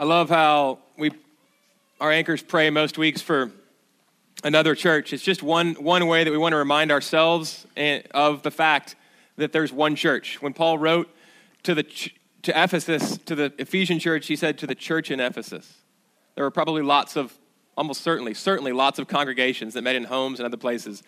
I 0.00 0.04
love 0.04 0.28
how 0.30 0.78
we 0.96 1.10
our 2.00 2.12
anchors 2.12 2.40
pray 2.40 2.70
most 2.70 2.98
weeks 2.98 3.20
for 3.20 3.50
another 4.44 4.76
church. 4.76 5.12
It's 5.12 5.24
just 5.24 5.42
one 5.42 5.74
one 5.74 6.06
way 6.06 6.22
that 6.22 6.30
we 6.30 6.38
want 6.38 6.52
to 6.52 6.56
remind 6.56 6.92
ourselves 6.92 7.66
of 8.12 8.44
the 8.44 8.52
fact 8.52 8.94
that 9.38 9.50
there's 9.50 9.72
one 9.72 9.96
church. 9.96 10.40
When 10.40 10.52
Paul 10.52 10.78
wrote 10.78 11.12
to 11.64 11.74
the 11.74 11.82
to 11.82 12.62
Ephesus 12.62 13.18
to 13.26 13.34
the 13.34 13.52
Ephesian 13.58 13.98
church, 13.98 14.28
he 14.28 14.36
said 14.36 14.56
to 14.58 14.68
the 14.68 14.76
church 14.76 15.10
in 15.10 15.18
Ephesus. 15.18 15.78
There 16.36 16.44
were 16.44 16.52
probably 16.52 16.82
lots 16.82 17.16
of 17.16 17.36
almost 17.76 18.02
certainly 18.02 18.34
certainly 18.34 18.70
lots 18.70 19.00
of 19.00 19.08
congregations 19.08 19.74
that 19.74 19.82
met 19.82 19.96
in 19.96 20.04
homes 20.04 20.38
and 20.38 20.46
other 20.46 20.56
places. 20.56 21.02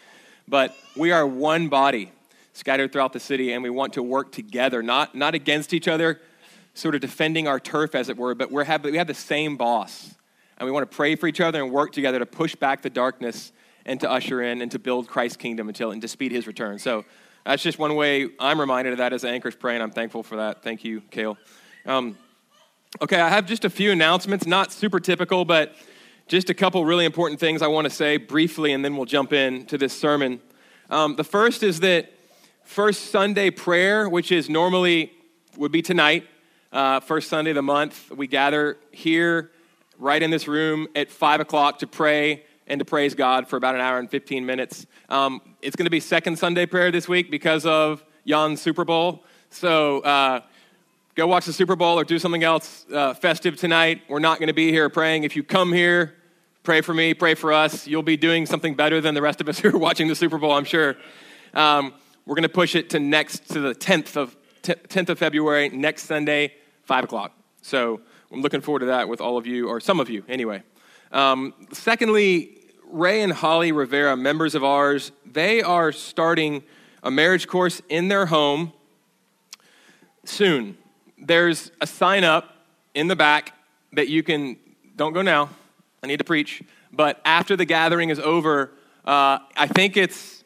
But 0.48 0.74
we 0.96 1.12
are 1.12 1.24
one 1.24 1.68
body 1.68 2.10
scattered 2.54 2.90
throughout 2.90 3.12
the 3.12 3.20
city 3.20 3.52
and 3.52 3.62
we 3.62 3.70
want 3.70 3.92
to 3.92 4.02
work 4.02 4.32
together, 4.32 4.82
not 4.82 5.14
not 5.14 5.36
against 5.36 5.72
each 5.72 5.86
other 5.86 6.20
sort 6.74 6.94
of 6.94 7.00
defending 7.00 7.48
our 7.48 7.60
turf, 7.60 7.94
as 7.94 8.08
it 8.08 8.16
were, 8.16 8.34
but 8.34 8.50
we 8.50 8.64
have, 8.64 8.84
we 8.84 8.96
have 8.96 9.06
the 9.06 9.14
same 9.14 9.56
boss. 9.56 10.14
And 10.58 10.66
we 10.66 10.72
want 10.72 10.90
to 10.90 10.94
pray 10.94 11.16
for 11.16 11.26
each 11.26 11.40
other 11.40 11.62
and 11.62 11.72
work 11.72 11.92
together 11.92 12.18
to 12.18 12.26
push 12.26 12.54
back 12.54 12.82
the 12.82 12.90
darkness 12.90 13.52
and 13.86 13.98
to 14.00 14.10
usher 14.10 14.42
in 14.42 14.60
and 14.60 14.70
to 14.72 14.78
build 14.78 15.08
Christ's 15.08 15.38
kingdom 15.38 15.68
until 15.68 15.90
and 15.90 16.02
to 16.02 16.08
speed 16.08 16.32
his 16.32 16.46
return. 16.46 16.78
So 16.78 17.04
that's 17.46 17.62
just 17.62 17.78
one 17.78 17.94
way 17.94 18.28
I'm 18.38 18.60
reminded 18.60 18.92
of 18.92 18.98
that 18.98 19.12
as 19.12 19.24
anchors 19.24 19.56
pray, 19.56 19.74
and 19.74 19.82
I'm 19.82 19.90
thankful 19.90 20.22
for 20.22 20.36
that. 20.36 20.62
Thank 20.62 20.84
you, 20.84 21.00
Kale. 21.10 21.38
Um, 21.86 22.18
okay, 23.00 23.20
I 23.20 23.30
have 23.30 23.46
just 23.46 23.64
a 23.64 23.70
few 23.70 23.90
announcements, 23.90 24.46
not 24.46 24.70
super 24.70 25.00
typical, 25.00 25.46
but 25.46 25.74
just 26.28 26.50
a 26.50 26.54
couple 26.54 26.84
really 26.84 27.06
important 27.06 27.40
things 27.40 27.62
I 27.62 27.66
want 27.66 27.86
to 27.86 27.90
say 27.90 28.18
briefly, 28.18 28.72
and 28.72 28.84
then 28.84 28.96
we'll 28.96 29.06
jump 29.06 29.32
in 29.32 29.64
to 29.66 29.78
this 29.78 29.98
sermon. 29.98 30.40
Um, 30.90 31.16
the 31.16 31.24
first 31.24 31.62
is 31.62 31.80
that 31.80 32.12
first 32.62 33.06
Sunday 33.06 33.50
prayer, 33.50 34.08
which 34.08 34.30
is 34.30 34.50
normally 34.50 35.12
would 35.56 35.72
be 35.72 35.82
tonight, 35.82 36.26
uh, 36.72 37.00
first 37.00 37.28
Sunday 37.28 37.50
of 37.50 37.56
the 37.56 37.62
month. 37.62 38.10
We 38.10 38.26
gather 38.26 38.78
here, 38.92 39.50
right 39.98 40.22
in 40.22 40.30
this 40.30 40.46
room, 40.46 40.88
at 40.94 41.10
5 41.10 41.40
o'clock 41.40 41.80
to 41.80 41.86
pray 41.86 42.44
and 42.66 42.78
to 42.78 42.84
praise 42.84 43.14
God 43.14 43.48
for 43.48 43.56
about 43.56 43.74
an 43.74 43.80
hour 43.80 43.98
and 43.98 44.10
15 44.10 44.46
minutes. 44.46 44.86
Um, 45.08 45.40
it's 45.60 45.76
going 45.76 45.86
to 45.86 45.90
be 45.90 46.00
second 46.00 46.38
Sunday 46.38 46.66
prayer 46.66 46.90
this 46.90 47.08
week 47.08 47.30
because 47.30 47.66
of 47.66 48.04
Jan's 48.26 48.60
Super 48.60 48.84
Bowl. 48.84 49.24
So 49.50 50.00
uh, 50.00 50.40
go 51.16 51.26
watch 51.26 51.46
the 51.46 51.52
Super 51.52 51.74
Bowl 51.74 51.98
or 51.98 52.04
do 52.04 52.18
something 52.18 52.44
else 52.44 52.86
uh, 52.92 53.14
festive 53.14 53.56
tonight. 53.56 54.02
We're 54.08 54.20
not 54.20 54.38
going 54.38 54.46
to 54.46 54.54
be 54.54 54.70
here 54.70 54.88
praying. 54.88 55.24
If 55.24 55.34
you 55.34 55.42
come 55.42 55.72
here, 55.72 56.14
pray 56.62 56.80
for 56.80 56.94
me, 56.94 57.14
pray 57.14 57.34
for 57.34 57.52
us. 57.52 57.88
You'll 57.88 58.04
be 58.04 58.16
doing 58.16 58.46
something 58.46 58.74
better 58.74 59.00
than 59.00 59.14
the 59.14 59.22
rest 59.22 59.40
of 59.40 59.48
us 59.48 59.58
who 59.60 59.74
are 59.74 59.78
watching 59.78 60.06
the 60.06 60.14
Super 60.14 60.38
Bowl, 60.38 60.52
I'm 60.52 60.64
sure. 60.64 60.96
Um, 61.52 61.92
we're 62.26 62.36
going 62.36 62.44
to 62.44 62.48
push 62.48 62.76
it 62.76 62.90
to 62.90 63.00
next 63.00 63.48
to 63.48 63.60
the 63.60 63.74
10th 63.74 64.16
of 64.16 64.36
10th 64.62 65.08
of 65.08 65.18
February, 65.18 65.68
next 65.70 66.04
Sunday, 66.04 66.52
5 66.90 67.04
o'clock. 67.04 67.32
So 67.62 68.00
I'm 68.32 68.42
looking 68.42 68.60
forward 68.60 68.80
to 68.80 68.86
that 68.86 69.08
with 69.08 69.20
all 69.20 69.38
of 69.38 69.46
you, 69.46 69.68
or 69.68 69.78
some 69.78 70.00
of 70.00 70.10
you 70.10 70.24
anyway. 70.28 70.64
Um, 71.12 71.54
secondly, 71.70 72.58
Ray 72.90 73.22
and 73.22 73.32
Holly 73.32 73.70
Rivera, 73.70 74.16
members 74.16 74.56
of 74.56 74.64
ours, 74.64 75.12
they 75.24 75.62
are 75.62 75.92
starting 75.92 76.64
a 77.04 77.10
marriage 77.12 77.46
course 77.46 77.80
in 77.88 78.08
their 78.08 78.26
home 78.26 78.72
soon. 80.24 80.76
There's 81.16 81.70
a 81.80 81.86
sign 81.86 82.24
up 82.24 82.56
in 82.92 83.06
the 83.06 83.14
back 83.14 83.54
that 83.92 84.08
you 84.08 84.24
can, 84.24 84.56
don't 84.96 85.12
go 85.12 85.22
now, 85.22 85.50
I 86.02 86.08
need 86.08 86.18
to 86.18 86.24
preach, 86.24 86.60
but 86.90 87.20
after 87.24 87.54
the 87.54 87.66
gathering 87.66 88.10
is 88.10 88.18
over, 88.18 88.72
uh, 89.04 89.38
I 89.56 89.68
think 89.68 89.96
it's, 89.96 90.42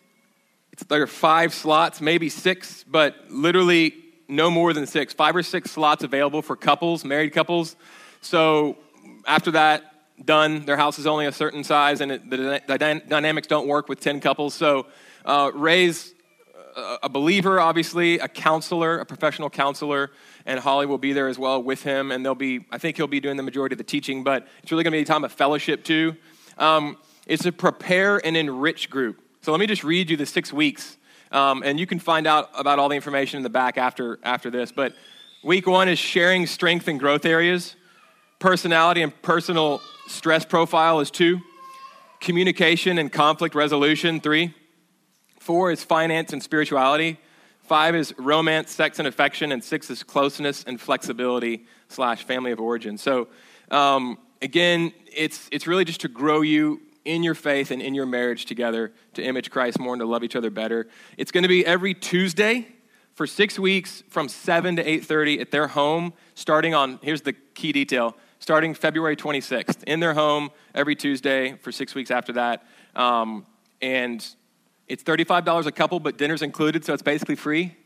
it's 0.74 0.84
there 0.84 1.00
are 1.00 1.06
five 1.06 1.54
slots, 1.54 2.02
maybe 2.02 2.28
six, 2.28 2.84
but 2.86 3.16
literally 3.30 4.03
no 4.28 4.50
more 4.50 4.72
than 4.72 4.86
six, 4.86 5.12
five 5.12 5.36
or 5.36 5.42
six 5.42 5.70
slots 5.70 6.02
available 6.02 6.42
for 6.42 6.56
couples, 6.56 7.04
married 7.04 7.32
couples. 7.32 7.76
So 8.20 8.78
after 9.26 9.52
that, 9.52 9.90
done. 10.24 10.64
Their 10.64 10.76
house 10.76 10.98
is 10.98 11.06
only 11.06 11.26
a 11.26 11.32
certain 11.32 11.64
size, 11.64 12.00
and 12.00 12.12
it, 12.12 12.30
the, 12.30 12.62
the, 12.66 12.78
dynamics 13.08 13.48
don't 13.48 13.66
work 13.66 13.88
with 13.88 14.00
10 14.00 14.20
couples. 14.20 14.54
So 14.54 14.86
uh, 15.24 15.50
Ray's 15.54 16.14
a 17.02 17.08
believer, 17.08 17.60
obviously, 17.60 18.18
a 18.18 18.28
counselor, 18.28 18.98
a 18.98 19.06
professional 19.06 19.50
counselor, 19.50 20.10
and 20.46 20.58
Holly 20.58 20.86
will 20.86 20.98
be 20.98 21.12
there 21.12 21.28
as 21.28 21.38
well 21.38 21.62
with 21.62 21.82
him. 21.82 22.10
And 22.10 22.24
they'll 22.24 22.34
be, 22.34 22.66
I 22.70 22.78
think 22.78 22.96
he'll 22.96 23.06
be 23.06 23.20
doing 23.20 23.36
the 23.36 23.42
majority 23.42 23.74
of 23.74 23.78
the 23.78 23.84
teaching, 23.84 24.24
but 24.24 24.46
it's 24.62 24.72
really 24.72 24.84
going 24.84 24.92
to 24.92 24.98
be 24.98 25.02
a 25.02 25.04
time 25.04 25.24
of 25.24 25.32
fellowship 25.32 25.84
too. 25.84 26.16
Um, 26.58 26.96
it's 27.26 27.46
a 27.46 27.52
prepare 27.52 28.24
and 28.24 28.36
enrich 28.36 28.90
group. 28.90 29.20
So 29.42 29.52
let 29.52 29.60
me 29.60 29.66
just 29.66 29.84
read 29.84 30.10
you 30.10 30.16
the 30.16 30.26
six 30.26 30.52
weeks 30.52 30.96
um, 31.34 31.64
and 31.64 31.80
you 31.80 31.86
can 31.86 31.98
find 31.98 32.26
out 32.26 32.48
about 32.56 32.78
all 32.78 32.88
the 32.88 32.94
information 32.94 33.38
in 33.38 33.42
the 33.42 33.50
back 33.50 33.76
after, 33.76 34.20
after 34.22 34.50
this. 34.50 34.70
But 34.70 34.94
week 35.42 35.66
one 35.66 35.88
is 35.88 35.98
sharing 35.98 36.46
strength 36.46 36.86
and 36.86 36.98
growth 36.98 37.26
areas. 37.26 37.74
Personality 38.38 39.02
and 39.02 39.20
personal 39.20 39.80
stress 40.06 40.44
profile 40.44 41.00
is 41.00 41.10
two. 41.10 41.40
Communication 42.20 42.98
and 42.98 43.12
conflict 43.12 43.56
resolution, 43.56 44.20
three. 44.20 44.54
Four 45.40 45.72
is 45.72 45.82
finance 45.82 46.32
and 46.32 46.42
spirituality. 46.42 47.18
Five 47.64 47.96
is 47.96 48.14
romance, 48.16 48.70
sex, 48.70 49.00
and 49.00 49.08
affection. 49.08 49.50
And 49.50 49.62
six 49.62 49.90
is 49.90 50.04
closeness 50.04 50.62
and 50.64 50.80
flexibility 50.80 51.66
slash 51.88 52.22
family 52.22 52.52
of 52.52 52.60
origin. 52.60 52.96
So, 52.96 53.28
um, 53.70 54.18
again, 54.40 54.92
it's, 55.06 55.48
it's 55.50 55.66
really 55.66 55.84
just 55.84 56.02
to 56.02 56.08
grow 56.08 56.42
you 56.42 56.80
in 57.04 57.22
your 57.22 57.34
faith 57.34 57.70
and 57.70 57.82
in 57.82 57.94
your 57.94 58.06
marriage 58.06 58.46
together 58.46 58.92
to 59.14 59.22
image 59.22 59.50
Christ 59.50 59.78
more 59.78 59.94
and 59.94 60.00
to 60.00 60.06
love 60.06 60.24
each 60.24 60.36
other 60.36 60.50
better. 60.50 60.86
It's 61.16 61.30
going 61.30 61.42
to 61.42 61.48
be 61.48 61.64
every 61.64 61.94
Tuesday 61.94 62.68
for 63.14 63.26
six 63.26 63.58
weeks 63.58 64.02
from 64.08 64.28
7 64.28 64.76
to 64.76 64.84
8.30 64.84 65.40
at 65.40 65.50
their 65.50 65.68
home 65.68 66.12
starting 66.34 66.74
on 66.74 66.98
here's 67.02 67.22
the 67.22 67.32
key 67.32 67.72
detail 67.72 68.16
starting 68.40 68.74
february 68.74 69.16
26th 69.16 69.84
in 69.84 70.00
their 70.00 70.14
home 70.14 70.50
every 70.74 70.96
tuesday 70.96 71.56
for 71.60 71.70
six 71.70 71.94
weeks 71.94 72.10
after 72.10 72.32
that. 72.32 72.66
Um, 72.96 73.46
and 73.80 74.24
it's 74.88 75.02
$35 75.02 75.66
a 75.66 75.72
couple 75.72 76.00
but 76.00 76.18
dinner's 76.18 76.42
included 76.42 76.84
so 76.84 76.92
it's 76.92 77.02
basically 77.02 77.36
free. 77.36 77.76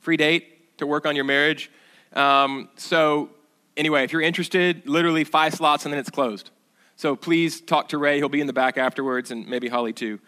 Free 0.00 0.18
date 0.18 0.76
to 0.78 0.86
work 0.86 1.06
on 1.06 1.16
your 1.16 1.24
marriage. 1.24 1.70
Um, 2.12 2.68
so 2.76 3.30
anyway 3.76 4.04
if 4.04 4.12
you're 4.12 4.22
interested 4.22 4.86
literally 4.86 5.24
five 5.24 5.54
slots 5.54 5.86
and 5.86 5.92
then 5.92 5.98
it's 5.98 6.10
closed 6.10 6.50
so 6.96 7.16
please 7.16 7.60
talk 7.60 7.88
to 7.88 7.98
Ray. 7.98 8.18
He'll 8.18 8.28
be 8.28 8.40
in 8.40 8.46
the 8.46 8.52
back 8.52 8.78
afterwards, 8.78 9.30
and 9.30 9.46
maybe 9.46 9.68
Holly 9.68 9.92
too. 9.92 10.20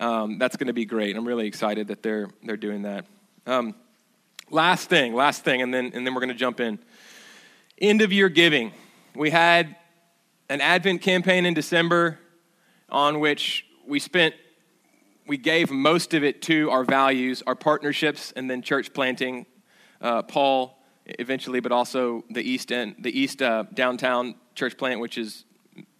Um, 0.00 0.38
that's 0.38 0.56
going 0.56 0.66
to 0.66 0.72
be 0.72 0.84
great. 0.84 1.16
I'm 1.16 1.26
really 1.26 1.46
excited 1.46 1.88
that 1.88 2.02
they're, 2.02 2.28
they're 2.42 2.56
doing 2.56 2.82
that. 2.82 3.06
Um, 3.46 3.74
last 4.50 4.88
thing, 4.88 5.14
last 5.14 5.44
thing, 5.44 5.62
and 5.62 5.72
then, 5.72 5.92
and 5.94 6.06
then 6.06 6.14
we're 6.14 6.20
going 6.20 6.28
to 6.28 6.34
jump 6.34 6.60
in. 6.60 6.78
End 7.78 8.02
of 8.02 8.12
year 8.12 8.28
giving. 8.28 8.72
We 9.14 9.30
had 9.30 9.76
an 10.48 10.60
Advent 10.60 11.02
campaign 11.02 11.46
in 11.46 11.54
December 11.54 12.18
on 12.88 13.20
which 13.20 13.66
we 13.86 13.98
spent, 13.98 14.34
we 15.26 15.36
gave 15.36 15.70
most 15.70 16.14
of 16.14 16.24
it 16.24 16.42
to 16.42 16.70
our 16.70 16.84
values, 16.84 17.42
our 17.46 17.54
partnerships, 17.54 18.32
and 18.32 18.50
then 18.50 18.62
church 18.62 18.92
planting. 18.92 19.46
Uh, 20.00 20.22
Paul 20.22 20.78
eventually, 21.06 21.60
but 21.60 21.72
also 21.72 22.24
the 22.30 22.42
East 22.42 22.72
End, 22.72 22.96
the 22.98 23.18
East 23.18 23.42
uh, 23.42 23.64
downtown 23.74 24.34
church 24.54 24.76
plant, 24.76 25.00
which 25.00 25.18
is 25.18 25.44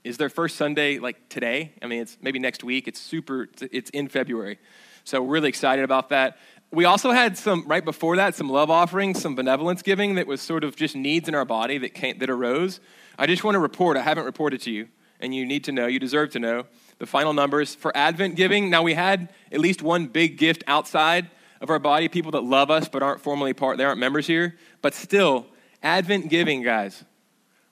is 0.05 0.19
their 0.19 0.29
first 0.29 0.57
Sunday 0.57 0.99
like 0.99 1.29
today? 1.29 1.73
I 1.83 1.87
mean, 1.87 2.03
it's 2.03 2.19
maybe 2.21 2.39
next 2.39 2.63
week. 2.63 2.87
It's 2.87 3.01
super, 3.01 3.49
it's 3.61 3.91
in 3.91 4.09
February. 4.09 4.59
So 5.05 5.21
we're 5.23 5.33
really 5.33 5.49
excited 5.49 5.85
about 5.85 6.11
that. 6.11 6.39
We 6.71 6.85
also 6.85 7.11
had 7.11 7.39
some, 7.39 7.65
right 7.67 7.85
before 7.85 8.17
that, 8.17 8.35
some 8.35 8.49
love 8.49 8.71
offerings, 8.71 9.21
some 9.21 9.35
benevolence 9.35 9.83
giving 9.83 10.17
that 10.17 10.27
was 10.27 10.41
sort 10.41 10.65
of 10.65 10.77
just 10.77 10.95
needs 10.95 11.29
in 11.29 11.35
our 11.35 11.45
body 11.45 11.79
that, 11.79 11.95
came, 11.95 12.19
that 12.19 12.31
arose. 12.31 12.81
I 13.19 13.27
just 13.27 13.45
want 13.45 13.55
to 13.55 13.59
report, 13.61 13.97
I 13.97 14.03
haven't 14.03 14.25
reported 14.25 14.61
to 14.63 14.71
you, 14.71 14.89
and 15.21 15.35
you 15.35 15.47
need 15.47 15.65
to 15.65 15.73
know, 15.73 15.87
you 15.87 15.99
deserve 15.99 16.31
to 16.31 16.39
know, 16.39 16.65
the 16.99 17.07
final 17.07 17.33
numbers 17.33 17.75
for 17.75 17.97
Advent 17.97 18.37
giving. 18.37 18.71
Now, 18.71 18.83
we 18.83 18.95
had 18.95 19.33
at 19.53 19.61
least 19.61 19.83
one 19.83 20.07
big 20.07 20.37
gift 20.37 20.65
outside 20.67 21.31
of 21.61 21.71
our 21.71 21.79
body, 21.79 22.09
people 22.09 22.33
that 22.33 22.43
love 22.43 22.71
us 22.71 22.89
but 22.89 23.03
aren't 23.03 23.21
formally 23.21 23.53
part, 23.53 23.79
they 23.79 23.85
aren't 23.85 24.01
members 24.01 24.27
here. 24.27 24.57
But 24.83 24.95
still, 24.95 25.47
Advent 25.83 26.29
giving, 26.29 26.63
guys. 26.63 27.05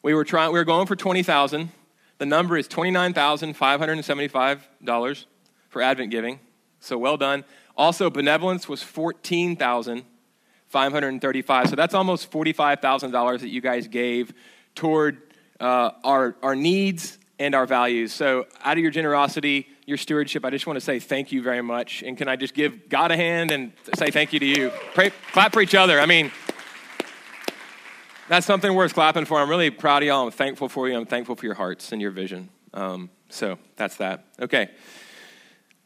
We 0.02 0.14
were 0.14 0.24
trying, 0.24 0.52
we 0.52 0.58
were 0.58 0.64
going 0.64 0.86
for 0.86 0.96
20,000. 0.96 1.70
The 2.22 2.26
number 2.26 2.56
is 2.56 2.68
$29,575 2.68 5.24
for 5.70 5.82
Advent 5.82 6.12
giving. 6.12 6.38
So 6.78 6.96
well 6.96 7.16
done. 7.16 7.44
Also, 7.76 8.08
benevolence 8.10 8.68
was 8.68 8.80
14535 8.80 11.68
So 11.68 11.74
that's 11.74 11.94
almost 11.94 12.30
$45,000 12.30 13.40
that 13.40 13.48
you 13.48 13.60
guys 13.60 13.88
gave 13.88 14.32
toward 14.76 15.20
uh, 15.58 15.90
our, 16.04 16.36
our 16.44 16.54
needs 16.54 17.18
and 17.40 17.56
our 17.56 17.66
values. 17.66 18.12
So, 18.12 18.46
out 18.62 18.74
of 18.74 18.78
your 18.78 18.92
generosity, 18.92 19.66
your 19.84 19.96
stewardship, 19.96 20.44
I 20.44 20.50
just 20.50 20.64
want 20.64 20.76
to 20.76 20.80
say 20.80 21.00
thank 21.00 21.32
you 21.32 21.42
very 21.42 21.60
much. 21.60 22.04
And 22.04 22.16
can 22.16 22.28
I 22.28 22.36
just 22.36 22.54
give 22.54 22.88
God 22.88 23.10
a 23.10 23.16
hand 23.16 23.50
and 23.50 23.72
say 23.96 24.12
thank 24.12 24.32
you 24.32 24.38
to 24.38 24.46
you? 24.46 24.70
Pray, 24.94 25.10
clap 25.32 25.52
for 25.52 25.60
each 25.60 25.74
other. 25.74 25.98
I 25.98 26.06
mean, 26.06 26.30
that's 28.32 28.46
something 28.46 28.72
worth 28.72 28.94
clapping 28.94 29.26
for. 29.26 29.38
I'm 29.38 29.50
really 29.50 29.68
proud 29.68 30.02
of 30.02 30.06
y'all. 30.06 30.24
I'm 30.24 30.30
thankful 30.30 30.70
for 30.70 30.88
you. 30.88 30.96
I'm 30.96 31.04
thankful 31.04 31.36
for 31.36 31.44
your 31.44 31.54
hearts 31.54 31.92
and 31.92 32.00
your 32.00 32.12
vision. 32.12 32.48
Um, 32.72 33.10
so 33.28 33.58
that's 33.76 33.96
that. 33.96 34.24
Okay. 34.40 34.70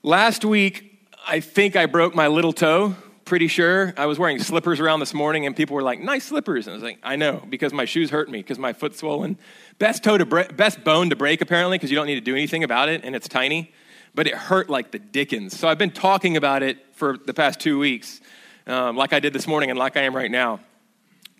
Last 0.04 0.44
week, 0.44 0.96
I 1.26 1.40
think 1.40 1.74
I 1.74 1.86
broke 1.86 2.14
my 2.14 2.28
little 2.28 2.52
toe 2.52 2.94
pretty 3.24 3.48
sure. 3.48 3.92
I 3.96 4.06
was 4.06 4.20
wearing 4.20 4.38
slippers 4.38 4.78
around 4.78 5.00
this 5.00 5.12
morning, 5.12 5.44
and 5.44 5.56
people 5.56 5.74
were 5.74 5.82
like, 5.82 5.98
"Nice 5.98 6.26
slippers." 6.26 6.68
And 6.68 6.74
I 6.74 6.76
was 6.76 6.84
like, 6.84 7.00
"I 7.02 7.16
know 7.16 7.42
because 7.50 7.72
my 7.72 7.84
shoes 7.84 8.10
hurt 8.10 8.30
me 8.30 8.38
because 8.38 8.60
my 8.60 8.72
foot's 8.72 9.00
swollen. 9.00 9.38
Best 9.80 10.04
toe 10.04 10.16
to 10.16 10.24
break, 10.24 10.56
best 10.56 10.84
bone 10.84 11.10
to 11.10 11.16
break 11.16 11.40
apparently 11.40 11.78
because 11.78 11.90
you 11.90 11.96
don't 11.96 12.06
need 12.06 12.14
to 12.14 12.20
do 12.20 12.36
anything 12.36 12.62
about 12.62 12.88
it, 12.88 13.00
and 13.02 13.16
it's 13.16 13.26
tiny, 13.26 13.72
but 14.14 14.28
it 14.28 14.34
hurt 14.34 14.70
like 14.70 14.92
the 14.92 15.00
dickens. 15.00 15.58
So 15.58 15.66
I've 15.66 15.78
been 15.78 15.90
talking 15.90 16.36
about 16.36 16.62
it 16.62 16.78
for 16.94 17.18
the 17.18 17.34
past 17.34 17.58
two 17.58 17.76
weeks, 17.80 18.20
um, 18.68 18.96
like 18.96 19.12
I 19.12 19.18
did 19.18 19.32
this 19.32 19.48
morning 19.48 19.70
and 19.70 19.78
like 19.80 19.96
I 19.96 20.02
am 20.02 20.14
right 20.14 20.30
now. 20.30 20.60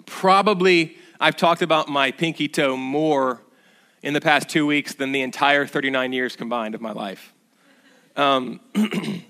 Probably 0.07 0.97
I've 1.21 1.37
talked 1.37 1.63
about 1.63 1.89
my 1.89 2.11
pinky 2.11 2.49
toe 2.49 2.77
more 2.77 3.43
in 4.03 4.15
the 4.15 4.21
past 4.21 4.49
two 4.49 4.67
weeks 4.67 4.95
than 4.95 5.13
the 5.13 5.23
entire 5.23 5.67
39 5.67 6.13
years 6.13 6.37
combined 6.37 6.75
of 6.75 6.81
my 6.81 6.93
life. 6.93 7.35
Um, 8.17 8.61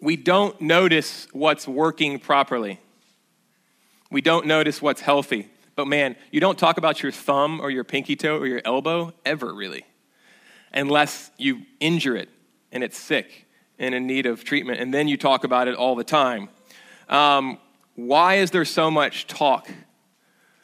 we 0.00 0.16
don't 0.16 0.58
notice 0.60 1.26
what's 1.32 1.66
working 1.66 2.18
properly. 2.18 2.80
We 4.10 4.20
don't 4.20 4.46
notice 4.46 4.80
what's 4.80 5.00
healthy. 5.00 5.48
But 5.76 5.88
man, 5.88 6.16
you 6.30 6.40
don't 6.40 6.58
talk 6.58 6.78
about 6.78 7.02
your 7.02 7.10
thumb 7.12 7.60
or 7.60 7.70
your 7.70 7.84
pinky 7.84 8.16
toe 8.16 8.38
or 8.38 8.46
your 8.46 8.62
elbow 8.64 9.12
ever, 9.24 9.52
really, 9.52 9.84
unless 10.72 11.30
you 11.36 11.62
injure 11.80 12.16
it 12.16 12.28
and 12.70 12.84
it's 12.84 12.96
sick 12.96 13.46
and 13.78 13.94
in 13.94 14.06
need 14.06 14.26
of 14.26 14.44
treatment. 14.44 14.80
And 14.80 14.94
then 14.94 15.08
you 15.08 15.16
talk 15.16 15.42
about 15.42 15.66
it 15.66 15.74
all 15.74 15.96
the 15.96 16.04
time. 16.04 16.48
Um, 17.08 17.58
why 17.94 18.34
is 18.34 18.50
there 18.50 18.64
so 18.64 18.90
much 18.90 19.26
talk 19.26 19.68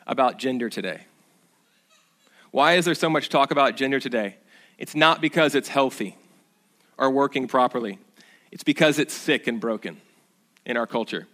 about 0.06 0.38
gender 0.38 0.68
today? 0.68 1.02
Why 2.50 2.74
is 2.74 2.84
there 2.84 2.94
so 2.94 3.08
much 3.08 3.28
talk 3.28 3.50
about 3.50 3.76
gender 3.76 4.00
today? 4.00 4.36
It's 4.78 4.94
not 4.94 5.20
because 5.20 5.54
it's 5.54 5.68
healthy 5.68 6.16
or 6.98 7.10
working 7.10 7.46
properly, 7.46 7.98
it's 8.50 8.64
because 8.64 8.98
it's 8.98 9.14
sick 9.14 9.46
and 9.46 9.60
broken 9.60 10.00
in 10.66 10.76
our 10.76 10.86
culture. 10.86 11.28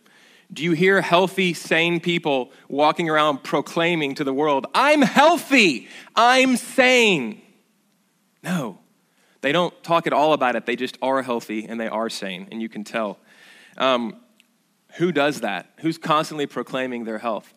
Do 0.53 0.63
you 0.63 0.73
hear 0.73 1.01
healthy, 1.01 1.55
sane 1.55 1.99
people 1.99 2.53
walking 2.69 3.11
around 3.11 3.43
proclaiming 3.43 4.15
to 4.17 4.25
the 4.25 4.33
world, 4.33 4.67
I'm 4.75 5.03
healthy, 5.03 5.89
I'm 6.15 6.57
sane? 6.57 7.43
No, 8.45 8.79
they 9.41 9.51
don't 9.51 9.75
talk 9.83 10.07
at 10.07 10.13
all 10.13 10.35
about 10.35 10.55
it. 10.55 10.67
They 10.67 10.77
just 10.77 10.99
are 11.03 11.23
healthy 11.23 11.65
and 11.65 11.81
they 11.81 11.89
are 11.89 12.09
sane, 12.09 12.47
and 12.53 12.63
you 12.63 12.69
can 12.69 12.85
tell. 12.85 13.19
Um, 13.77 14.17
who 14.97 15.13
does 15.13 15.41
that? 15.41 15.71
Who's 15.81 15.99
constantly 15.99 16.47
proclaiming 16.47 17.05
their 17.05 17.19
health? 17.19 17.53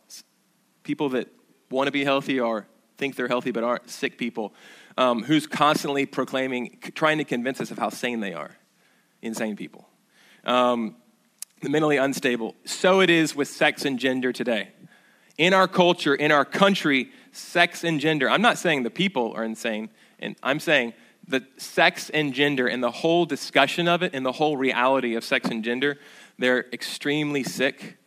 People 0.84 1.10
that 1.10 1.28
want 1.70 1.88
to 1.88 1.92
be 1.92 2.04
healthy 2.04 2.40
or 2.40 2.68
think 2.98 3.16
they're 3.16 3.28
healthy 3.28 3.52
but 3.52 3.64
aren't 3.64 3.90
sick 3.90 4.18
people. 4.18 4.54
Um, 4.98 5.24
who's 5.24 5.48
constantly 5.48 6.06
proclaiming, 6.06 6.80
trying 6.96 7.18
to 7.20 7.24
convince 7.24 7.62
us 7.62 7.72
of 7.72 7.78
how 7.78 7.90
sane 7.90 8.20
they 8.20 8.34
are? 8.34 8.58
Insane 9.22 9.56
people. 9.56 9.88
Um, 10.44 10.96
the 11.62 11.70
mentally 11.70 11.98
unstable. 11.98 12.56
So 12.66 13.02
it 13.02 13.10
is 13.10 13.36
with 13.36 13.48
sex 13.48 13.86
and 13.86 14.00
gender 14.00 14.32
today. 14.32 14.70
In 15.38 15.54
our 15.54 15.68
culture, 15.68 16.16
in 16.16 16.32
our 16.32 16.46
country, 16.46 17.12
sex 17.32 17.84
and 17.84 18.00
gender, 18.00 18.30
I'm 18.30 18.42
not 18.42 18.58
saying 18.58 18.84
the 18.84 18.90
people 18.90 19.34
are 19.34 19.44
insane, 19.44 19.90
and 20.20 20.36
I'm 20.44 20.60
saying 20.60 20.94
that 21.30 21.44
sex 21.62 22.10
and 22.10 22.34
gender 22.34 22.68
and 22.68 22.84
the 22.84 22.92
whole 22.92 23.26
discussion 23.26 23.88
of 23.88 24.04
it 24.04 24.14
and 24.14 24.26
the 24.26 24.32
whole 24.32 24.58
reality 24.58 25.16
of 25.16 25.24
sex 25.24 25.50
and 25.50 25.64
gender, 25.64 25.98
they're 26.40 26.66
extremely 26.72 27.44
sick, 27.44 27.98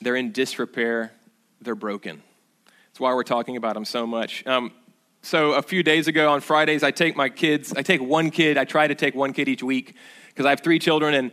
they're 0.00 0.16
in 0.16 0.32
disrepair, 0.32 1.12
they're 1.60 1.74
broken. 1.74 2.22
That's 2.66 2.98
why 2.98 3.14
we're 3.14 3.22
talking 3.22 3.56
about 3.56 3.74
them 3.74 3.84
so 3.84 4.06
much. 4.06 4.44
Um, 4.46 4.72
so 5.20 5.52
a 5.52 5.62
few 5.62 5.82
days 5.82 6.08
ago 6.08 6.32
on 6.32 6.40
Fridays, 6.40 6.82
I 6.82 6.90
take 6.90 7.14
my 7.14 7.28
kids, 7.28 7.72
I 7.74 7.82
take 7.82 8.02
one 8.02 8.30
kid, 8.30 8.58
I 8.58 8.64
try 8.64 8.88
to 8.88 8.94
take 8.94 9.14
one 9.14 9.32
kid 9.32 9.48
each 9.48 9.62
week 9.62 9.94
because 10.28 10.46
I 10.46 10.50
have 10.50 10.60
three 10.60 10.78
children 10.78 11.14
and 11.14 11.30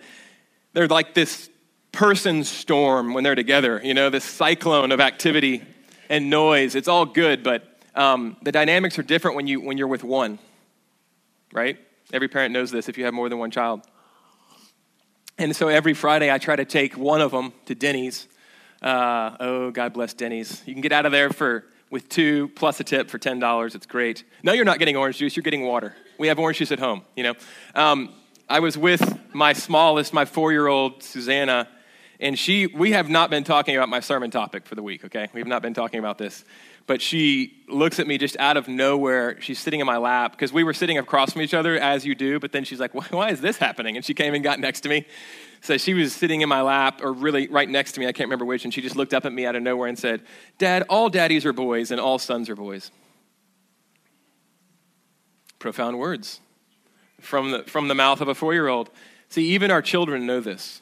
they're 0.73 0.87
like 0.87 1.13
this 1.13 1.49
person 1.91 2.43
storm 2.43 3.13
when 3.13 3.23
they're 3.23 3.33
together, 3.33 3.81
you 3.83 3.93
know, 3.93 4.09
this 4.09 4.25
cyclone 4.25 4.91
of 4.91 4.99
activity 4.99 5.63
and 6.09 6.29
noise. 6.29 6.75
It's 6.75 6.87
all 6.87 7.05
good, 7.05 7.43
but 7.43 7.79
um, 7.95 8.37
the 8.43 8.51
dynamics 8.51 8.99
are 8.99 9.03
different 9.03 9.35
when, 9.35 9.47
you, 9.47 9.61
when 9.61 9.77
you're 9.77 9.87
with 9.87 10.03
one, 10.03 10.37
right? 11.51 11.79
Every 12.13 12.27
parent 12.27 12.53
knows 12.53 12.71
this 12.71 12.89
if 12.89 12.97
you 12.97 13.05
have 13.05 13.13
more 13.13 13.29
than 13.29 13.39
one 13.39 13.51
child. 13.51 13.81
And 15.39 15.55
so 15.55 15.69
every 15.69 15.93
Friday, 15.93 16.29
I 16.29 16.37
try 16.37 16.57
to 16.57 16.65
take 16.65 16.97
one 16.97 17.21
of 17.21 17.31
them 17.31 17.53
to 17.65 17.73
Denny's. 17.73 18.27
Uh, 18.81 19.37
oh, 19.39 19.71
God 19.71 19.93
bless 19.93 20.13
Denny's. 20.13 20.61
You 20.65 20.73
can 20.73 20.81
get 20.81 20.91
out 20.91 21.05
of 21.05 21.13
there 21.13 21.29
for 21.29 21.63
with 21.89 22.09
two 22.09 22.49
plus 22.49 22.79
a 22.81 22.83
tip 22.83 23.09
for 23.09 23.17
ten 23.17 23.39
dollars. 23.39 23.73
It's 23.73 23.85
great. 23.85 24.25
No, 24.43 24.51
you're 24.51 24.65
not 24.65 24.79
getting 24.79 24.97
orange 24.97 25.17
juice. 25.17 25.37
You're 25.37 25.43
getting 25.43 25.63
water. 25.63 25.95
We 26.17 26.27
have 26.27 26.39
orange 26.39 26.57
juice 26.57 26.73
at 26.73 26.79
home. 26.79 27.03
You 27.15 27.23
know. 27.23 27.33
Um, 27.73 28.13
I 28.49 28.59
was 28.59 28.77
with 28.77 29.17
my 29.33 29.53
smallest, 29.53 30.11
my 30.11 30.25
four 30.25 30.51
year 30.51 30.67
old, 30.67 31.03
Susanna, 31.03 31.69
and 32.19 32.37
she, 32.37 32.67
we 32.67 32.91
have 32.91 33.07
not 33.07 33.29
been 33.29 33.45
talking 33.45 33.77
about 33.77 33.87
my 33.87 34.01
sermon 34.01 34.31
topic 34.31 34.65
for 34.65 34.75
the 34.75 34.83
week, 34.83 35.05
okay? 35.05 35.29
We 35.33 35.39
have 35.39 35.47
not 35.47 35.61
been 35.61 35.73
talking 35.73 35.99
about 35.99 36.17
this. 36.17 36.43
But 36.89 37.03
she 37.03 37.53
looks 37.67 37.99
at 37.99 38.07
me 38.07 38.17
just 38.17 38.35
out 38.37 38.57
of 38.57 38.67
nowhere. 38.67 39.39
She's 39.41 39.59
sitting 39.59 39.79
in 39.79 39.85
my 39.85 39.97
lap 39.97 40.31
because 40.31 40.51
we 40.51 40.63
were 40.63 40.73
sitting 40.73 40.97
across 40.97 41.33
from 41.33 41.43
each 41.43 41.53
other 41.53 41.77
as 41.77 42.03
you 42.03 42.15
do, 42.15 42.39
but 42.39 42.51
then 42.51 42.63
she's 42.63 42.79
like, 42.79 42.95
why 43.13 43.29
is 43.29 43.41
this 43.41 43.57
happening? 43.57 43.95
And 43.95 44.03
she 44.03 44.15
came 44.15 44.33
and 44.33 44.43
got 44.43 44.59
next 44.59 44.81
to 44.81 44.89
me. 44.89 45.05
So 45.61 45.77
she 45.77 45.93
was 45.93 46.13
sitting 46.13 46.41
in 46.41 46.49
my 46.49 46.63
lap, 46.63 47.01
or 47.03 47.13
really 47.13 47.47
right 47.47 47.69
next 47.69 47.91
to 47.91 47.99
me, 47.99 48.07
I 48.07 48.11
can't 48.11 48.25
remember 48.25 48.45
which, 48.45 48.63
and 48.65 48.73
she 48.73 48.81
just 48.81 48.95
looked 48.95 49.13
up 49.13 49.23
at 49.25 49.31
me 49.31 49.45
out 49.45 49.55
of 49.55 49.61
nowhere 49.61 49.87
and 49.87 49.99
said, 49.99 50.23
Dad, 50.57 50.83
all 50.89 51.09
daddies 51.09 51.45
are 51.45 51.53
boys 51.53 51.91
and 51.91 52.01
all 52.01 52.17
sons 52.17 52.49
are 52.49 52.55
boys. 52.55 52.89
Profound 55.59 55.99
words 55.99 56.39
from 57.21 57.51
the, 57.51 57.63
from 57.65 57.87
the 57.87 57.93
mouth 57.93 58.19
of 58.19 58.29
a 58.29 58.33
four 58.33 58.55
year 58.55 58.67
old. 58.67 58.89
See, 59.29 59.45
even 59.49 59.69
our 59.69 59.83
children 59.83 60.25
know 60.25 60.39
this. 60.39 60.81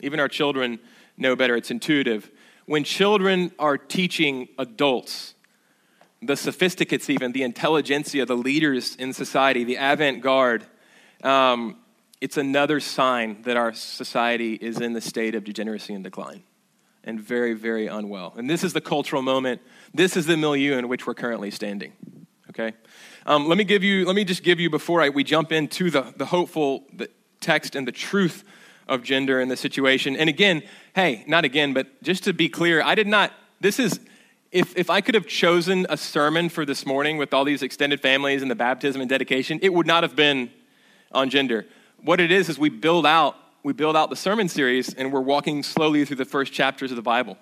Even 0.00 0.20
our 0.20 0.28
children 0.28 0.78
know 1.16 1.34
better. 1.34 1.56
It's 1.56 1.72
intuitive. 1.72 2.30
When 2.66 2.84
children 2.84 3.52
are 3.58 3.78
teaching 3.78 4.48
adults, 4.58 5.34
the 6.20 6.36
sophisticates, 6.36 7.08
even, 7.08 7.32
the 7.32 7.44
intelligentsia, 7.44 8.26
the 8.26 8.36
leaders 8.36 8.96
in 8.96 9.12
society, 9.12 9.64
the 9.64 9.76
avant 9.76 10.20
garde, 10.20 10.64
um, 11.22 11.78
it's 12.20 12.36
another 12.36 12.80
sign 12.80 13.42
that 13.42 13.56
our 13.56 13.72
society 13.72 14.54
is 14.54 14.80
in 14.80 14.94
the 14.94 15.00
state 15.00 15.34
of 15.34 15.44
degeneracy 15.44 15.94
and 15.94 16.02
decline 16.02 16.42
and 17.04 17.20
very, 17.20 17.54
very 17.54 17.86
unwell. 17.86 18.34
And 18.36 18.50
this 18.50 18.64
is 18.64 18.72
the 18.72 18.80
cultural 18.80 19.22
moment. 19.22 19.60
This 19.94 20.16
is 20.16 20.26
the 20.26 20.36
milieu 20.36 20.76
in 20.76 20.88
which 20.88 21.06
we're 21.06 21.14
currently 21.14 21.52
standing. 21.52 21.92
Okay? 22.50 22.72
Um, 23.26 23.48
let 23.48 23.56
me 23.58 23.64
give 23.64 23.84
you, 23.84 24.06
let 24.06 24.16
me 24.16 24.24
just 24.24 24.42
give 24.42 24.58
you 24.58 24.70
before 24.70 25.00
I, 25.00 25.10
we 25.10 25.22
jump 25.22 25.52
into 25.52 25.90
the, 25.90 26.12
the 26.16 26.26
hopeful 26.26 26.84
the 26.92 27.08
text 27.40 27.76
and 27.76 27.86
the 27.86 27.92
truth 27.92 28.44
of 28.86 29.02
gender 29.02 29.40
in 29.40 29.48
the 29.48 29.56
situation. 29.56 30.16
And 30.16 30.28
again, 30.28 30.62
hey, 30.94 31.24
not 31.26 31.44
again, 31.44 31.72
but 31.72 32.02
just 32.02 32.24
to 32.24 32.32
be 32.32 32.48
clear, 32.48 32.82
I 32.82 32.94
did 32.94 33.06
not, 33.06 33.32
this 33.60 33.78
is, 33.78 34.00
if, 34.52 34.76
if 34.76 34.90
I 34.90 35.00
could 35.00 35.14
have 35.14 35.26
chosen 35.26 35.86
a 35.88 35.96
sermon 35.96 36.48
for 36.48 36.64
this 36.64 36.86
morning 36.86 37.18
with 37.18 37.34
all 37.34 37.44
these 37.44 37.62
extended 37.62 38.00
families 38.00 38.42
and 38.42 38.50
the 38.50 38.54
baptism 38.54 39.00
and 39.00 39.10
dedication, 39.10 39.58
it 39.62 39.74
would 39.74 39.86
not 39.86 40.02
have 40.02 40.14
been 40.14 40.50
on 41.12 41.30
gender. 41.30 41.66
What 42.02 42.20
it 42.20 42.30
is, 42.30 42.48
is 42.48 42.58
we 42.58 42.68
build 42.68 43.06
out, 43.06 43.36
we 43.62 43.72
build 43.72 43.96
out 43.96 44.10
the 44.10 44.16
sermon 44.16 44.48
series 44.48 44.94
and 44.94 45.12
we're 45.12 45.20
walking 45.20 45.62
slowly 45.62 46.04
through 46.04 46.16
the 46.16 46.24
first 46.24 46.52
chapters 46.52 46.92
of 46.92 46.96
the 46.96 47.02
Bible, 47.02 47.36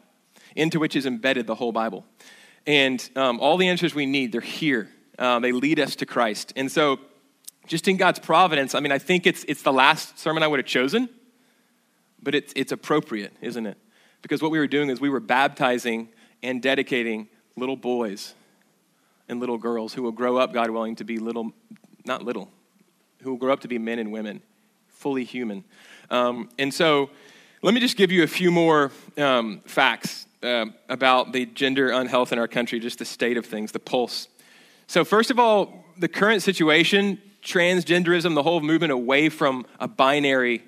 into 0.57 0.81
which 0.81 0.97
is 0.97 1.07
embedded 1.07 1.47
the 1.47 1.55
whole 1.55 1.73
Bible. 1.73 2.05
And 2.67 3.07
um, 3.15 3.41
all 3.41 3.59
the 3.59 3.69
answers 3.69 3.95
we 3.95 4.07
need, 4.07 4.33
they're 4.33 4.41
here. 4.41 4.89
Uh, 5.19 5.39
they 5.39 5.53
lead 5.53 5.79
us 5.79 5.97
to 5.97 6.07
Christ. 6.07 6.53
And 6.57 6.73
so, 6.73 6.99
just 7.67 7.89
in 7.89 7.97
God's 7.97 8.19
providence, 8.19 8.75
I 8.75 8.81
mean, 8.81 8.93
I 8.93 8.99
think 8.99 9.27
it's, 9.27 9.45
it's 9.49 9.63
the 9.63 9.73
last 9.73 10.19
sermon 10.19 10.43
I 10.43 10.47
would 10.47 10.59
have 10.59 10.67
chosen, 10.67 11.09
but 12.25 12.35
it's, 12.35 12.53
it's 12.57 12.73
appropriate, 12.73 13.33
isn't 13.41 13.67
it? 13.67 13.77
Because 14.23 14.43
what 14.43 14.51
we 14.51 14.59
were 14.59 14.67
doing 14.67 14.89
is 14.89 15.01
we 15.01 15.11
were 15.11 15.21
baptizing 15.21 16.09
and 16.43 16.63
dedicating 16.63 17.29
little 17.57 17.77
boys 17.77 18.35
and 19.29 19.39
little 19.41 19.59
girls 19.59 19.95
who 19.95 20.03
will 20.03 20.13
grow 20.13 20.39
up, 20.39 20.53
God 20.53 20.71
willing, 20.71 20.97
to 20.97 21.05
be 21.05 21.19
little, 21.19 21.53
not 22.05 22.23
little, 22.23 22.51
who 23.23 23.31
will 23.31 23.39
grow 23.39 23.53
up 23.53 23.61
to 23.61 23.69
be 23.69 23.79
men 23.79 23.99
and 23.99 24.11
women, 24.11 24.43
fully 24.89 25.25
human. 25.25 25.65
Um, 26.11 26.49
and 26.59 26.73
so, 26.73 27.11
let 27.63 27.73
me 27.73 27.81
just 27.81 27.97
give 27.97 28.13
you 28.13 28.23
a 28.23 28.27
few 28.27 28.51
more 28.51 28.91
um, 29.17 29.63
facts 29.65 30.27
uh, 30.43 30.67
about 30.91 31.33
the 31.33 31.47
gender 31.47 31.91
unhealth 31.91 32.31
in 32.31 32.39
our 32.39 32.49
country, 32.49 32.79
just 32.79 32.99
the 32.99 33.07
state 33.07 33.39
of 33.39 33.47
things, 33.47 33.73
the 33.73 33.79
pulse. 33.79 34.29
So, 34.87 35.03
first 35.03 35.31
of 35.31 35.39
all, 35.39 35.87
the 35.97 36.09
current 36.09 36.43
situation, 36.43 37.21
transgenderism, 37.43 38.35
the 38.35 38.43
whole 38.43 38.61
movement 38.61 38.93
away 38.93 39.31
from 39.31 39.65
a 39.81 39.89
binary 39.89 40.63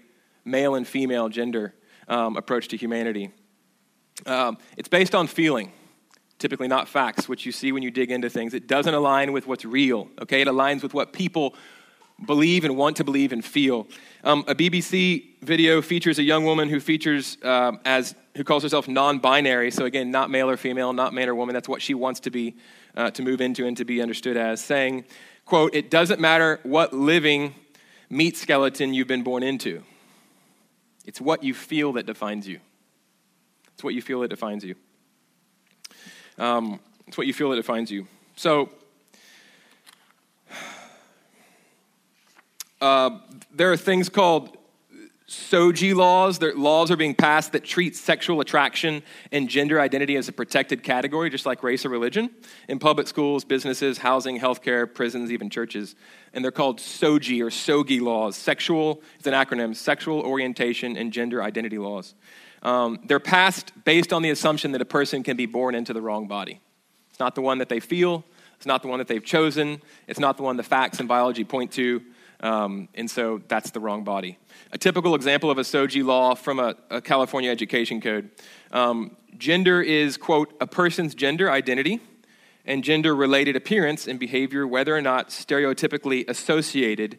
male 0.46 0.74
and 0.74 0.86
female 0.86 1.28
gender 1.28 1.74
um, 2.08 2.36
approach 2.36 2.68
to 2.68 2.76
humanity. 2.76 3.30
Um, 4.24 4.56
it's 4.76 4.88
based 4.88 5.14
on 5.14 5.26
feeling, 5.26 5.72
typically 6.38 6.68
not 6.68 6.88
facts, 6.88 7.28
which 7.28 7.44
you 7.44 7.52
see 7.52 7.72
when 7.72 7.82
you 7.82 7.90
dig 7.90 8.10
into 8.10 8.30
things. 8.30 8.54
It 8.54 8.66
doesn't 8.66 8.94
align 8.94 9.32
with 9.32 9.46
what's 9.46 9.64
real, 9.64 10.08
okay? 10.22 10.40
It 10.40 10.48
aligns 10.48 10.82
with 10.82 10.94
what 10.94 11.12
people 11.12 11.54
believe 12.24 12.64
and 12.64 12.76
want 12.76 12.96
to 12.96 13.04
believe 13.04 13.32
and 13.32 13.44
feel. 13.44 13.86
Um, 14.24 14.44
a 14.48 14.54
BBC 14.54 15.42
video 15.42 15.82
features 15.82 16.18
a 16.18 16.22
young 16.22 16.44
woman 16.44 16.70
who 16.70 16.80
features 16.80 17.36
um, 17.42 17.80
as 17.84 18.14
who 18.36 18.44
calls 18.44 18.62
herself 18.62 18.88
non-binary. 18.88 19.70
So 19.70 19.84
again, 19.84 20.10
not 20.10 20.30
male 20.30 20.48
or 20.48 20.56
female, 20.56 20.92
not 20.92 21.12
man 21.12 21.28
or 21.28 21.34
woman. 21.34 21.54
That's 21.54 21.68
what 21.68 21.82
she 21.82 21.94
wants 21.94 22.20
to 22.20 22.30
be, 22.30 22.56
uh, 22.96 23.10
to 23.12 23.22
move 23.22 23.40
into 23.40 23.66
and 23.66 23.76
to 23.76 23.84
be 23.84 24.00
understood 24.00 24.36
as. 24.36 24.64
Saying, 24.64 25.04
"quote 25.44 25.74
It 25.74 25.90
doesn't 25.90 26.20
matter 26.20 26.60
what 26.62 26.94
living 26.94 27.54
meat 28.08 28.36
skeleton 28.36 28.94
you've 28.94 29.08
been 29.08 29.22
born 29.22 29.42
into. 29.42 29.82
It's 31.06 31.20
what 31.20 31.42
you 31.42 31.54
feel 31.54 31.92
that 31.94 32.04
defines 32.04 32.46
you. 32.46 32.60
It's 33.74 33.84
what 33.84 33.94
you 33.94 34.02
feel 34.02 34.20
that 34.20 34.28
defines 34.28 34.64
you. 34.64 34.74
Um, 36.36 36.80
it's 37.06 37.16
what 37.16 37.26
you 37.26 37.32
feel 37.32 37.50
that 37.50 37.56
defines 37.56 37.90
you. 37.90 38.06
So, 38.34 38.68
uh, 42.80 43.18
there 43.54 43.72
are 43.72 43.76
things 43.76 44.08
called 44.08 44.58
SOGI 45.28 45.92
laws. 45.92 46.38
There, 46.38 46.54
laws 46.54 46.90
are 46.90 46.96
being 46.96 47.14
passed 47.14 47.52
that 47.52 47.64
treat 47.64 47.96
sexual 47.96 48.40
attraction 48.40 49.02
and 49.32 49.48
gender 49.48 49.80
identity 49.80 50.16
as 50.16 50.28
a 50.28 50.32
protected 50.32 50.84
category, 50.84 51.30
just 51.30 51.46
like 51.46 51.64
race 51.64 51.84
or 51.84 51.88
religion, 51.88 52.30
in 52.68 52.78
public 52.78 53.08
schools, 53.08 53.44
businesses, 53.44 53.98
housing, 53.98 54.38
healthcare, 54.38 54.92
prisons, 54.92 55.32
even 55.32 55.50
churches. 55.50 55.96
And 56.32 56.44
they're 56.44 56.52
called 56.52 56.78
Soji 56.78 57.40
or 57.40 57.50
SOGI 57.50 58.00
laws. 58.00 58.36
Sexual, 58.36 59.02
it's 59.18 59.26
an 59.26 59.34
acronym, 59.34 59.74
sexual 59.74 60.20
orientation 60.20 60.96
and 60.96 61.12
gender 61.12 61.42
identity 61.42 61.78
laws. 61.78 62.14
Um, 62.62 63.00
they're 63.04 63.20
passed 63.20 63.72
based 63.84 64.12
on 64.12 64.22
the 64.22 64.30
assumption 64.30 64.72
that 64.72 64.80
a 64.80 64.86
person 64.86 65.24
can 65.24 65.36
be 65.36 65.46
born 65.46 65.74
into 65.74 65.92
the 65.92 66.00
wrong 66.00 66.28
body. 66.28 66.60
It's 67.10 67.18
not 67.18 67.34
the 67.34 67.40
one 67.40 67.58
that 67.58 67.68
they 67.68 67.80
feel, 67.80 68.24
it's 68.56 68.66
not 68.66 68.82
the 68.82 68.88
one 68.88 68.98
that 68.98 69.08
they've 69.08 69.24
chosen, 69.24 69.82
it's 70.06 70.20
not 70.20 70.36
the 70.36 70.44
one 70.44 70.56
the 70.56 70.62
facts 70.62 71.00
and 71.00 71.08
biology 71.08 71.44
point 71.44 71.72
to. 71.72 72.02
Um, 72.40 72.88
and 72.94 73.10
so 73.10 73.40
that's 73.48 73.70
the 73.70 73.80
wrong 73.80 74.04
body. 74.04 74.38
A 74.72 74.78
typical 74.78 75.14
example 75.14 75.50
of 75.50 75.58
a 75.58 75.62
SOGI 75.62 76.04
law 76.04 76.34
from 76.34 76.58
a, 76.58 76.74
a 76.90 77.00
California 77.00 77.50
education 77.50 78.00
code 78.00 78.30
um, 78.72 79.16
gender 79.38 79.80
is, 79.80 80.16
quote, 80.16 80.54
a 80.60 80.66
person's 80.66 81.14
gender 81.14 81.50
identity 81.50 82.00
and 82.64 82.82
gender 82.82 83.14
related 83.14 83.56
appearance 83.56 84.06
and 84.06 84.18
behavior, 84.18 84.66
whether 84.66 84.94
or 84.94 85.00
not 85.00 85.28
stereotypically 85.30 86.28
associated 86.28 87.18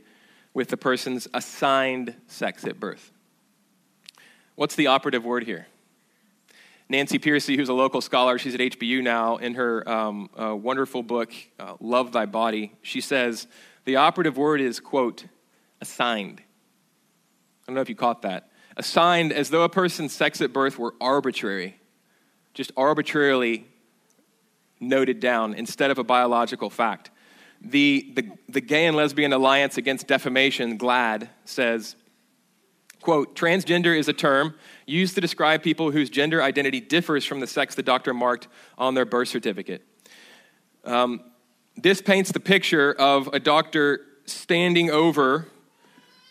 with 0.53 0.69
the 0.69 0.77
person's 0.77 1.27
assigned 1.33 2.15
sex 2.27 2.65
at 2.65 2.79
birth. 2.79 3.12
What's 4.55 4.75
the 4.75 4.88
operative 4.88 5.24
word 5.24 5.43
here? 5.43 5.67
Nancy 6.89 7.19
Pearcey, 7.19 7.57
who's 7.57 7.69
a 7.69 7.74
local 7.74 8.01
scholar, 8.01 8.38
she's 8.38 8.55
at 8.55 8.62
HBU 8.62 9.03
now, 9.03 9.38
in 9.38 9.55
her 9.55 9.88
um, 9.88 10.29
uh, 10.39 10.55
wonderful 10.55 11.03
book, 11.03 11.33
uh, 11.59 11.75
Love 11.81 12.13
Thy 12.13 12.25
Body, 12.25 12.74
she 12.81 13.01
says 13.01 13.47
the 13.88 13.96
operative 13.96 14.38
word 14.38 14.60
is, 14.60 14.82
quote, 14.82 15.24
assigned. 15.79 16.41
I 16.41 16.44
don't 17.67 17.75
know 17.75 17.82
if 17.82 17.88
you 17.88 17.96
caught 17.96 18.24
that. 18.24 18.51
Assigned 18.75 19.32
as 19.32 19.50
though 19.50 19.63
a 19.63 19.70
person's 19.70 20.12
sex 20.12 20.41
at 20.41 20.51
birth 20.51 20.77
were 20.77 20.94
arbitrary, 21.00 21.79
just 22.53 22.74
arbitrarily 22.75 23.65
noted 24.82 25.22
down 25.22 25.53
instead 25.53 25.89
of 25.89 26.00
a 26.00 26.03
biological 26.03 26.70
fact. 26.70 27.12
The, 27.62 28.12
the, 28.13 28.29
the 28.50 28.60
Gay 28.60 28.88
and 28.88 28.98
Lesbian 28.98 29.32
Alliance 29.32 29.77
Against 29.77 30.06
Defamation, 30.06 30.77
GLAAD, 30.77 31.29
says 31.46 31.96
Quote, 33.00 33.38
transgender 33.38 33.98
is 33.98 34.10
a 34.10 34.13
term 34.13 34.56
used 34.86 35.15
to 35.15 35.22
describe 35.22 35.63
people 35.63 35.91
whose 35.91 36.10
gender 36.10 36.44
identity 36.44 36.82
differs 36.82 37.24
from 37.24 37.39
the 37.39 37.48
sex 37.48 37.74
the 37.74 37.84
doctor 37.84 38.13
marked 38.13 38.50
on 38.77 38.96
their 38.96 39.06
birth 39.06 39.29
certificate. 39.29 39.82
Um, 40.84 41.22
this 41.77 42.01
paints 42.01 42.31
the 42.31 42.39
picture 42.39 42.93
of 42.93 43.27
a 43.34 43.39
doctor 43.39 44.01
standing 44.25 44.89
over 44.89 45.48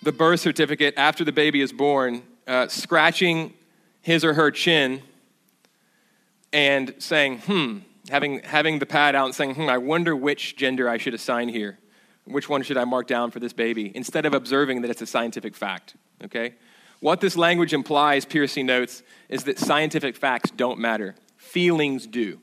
the 0.02 0.12
birth 0.12 0.40
certificate 0.40 0.94
after 0.96 1.24
the 1.24 1.32
baby 1.32 1.60
is 1.60 1.72
born, 1.72 2.22
uh, 2.46 2.68
scratching 2.68 3.54
his 4.02 4.24
or 4.24 4.34
her 4.34 4.50
chin 4.50 5.02
and 6.52 6.94
saying, 6.98 7.38
hmm, 7.38 7.78
having, 8.10 8.40
having 8.42 8.78
the 8.78 8.86
pad 8.86 9.14
out 9.14 9.26
and 9.26 9.34
saying, 9.34 9.54
hmm, 9.54 9.68
I 9.68 9.78
wonder 9.78 10.14
which 10.14 10.56
gender 10.56 10.88
I 10.88 10.98
should 10.98 11.14
assign 11.14 11.48
here. 11.48 11.78
Which 12.24 12.48
one 12.48 12.62
should 12.62 12.76
I 12.76 12.84
mark 12.84 13.06
down 13.06 13.30
for 13.30 13.40
this 13.40 13.52
baby? 13.52 13.92
Instead 13.94 14.26
of 14.26 14.34
observing 14.34 14.82
that 14.82 14.90
it's 14.90 15.02
a 15.02 15.06
scientific 15.06 15.54
fact, 15.54 15.96
okay? 16.24 16.54
What 17.00 17.20
this 17.20 17.36
language 17.36 17.72
implies, 17.72 18.26
Pearcey 18.26 18.64
notes, 18.64 19.02
is 19.28 19.44
that 19.44 19.58
scientific 19.58 20.16
facts 20.16 20.50
don't 20.50 20.78
matter. 20.78 21.14
Feelings 21.36 22.06
do. 22.06 22.40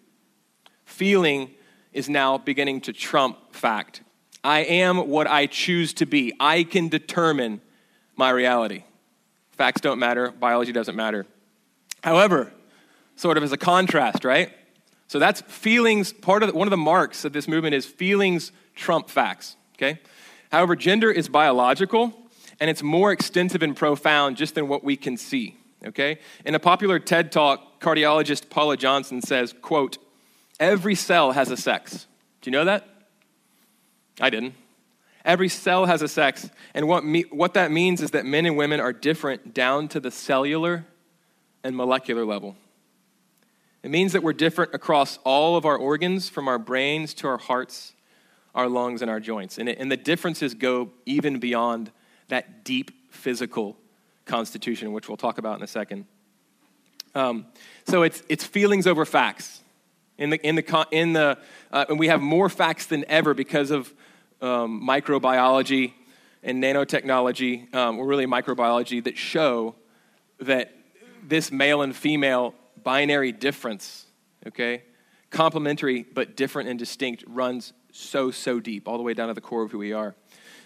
Feeling 0.85 1.51
is 1.93 2.09
now 2.09 2.37
beginning 2.37 2.81
to 2.81 2.93
trump 2.93 3.37
fact. 3.53 4.01
I 4.43 4.59
am 4.61 5.09
what 5.09 5.27
I 5.27 5.45
choose 5.45 5.93
to 5.95 6.05
be. 6.05 6.33
I 6.39 6.63
can 6.63 6.89
determine 6.89 7.61
my 8.15 8.29
reality. 8.29 8.83
Facts 9.51 9.81
don't 9.81 9.99
matter, 9.99 10.31
biology 10.31 10.71
doesn't 10.71 10.95
matter. 10.95 11.25
However, 12.03 12.51
sort 13.15 13.37
of 13.37 13.43
as 13.43 13.51
a 13.51 13.57
contrast, 13.57 14.25
right? 14.25 14.51
So 15.07 15.19
that's 15.19 15.41
feelings, 15.41 16.11
part 16.11 16.43
of 16.43 16.51
the, 16.51 16.57
one 16.57 16.67
of 16.67 16.71
the 16.71 16.77
marks 16.77 17.23
of 17.23 17.33
this 17.33 17.47
movement 17.47 17.75
is 17.75 17.85
feelings 17.85 18.51
trump 18.75 19.09
facts, 19.09 19.55
okay? 19.77 19.99
However, 20.51 20.75
gender 20.75 21.11
is 21.11 21.29
biological 21.29 22.13
and 22.59 22.69
it's 22.69 22.83
more 22.83 23.11
extensive 23.11 23.61
and 23.61 23.75
profound 23.75 24.37
just 24.37 24.55
than 24.55 24.67
what 24.67 24.83
we 24.83 24.95
can 24.95 25.17
see 25.17 25.57
okay 25.85 26.17
in 26.45 26.55
a 26.55 26.59
popular 26.59 26.99
ted 26.99 27.31
talk 27.31 27.81
cardiologist 27.81 28.49
paula 28.49 28.77
johnson 28.77 29.21
says 29.21 29.53
quote 29.61 29.97
every 30.63 30.95
cell 30.95 31.31
has 31.31 31.51
a 31.51 31.57
sex. 31.57 32.07
Do 32.41 32.49
you 32.49 32.51
know 32.51 32.65
that? 32.65 32.87
I 34.19 34.29
didn't. 34.29 34.55
Every 35.25 35.49
cell 35.49 35.85
has 35.85 36.01
a 36.01 36.07
sex. 36.07 36.49
And 36.73 36.87
what, 36.87 37.05
me, 37.05 37.23
what 37.31 37.53
that 37.53 37.71
means 37.71 38.01
is 38.01 38.11
that 38.11 38.25
men 38.25 38.45
and 38.45 38.57
women 38.57 38.79
are 38.79 38.93
different 38.93 39.53
down 39.53 39.87
to 39.89 39.99
the 39.99 40.11
cellular 40.11 40.85
and 41.63 41.75
molecular 41.75 42.25
level. 42.25 42.55
It 43.83 43.91
means 43.91 44.13
that 44.13 44.23
we're 44.23 44.33
different 44.33 44.73
across 44.73 45.19
all 45.23 45.55
of 45.55 45.65
our 45.65 45.77
organs 45.77 46.29
from 46.29 46.47
our 46.47 46.59
brains 46.59 47.13
to 47.15 47.27
our 47.27 47.37
hearts 47.37 47.93
our 48.55 48.69
lungs 48.69 49.01
and 49.01 49.09
our 49.09 49.19
joints. 49.19 49.57
And, 49.57 49.67
it, 49.67 49.79
and 49.79 49.91
the 49.91 49.97
differences 49.97 50.53
go 50.53 50.91
even 51.05 51.39
beyond 51.39 51.91
that 52.27 52.63
deep 52.63 52.91
physical 53.11 53.77
constitution, 54.25 54.93
which 54.93 55.07
we'll 55.07 55.17
talk 55.17 55.37
about 55.37 55.57
in 55.57 55.63
a 55.63 55.67
second. 55.67 56.05
Um, 57.15 57.47
so 57.87 58.03
it's, 58.03 58.23
it's 58.29 58.43
feelings 58.43 58.87
over 58.87 59.05
facts. 59.05 59.62
In 60.17 60.29
the, 60.29 60.47
in 60.47 60.55
the, 60.55 60.87
in 60.91 61.13
the, 61.13 61.37
uh, 61.71 61.85
and 61.89 61.97
we 61.97 62.07
have 62.07 62.21
more 62.21 62.49
facts 62.49 62.85
than 62.85 63.03
ever 63.07 63.33
because 63.33 63.71
of 63.71 63.91
um, 64.41 64.81
microbiology 64.87 65.93
and 66.43 66.61
nanotechnology, 66.61 67.73
um, 67.73 67.97
or 67.97 68.05
really 68.05 68.27
microbiology, 68.27 69.03
that 69.03 69.17
show 69.17 69.75
that 70.39 70.75
this 71.23 71.51
male 71.51 71.81
and 71.81 71.95
female 71.95 72.53
binary 72.83 73.31
difference, 73.31 74.05
okay, 74.45 74.83
complementary 75.29 76.03
but 76.03 76.35
different 76.35 76.69
and 76.69 76.77
distinct, 76.77 77.23
runs 77.27 77.73
so, 77.91 78.29
so 78.29 78.59
deep, 78.59 78.87
all 78.87 78.97
the 78.97 79.03
way 79.03 79.13
down 79.13 79.29
to 79.29 79.33
the 79.33 79.41
core 79.41 79.63
of 79.63 79.71
who 79.71 79.77
we 79.77 79.93
are. 79.93 80.15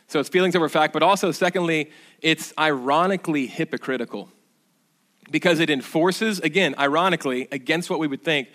So 0.08 0.20
it's 0.20 0.30
feelings 0.30 0.56
over 0.56 0.70
fact, 0.70 0.94
but 0.94 1.04
also, 1.04 1.32
secondly, 1.32 1.92
it's 2.22 2.54
ironically 2.58 3.46
hypocritical 3.46 4.30
because 5.30 5.60
it 5.60 5.70
enforces, 5.70 6.40
again, 6.40 6.74
ironically, 6.80 7.48
against 7.52 7.90
what 7.90 8.00
we 8.00 8.08
would 8.08 8.24
think. 8.24 8.48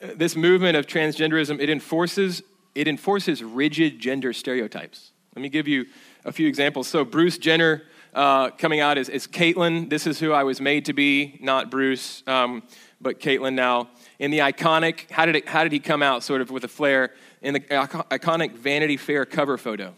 This 0.00 0.36
movement 0.36 0.76
of 0.76 0.86
transgenderism, 0.86 1.60
it 1.60 1.68
enforces, 1.68 2.42
it 2.74 2.86
enforces 2.86 3.42
rigid 3.42 3.98
gender 3.98 4.32
stereotypes. 4.32 5.10
Let 5.34 5.42
me 5.42 5.48
give 5.48 5.66
you 5.66 5.86
a 6.24 6.30
few 6.30 6.46
examples. 6.46 6.86
So, 6.86 7.04
Bruce 7.04 7.36
Jenner 7.36 7.82
uh, 8.14 8.50
coming 8.50 8.80
out 8.80 8.96
as, 8.96 9.08
as 9.08 9.26
Caitlyn. 9.26 9.90
This 9.90 10.06
is 10.06 10.20
who 10.20 10.32
I 10.32 10.44
was 10.44 10.60
made 10.60 10.84
to 10.84 10.92
be, 10.92 11.38
not 11.40 11.70
Bruce, 11.70 12.22
um, 12.26 12.62
but 13.00 13.18
Caitlyn 13.18 13.54
now. 13.54 13.88
In 14.20 14.30
the 14.30 14.38
iconic, 14.38 15.10
how 15.10 15.26
did, 15.26 15.36
it, 15.36 15.48
how 15.48 15.62
did 15.62 15.72
he 15.72 15.80
come 15.80 16.02
out 16.02 16.22
sort 16.22 16.40
of 16.40 16.50
with 16.50 16.64
a 16.64 16.68
flare? 16.68 17.12
In 17.42 17.54
the 17.54 17.60
iconic 17.60 18.52
Vanity 18.52 18.96
Fair 18.96 19.24
cover 19.24 19.58
photo 19.58 19.94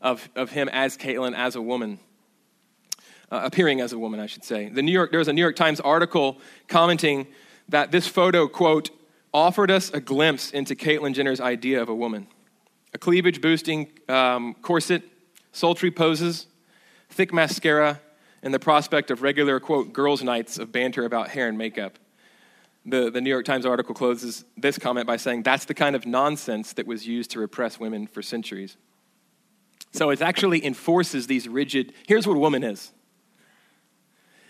of, 0.00 0.28
of 0.36 0.50
him 0.50 0.68
as 0.70 0.96
Caitlyn, 0.96 1.34
as 1.34 1.56
a 1.56 1.62
woman. 1.62 1.98
Uh, 3.30 3.40
appearing 3.42 3.80
as 3.80 3.92
a 3.92 3.98
woman, 3.98 4.20
I 4.20 4.26
should 4.26 4.44
say. 4.44 4.68
The 4.68 4.82
New 4.82 4.92
York, 4.92 5.10
there 5.10 5.18
was 5.18 5.26
a 5.26 5.32
New 5.32 5.40
York 5.40 5.56
Times 5.56 5.80
article 5.80 6.38
commenting 6.68 7.26
that 7.68 7.90
this 7.90 8.06
photo, 8.06 8.46
quote, 8.48 8.90
offered 9.32 9.70
us 9.70 9.90
a 9.90 10.00
glimpse 10.00 10.50
into 10.50 10.74
Caitlyn 10.74 11.14
Jenner's 11.14 11.40
idea 11.40 11.82
of 11.82 11.88
a 11.88 11.94
woman. 11.94 12.26
A 12.94 12.98
cleavage 12.98 13.40
boosting 13.40 13.88
um, 14.08 14.54
corset, 14.62 15.02
sultry 15.52 15.90
poses, 15.90 16.46
thick 17.10 17.32
mascara, 17.32 18.00
and 18.42 18.54
the 18.54 18.58
prospect 18.58 19.10
of 19.10 19.22
regular, 19.22 19.58
quote, 19.60 19.92
girls' 19.92 20.22
nights 20.22 20.58
of 20.58 20.72
banter 20.72 21.04
about 21.04 21.28
hair 21.28 21.48
and 21.48 21.58
makeup. 21.58 21.98
The, 22.84 23.10
the 23.10 23.20
New 23.20 23.30
York 23.30 23.44
Times 23.44 23.66
article 23.66 23.94
closes 23.94 24.44
this 24.56 24.78
comment 24.78 25.06
by 25.06 25.16
saying 25.16 25.42
that's 25.42 25.64
the 25.64 25.74
kind 25.74 25.96
of 25.96 26.06
nonsense 26.06 26.72
that 26.74 26.86
was 26.86 27.06
used 27.06 27.32
to 27.32 27.40
repress 27.40 27.80
women 27.80 28.06
for 28.06 28.22
centuries. 28.22 28.76
So 29.90 30.10
it 30.10 30.22
actually 30.22 30.64
enforces 30.64 31.26
these 31.26 31.48
rigid. 31.48 31.92
Here's 32.06 32.26
what 32.26 32.36
a 32.36 32.38
woman 32.38 32.62
is. 32.62 32.92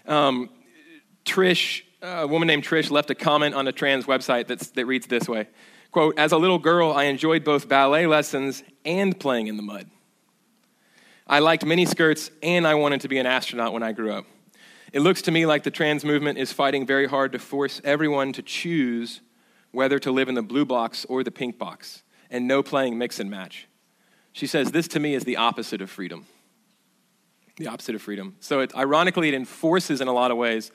Um, 0.06 0.50
Trish, 1.24 1.82
Uh, 2.02 2.06
a 2.06 2.26
woman 2.26 2.46
named 2.46 2.62
Trish, 2.62 2.90
left 2.90 3.10
a 3.10 3.14
comment 3.14 3.54
on 3.54 3.66
a 3.66 3.72
trans 3.72 4.04
website 4.04 4.46
that's, 4.46 4.68
that 4.70 4.84
reads 4.84 5.06
this 5.06 5.28
way 5.28 5.48
quote, 5.90 6.18
As 6.18 6.32
a 6.32 6.36
little 6.36 6.58
girl, 6.58 6.92
I 6.92 7.04
enjoyed 7.04 7.42
both 7.42 7.68
ballet 7.68 8.06
lessons 8.06 8.62
and 8.84 9.18
playing 9.18 9.46
in 9.46 9.56
the 9.56 9.62
mud. 9.62 9.90
I 11.26 11.38
liked 11.38 11.64
mini 11.64 11.86
skirts 11.86 12.30
and 12.42 12.66
I 12.66 12.74
wanted 12.74 13.00
to 13.00 13.08
be 13.08 13.18
an 13.18 13.26
astronaut 13.26 13.72
when 13.72 13.82
I 13.82 13.92
grew 13.92 14.12
up. 14.12 14.26
It 14.92 15.00
looks 15.00 15.22
to 15.22 15.30
me 15.30 15.46
like 15.46 15.64
the 15.64 15.70
trans 15.70 16.04
movement 16.04 16.38
is 16.38 16.52
fighting 16.52 16.86
very 16.86 17.06
hard 17.06 17.32
to 17.32 17.38
force 17.38 17.80
everyone 17.82 18.32
to 18.34 18.42
choose 18.42 19.22
whether 19.72 19.98
to 19.98 20.12
live 20.12 20.28
in 20.28 20.34
the 20.34 20.42
blue 20.42 20.64
box 20.64 21.04
or 21.06 21.24
the 21.24 21.30
pink 21.30 21.58
box, 21.58 22.02
and 22.30 22.46
no 22.46 22.62
playing 22.62 22.96
mix 22.96 23.18
and 23.18 23.30
match. 23.30 23.68
She 24.32 24.46
says, 24.46 24.70
This 24.70 24.86
to 24.88 25.00
me 25.00 25.14
is 25.14 25.24
the 25.24 25.36
opposite 25.36 25.80
of 25.80 25.90
freedom. 25.90 26.26
the 27.56 27.68
opposite 27.68 27.94
of 27.94 28.02
freedom. 28.02 28.36
So, 28.40 28.60
it, 28.60 28.76
ironically, 28.76 29.28
it 29.28 29.34
enforces 29.34 30.00
in 30.00 30.08
a 30.08 30.12
lot 30.12 30.30
of 30.30 30.36
ways 30.36 30.70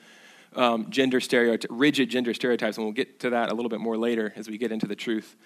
um, 0.54 0.90
gender 0.90 1.20
stereotypes, 1.20 1.66
rigid 1.70 2.10
gender 2.10 2.34
stereotypes, 2.34 2.76
and 2.76 2.86
we'll 2.86 2.92
get 2.92 3.20
to 3.20 3.30
that 3.30 3.50
a 3.50 3.54
little 3.54 3.68
bit 3.68 3.80
more 3.80 3.96
later 3.96 4.32
as 4.36 4.48
we 4.48 4.58
get 4.58 4.72
into 4.72 4.86
the 4.86 4.96
truth 4.96 5.36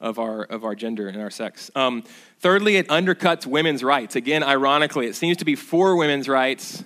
of 0.00 0.18
our, 0.18 0.42
of 0.42 0.64
our 0.64 0.74
gender 0.74 1.08
and 1.08 1.20
our 1.20 1.30
sex. 1.30 1.70
Um, 1.74 2.04
thirdly, 2.38 2.76
it 2.76 2.88
undercuts 2.88 3.46
women's 3.46 3.82
rights. 3.82 4.16
Again, 4.16 4.42
ironically, 4.42 5.06
it 5.06 5.16
seems 5.16 5.38
to 5.38 5.44
be 5.44 5.54
for 5.54 5.96
women's 5.96 6.28
rights, 6.28 6.84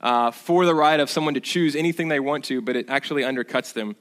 uh, 0.00 0.30
for 0.30 0.66
the 0.66 0.74
right 0.74 1.00
of 1.00 1.08
someone 1.08 1.34
to 1.34 1.40
choose 1.40 1.76
anything 1.76 2.08
they 2.08 2.20
want 2.20 2.44
to, 2.46 2.60
but 2.60 2.76
it 2.76 2.88
actually 2.88 3.22
undercuts 3.22 3.72
them. 3.72 3.96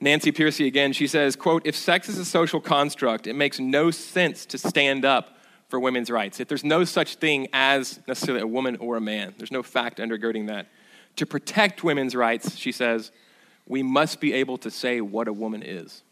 Nancy 0.00 0.30
Pearcey 0.30 0.66
again, 0.66 0.92
she 0.92 1.08
says, 1.08 1.34
quote, 1.34 1.62
if 1.66 1.74
sex 1.74 2.08
is 2.08 2.18
a 2.18 2.24
social 2.24 2.60
construct, 2.60 3.26
it 3.26 3.34
makes 3.34 3.58
no 3.58 3.90
sense 3.90 4.46
to 4.46 4.58
stand 4.58 5.04
up 5.04 5.36
for 5.68 5.80
women's 5.80 6.08
rights. 6.08 6.38
If 6.38 6.48
there's 6.48 6.64
no 6.64 6.84
such 6.84 7.16
thing 7.16 7.48
as 7.52 7.98
necessarily 8.06 8.42
a 8.42 8.46
woman 8.46 8.76
or 8.76 8.96
a 8.96 9.00
man, 9.00 9.34
there's 9.38 9.50
no 9.50 9.62
fact 9.62 9.98
undergirding 9.98 10.46
that. 10.46 10.68
To 11.18 11.26
protect 11.26 11.82
women's 11.82 12.14
rights, 12.14 12.56
she 12.56 12.70
says, 12.70 13.10
we 13.66 13.82
must 13.82 14.20
be 14.20 14.32
able 14.34 14.56
to 14.58 14.70
say 14.70 15.00
what 15.00 15.26
a 15.26 15.32
woman 15.32 15.64
is. 15.64 16.04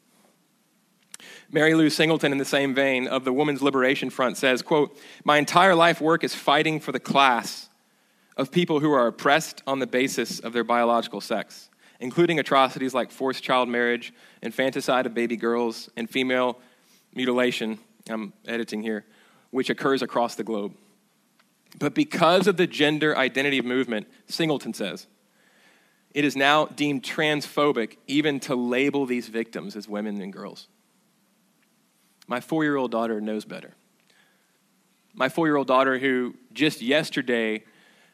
Mary 1.48 1.74
Lou 1.74 1.90
Singleton, 1.90 2.32
in 2.32 2.38
the 2.38 2.44
same 2.44 2.74
vein 2.74 3.06
of 3.06 3.24
the 3.24 3.32
Women's 3.32 3.62
Liberation 3.62 4.10
Front, 4.10 4.36
says, 4.36 4.62
quote, 4.62 4.98
My 5.24 5.38
entire 5.38 5.76
life 5.76 6.00
work 6.00 6.24
is 6.24 6.34
fighting 6.34 6.80
for 6.80 6.90
the 6.90 6.98
class 6.98 7.68
of 8.36 8.50
people 8.50 8.80
who 8.80 8.92
are 8.92 9.06
oppressed 9.06 9.62
on 9.64 9.78
the 9.78 9.86
basis 9.86 10.40
of 10.40 10.52
their 10.52 10.64
biological 10.64 11.20
sex, 11.20 11.70
including 12.00 12.40
atrocities 12.40 12.92
like 12.92 13.12
forced 13.12 13.44
child 13.44 13.68
marriage, 13.68 14.12
infanticide 14.42 15.06
of 15.06 15.14
baby 15.14 15.36
girls, 15.36 15.88
and 15.96 16.10
female 16.10 16.58
mutilation. 17.14 17.78
I'm 18.10 18.32
editing 18.44 18.82
here, 18.82 19.04
which 19.50 19.70
occurs 19.70 20.02
across 20.02 20.34
the 20.34 20.44
globe. 20.44 20.74
But 21.78 21.94
because 21.94 22.46
of 22.46 22.56
the 22.56 22.66
gender 22.66 23.16
identity 23.16 23.60
movement, 23.60 24.06
Singleton 24.26 24.72
says, 24.72 25.06
it 26.14 26.24
is 26.24 26.34
now 26.34 26.66
deemed 26.66 27.02
transphobic 27.02 27.96
even 28.06 28.40
to 28.40 28.54
label 28.54 29.04
these 29.04 29.28
victims 29.28 29.76
as 29.76 29.86
women 29.86 30.20
and 30.22 30.32
girls. 30.32 30.68
My 32.26 32.40
four 32.40 32.64
year 32.64 32.76
old 32.76 32.90
daughter 32.90 33.20
knows 33.20 33.44
better. 33.44 33.74
My 35.14 35.28
four 35.28 35.46
year 35.46 35.56
old 35.56 35.66
daughter, 35.66 35.98
who 35.98 36.34
just 36.52 36.80
yesterday 36.80 37.64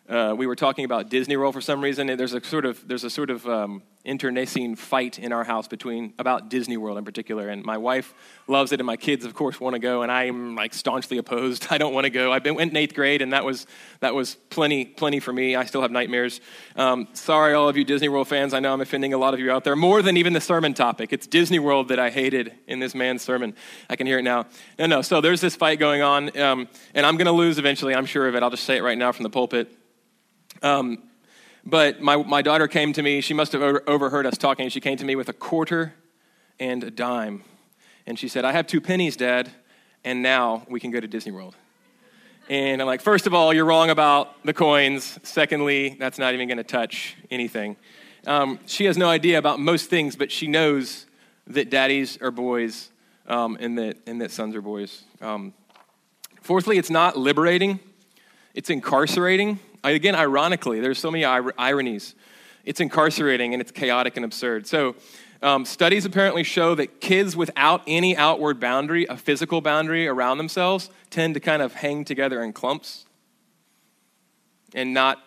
uh, 0.08 0.34
we 0.36 0.46
were 0.46 0.56
talking 0.56 0.84
about 0.84 1.08
Disney 1.10 1.36
World 1.36 1.54
for 1.54 1.60
some 1.60 1.80
reason. 1.80 2.08
There's 2.08 2.34
a 2.34 2.42
sort 2.42 2.64
of 2.64 2.86
there's 2.86 3.04
a 3.04 3.10
sort 3.10 3.30
of 3.30 3.46
um, 3.46 3.82
internecine 4.04 4.74
fight 4.74 5.18
in 5.18 5.32
our 5.32 5.44
house 5.44 5.68
between 5.68 6.12
about 6.18 6.48
Disney 6.48 6.76
World 6.76 6.98
in 6.98 7.04
particular. 7.04 7.48
And 7.48 7.64
my 7.64 7.78
wife 7.78 8.12
loves 8.48 8.72
it, 8.72 8.80
and 8.80 8.86
my 8.86 8.96
kids, 8.96 9.24
of 9.24 9.34
course, 9.34 9.60
want 9.60 9.74
to 9.74 9.78
go, 9.78 10.02
and 10.02 10.10
I'm 10.10 10.56
like 10.56 10.74
staunchly 10.74 11.18
opposed. 11.18 11.68
I 11.70 11.78
don't 11.78 11.94
want 11.94 12.04
to 12.04 12.10
go. 12.10 12.32
I 12.32 12.40
been, 12.40 12.56
went 12.56 12.72
in 12.72 12.76
eighth 12.76 12.94
grade, 12.94 13.22
and 13.22 13.32
that 13.32 13.44
was 13.44 13.66
that 14.00 14.14
was 14.14 14.34
plenty 14.50 14.84
plenty 14.84 15.20
for 15.20 15.32
me. 15.32 15.54
I 15.54 15.64
still 15.64 15.82
have 15.82 15.92
nightmares. 15.92 16.40
Um, 16.74 17.06
sorry, 17.12 17.54
all 17.54 17.68
of 17.68 17.76
you 17.76 17.84
Disney 17.84 18.08
World 18.08 18.26
fans. 18.26 18.54
I 18.54 18.60
know 18.60 18.72
I'm 18.72 18.80
offending 18.80 19.14
a 19.14 19.18
lot 19.18 19.34
of 19.34 19.40
you 19.40 19.52
out 19.52 19.62
there 19.62 19.76
more 19.76 20.02
than 20.02 20.16
even 20.16 20.32
the 20.32 20.40
sermon 20.40 20.74
topic. 20.74 21.12
It's 21.12 21.28
Disney 21.28 21.60
World 21.60 21.88
that 21.88 22.00
I 22.00 22.10
hated 22.10 22.52
in 22.66 22.80
this 22.80 22.94
man's 22.94 23.22
sermon. 23.22 23.54
I 23.88 23.94
can 23.94 24.08
hear 24.08 24.18
it 24.18 24.24
now. 24.24 24.46
No, 24.80 24.86
no. 24.86 25.02
So 25.02 25.20
there's 25.20 25.40
this 25.40 25.54
fight 25.54 25.78
going 25.78 26.02
on, 26.02 26.36
um, 26.38 26.68
and 26.92 27.06
I'm 27.06 27.16
going 27.16 27.26
to 27.26 27.32
lose 27.32 27.58
eventually. 27.58 27.94
I'm 27.94 28.06
sure 28.06 28.26
of 28.26 28.34
it. 28.34 28.42
I'll 28.42 28.50
just 28.50 28.64
say 28.64 28.78
it 28.78 28.82
right 28.82 28.98
now 28.98 29.12
from 29.12 29.22
the 29.22 29.30
pulpit. 29.30 29.78
Um, 30.62 31.02
but 31.64 32.00
my, 32.00 32.16
my 32.16 32.42
daughter 32.42 32.66
came 32.66 32.92
to 32.92 33.02
me. 33.02 33.20
She 33.20 33.34
must 33.34 33.52
have 33.52 33.62
overheard 33.86 34.26
us 34.26 34.36
talking. 34.36 34.68
She 34.68 34.80
came 34.80 34.96
to 34.96 35.04
me 35.04 35.14
with 35.14 35.28
a 35.28 35.32
quarter 35.32 35.94
and 36.58 36.82
a 36.82 36.90
dime. 36.90 37.44
And 38.06 38.18
she 38.18 38.28
said, 38.28 38.44
I 38.44 38.52
have 38.52 38.66
two 38.66 38.80
pennies, 38.80 39.16
Dad, 39.16 39.50
and 40.04 40.22
now 40.22 40.66
we 40.68 40.80
can 40.80 40.90
go 40.90 40.98
to 40.98 41.06
Disney 41.06 41.32
World. 41.32 41.54
And 42.48 42.80
I'm 42.80 42.86
like, 42.86 43.00
first 43.00 43.28
of 43.28 43.34
all, 43.34 43.54
you're 43.54 43.64
wrong 43.64 43.90
about 43.90 44.44
the 44.44 44.52
coins. 44.52 45.18
Secondly, 45.22 45.96
that's 45.98 46.18
not 46.18 46.34
even 46.34 46.48
going 46.48 46.58
to 46.58 46.64
touch 46.64 47.16
anything. 47.30 47.76
Um, 48.26 48.58
she 48.66 48.86
has 48.86 48.98
no 48.98 49.08
idea 49.08 49.38
about 49.38 49.60
most 49.60 49.88
things, 49.88 50.16
but 50.16 50.32
she 50.32 50.48
knows 50.48 51.06
that 51.46 51.70
daddies 51.70 52.20
are 52.20 52.32
boys 52.32 52.90
um, 53.26 53.56
and, 53.60 53.78
that, 53.78 53.98
and 54.06 54.20
that 54.20 54.32
sons 54.32 54.56
are 54.56 54.62
boys. 54.62 55.04
Um, 55.20 55.54
fourthly, 56.40 56.78
it's 56.78 56.90
not 56.90 57.16
liberating, 57.16 57.78
it's 58.54 58.70
incarcerating 58.70 59.60
again, 59.90 60.14
ironically, 60.14 60.80
there's 60.80 60.98
so 60.98 61.10
many 61.10 61.24
ir- 61.24 61.54
ironies. 61.58 62.14
It's 62.64 62.80
incarcerating 62.80 63.54
and 63.54 63.60
it's 63.60 63.72
chaotic 63.72 64.16
and 64.16 64.24
absurd. 64.24 64.66
So, 64.66 64.94
um, 65.42 65.64
studies 65.64 66.04
apparently 66.04 66.44
show 66.44 66.76
that 66.76 67.00
kids 67.00 67.34
without 67.34 67.82
any 67.88 68.16
outward 68.16 68.60
boundary, 68.60 69.06
a 69.06 69.16
physical 69.16 69.60
boundary 69.60 70.06
around 70.06 70.38
themselves, 70.38 70.88
tend 71.10 71.34
to 71.34 71.40
kind 71.40 71.60
of 71.62 71.74
hang 71.74 72.04
together 72.04 72.44
in 72.44 72.52
clumps. 72.52 73.06
And 74.72 74.94
not, 74.94 75.18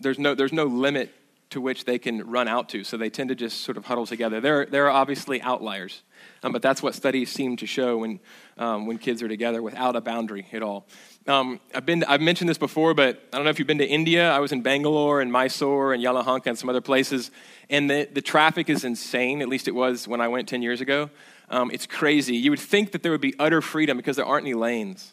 there's 0.00 0.18
no, 0.18 0.34
there's 0.34 0.54
no 0.54 0.64
limit 0.64 1.14
to 1.50 1.60
which 1.60 1.84
they 1.84 1.98
can 1.98 2.26
run 2.30 2.48
out 2.48 2.70
to. 2.70 2.82
So 2.82 2.96
they 2.96 3.10
tend 3.10 3.28
to 3.28 3.34
just 3.34 3.60
sort 3.60 3.76
of 3.76 3.84
huddle 3.84 4.06
together. 4.06 4.40
There, 4.40 4.64
there 4.66 4.86
are 4.86 4.90
obviously 4.90 5.40
outliers, 5.42 6.02
um, 6.42 6.52
but 6.52 6.62
that's 6.62 6.82
what 6.82 6.94
studies 6.94 7.30
seem 7.30 7.56
to 7.58 7.66
show 7.66 7.98
when, 7.98 8.20
um, 8.56 8.86
when 8.86 8.98
kids 8.98 9.22
are 9.22 9.28
together 9.28 9.62
without 9.62 9.96
a 9.96 10.00
boundary 10.00 10.46
at 10.52 10.62
all. 10.62 10.86
Um, 11.26 11.60
I've, 11.74 11.84
been, 11.84 12.04
I've 12.04 12.22
mentioned 12.22 12.48
this 12.48 12.58
before, 12.58 12.94
but 12.94 13.22
I 13.32 13.36
don't 13.36 13.44
know 13.44 13.50
if 13.50 13.58
you've 13.58 13.68
been 13.68 13.78
to 13.78 13.86
India. 13.86 14.30
I 14.30 14.38
was 14.38 14.52
in 14.52 14.62
Bangalore 14.62 15.20
and 15.20 15.30
Mysore 15.30 15.92
and 15.92 16.02
Yelahanka 16.02 16.46
and 16.46 16.58
some 16.58 16.70
other 16.70 16.80
places, 16.80 17.30
and 17.68 17.90
the, 17.90 18.08
the 18.10 18.22
traffic 18.22 18.70
is 18.70 18.84
insane. 18.84 19.42
At 19.42 19.48
least 19.48 19.68
it 19.68 19.74
was 19.74 20.08
when 20.08 20.22
I 20.22 20.28
went 20.28 20.48
10 20.48 20.62
years 20.62 20.80
ago. 20.80 21.10
Um, 21.50 21.70
it's 21.70 21.86
crazy. 21.86 22.36
You 22.36 22.50
would 22.50 22.60
think 22.60 22.92
that 22.92 23.02
there 23.02 23.12
would 23.12 23.20
be 23.20 23.34
utter 23.38 23.60
freedom 23.60 23.96
because 23.96 24.16
there 24.16 24.24
aren't 24.24 24.46
any 24.46 24.54
lanes. 24.54 25.12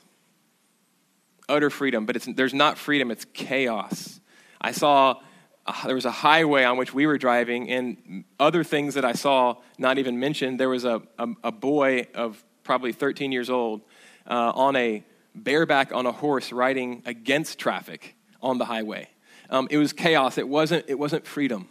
Utter 1.50 1.70
freedom, 1.70 2.06
but 2.06 2.15
there's 2.36 2.54
not 2.54 2.78
freedom, 2.78 3.12
it's 3.12 3.26
chaos. 3.34 4.20
I 4.62 4.72
saw 4.72 5.20
uh, 5.68 5.86
there 5.86 5.96
was 5.96 6.06
a 6.06 6.12
highway 6.12 6.63
on 6.63 6.78
which 6.78 6.94
we 6.94 7.08
were 7.08 7.18
driving, 7.18 7.70
and 7.70 8.24
other 8.39 8.63
things 8.63 8.94
that 8.94 9.06
I 9.06 9.13
saw, 9.13 9.56
not 9.78 9.98
even 9.98 10.20
mentioned. 10.20 10.60
There 10.60 10.70
was 10.70 10.86
a, 10.86 11.02
a, 11.18 11.28
a 11.46 11.52
boy 11.52 12.08
of 12.13 12.44
probably 12.63 12.91
13 12.91 13.32
years 13.32 13.50
old 13.50 13.82
uh, 14.28 14.52
on 14.56 14.76
a 14.76 15.04
bareback 15.36 15.93
on 15.93 16.06
a 16.06 16.12
horse 16.12 16.52
riding 16.52 17.04
against 17.06 17.60
traffic 17.60 18.15
on 18.41 18.58
the 18.58 18.65
highway. 18.65 19.10
Um, 19.50 19.67
it 19.69 19.78
was 19.78 19.93
chaos. 19.93 20.38
It 20.38 20.48
wasn't, 20.48 20.86
it 20.88 20.98
wasn't 20.98 21.28
freedom. 21.28 21.67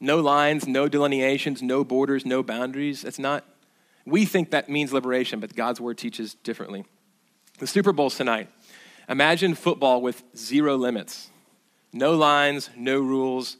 No 0.00 0.20
lines, 0.20 0.66
no 0.66 0.88
delineations, 0.88 1.62
no 1.62 1.84
borders, 1.84 2.24
no 2.24 2.42
boundaries. 2.42 3.04
It's 3.04 3.18
not. 3.18 3.44
We 4.06 4.24
think 4.24 4.50
that 4.50 4.68
means 4.68 4.92
liberation, 4.92 5.40
but 5.40 5.54
God's 5.54 5.80
word 5.80 5.98
teaches 5.98 6.34
differently. 6.34 6.84
The 7.58 7.66
Super 7.66 7.92
Bowl's 7.92 8.16
tonight. 8.16 8.48
Imagine 9.08 9.54
football 9.54 10.00
with 10.00 10.22
zero 10.36 10.76
limits 10.76 11.30
no 11.92 12.14
lines, 12.14 12.70
no 12.76 13.00
rules, 13.00 13.56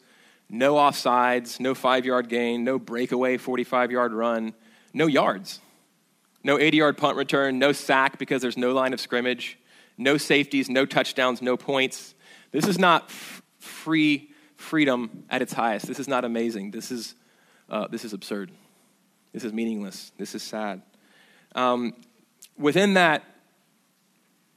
no 0.49 0.75
offsides, 0.75 1.59
no 1.61 1.75
five 1.75 2.05
yard 2.05 2.29
gain, 2.29 2.65
no 2.65 2.79
breakaway 2.79 3.37
45 3.37 3.91
yard 3.91 4.13
run, 4.13 4.55
no 4.95 5.07
yards. 5.07 5.61
No 6.43 6.59
80 6.59 6.77
yard 6.77 6.97
punt 6.97 7.17
return, 7.17 7.59
no 7.59 7.73
sack 7.73 8.19
because 8.19 8.41
there's 8.41 8.57
no 8.57 8.73
line 8.73 8.93
of 8.93 9.01
scrimmage, 9.01 9.59
no 9.99 10.17
safeties, 10.17 10.71
no 10.71 10.87
touchdowns, 10.87 11.43
no 11.43 11.57
points. 11.57 12.15
This 12.51 12.67
is 12.67 12.79
not 12.79 13.05
f- 13.05 13.43
free 13.59 14.31
freedom 14.57 15.25
at 15.31 15.43
its 15.43 15.53
highest. 15.53 15.87
This 15.87 15.99
is 15.99 16.09
not 16.09 16.25
amazing. 16.25 16.71
This 16.71 16.91
is, 16.91 17.15
uh, 17.69 17.89
this 17.89 18.05
is 18.05 18.13
absurd. 18.13 18.51
This 19.33 19.45
is 19.45 19.53
meaningless. 19.53 20.13
This 20.19 20.35
is 20.35 20.43
sad. 20.43 20.83
Um, 21.55 21.95
within 22.57 22.95
that, 22.95 23.25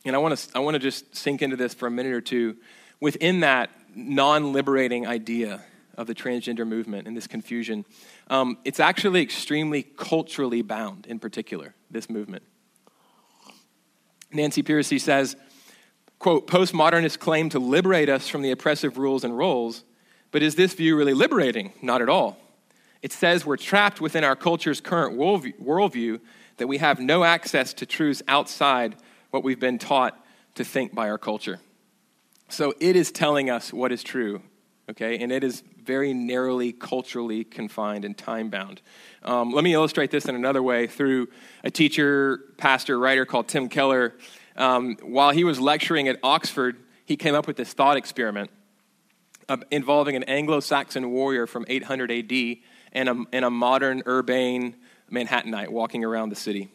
and 0.06 0.16
I 0.16 0.20
want 0.20 0.38
to 0.38 0.50
I 0.56 0.60
want 0.60 0.76
to 0.76 0.80
just 0.80 1.16
sink 1.16 1.42
into 1.42 1.56
this 1.56 1.74
for 1.74 1.88
a 1.88 1.92
minute 1.92 2.14
or 2.14 2.22
two. 2.22 2.58
Within 3.00 3.42
that 3.42 3.70
non-liberating 3.96 5.08
idea 5.08 5.62
of 5.96 6.08
the 6.08 6.16
transgender 6.16 6.68
movement 6.68 7.08
and 7.08 7.16
this 7.16 7.28
confusion, 7.28 7.86
um, 8.30 8.58
it's 8.66 8.80
actually 8.80 9.22
extremely 9.22 9.84
culturally 9.84 10.62
bound, 10.62 11.06
in 11.06 11.20
particular, 11.20 11.76
this 11.92 12.10
movement. 12.10 12.44
Nancy 14.32 14.64
Pearcey 14.64 15.00
says, 15.00 15.36
quote, 16.18 16.48
postmodernists 16.48 17.20
claim 17.20 17.50
to 17.50 17.60
liberate 17.60 18.10
us 18.10 18.28
from 18.28 18.42
the 18.42 18.52
oppressive 18.52 18.98
rules 18.98 19.24
and 19.24 19.38
roles, 19.38 19.84
but 20.32 20.42
is 20.42 20.56
this 20.56 20.74
view 20.74 20.98
really 20.98 21.14
liberating? 21.14 21.74
Not 21.82 22.02
at 22.02 22.10
all. 22.10 22.38
It 23.04 23.12
says 23.12 23.46
we're 23.46 23.58
trapped 23.58 24.02
within 24.02 24.24
our 24.24 24.36
culture's 24.36 24.82
current 24.82 25.18
worldview, 25.18 26.20
that 26.58 26.68
we 26.68 26.78
have 26.78 27.00
no 27.00 27.24
access 27.24 27.74
to 27.74 27.86
truths 27.86 28.22
outside 28.28 28.96
what 29.32 29.44
we've 29.44 29.60
been 29.60 29.80
taught 29.80 30.18
to 30.56 30.64
think 30.64 30.94
by 30.94 31.10
our 31.10 31.18
culture. 31.18 31.60
So 32.50 32.74
it 32.80 32.96
is 32.96 33.12
telling 33.12 33.50
us 33.50 33.74
what 33.74 33.92
is 33.92 34.04
true, 34.04 34.42
okay? 34.90 35.18
And 35.20 35.32
it 35.32 35.44
is 35.44 35.64
very 35.84 36.14
narrowly 36.14 36.72
culturally 36.72 37.44
confined 37.44 38.06
and 38.06 38.18
time 38.18 38.50
bound. 38.50 38.82
Um, 39.24 39.52
let 39.52 39.64
me 39.64 39.74
illustrate 39.74 40.12
this 40.12 40.26
in 40.26 40.36
another 40.36 40.64
way 40.64 40.88
through 40.88 41.28
a 41.64 41.72
teacher, 41.72 42.40
pastor, 42.58 42.98
writer 43.00 43.26
called 43.26 43.48
Tim 43.48 43.70
Keller. 43.70 44.16
Um, 44.56 44.98
while 45.02 45.32
he 45.32 45.44
was 45.44 45.60
lecturing 45.60 46.08
at 46.08 46.20
Oxford, 46.24 46.78
he 47.06 47.16
came 47.16 47.36
up 47.36 47.48
with 47.48 47.58
this 47.58 47.74
thought 47.74 47.98
experiment 47.98 48.50
involving 49.72 50.16
an 50.16 50.24
Anglo 50.24 50.60
Saxon 50.60 51.12
warrior 51.12 51.48
from 51.48 51.66
800 51.68 52.12
AD 52.12 52.58
and 52.94 53.10
a, 53.10 53.24
and 53.34 53.46
a 53.46 53.50
modern, 53.50 54.04
urbane 54.08 54.76
Manhattanite 55.12 55.70
walking 55.70 56.04
around 56.04 56.30
the 56.30 56.36
city. 56.36 56.70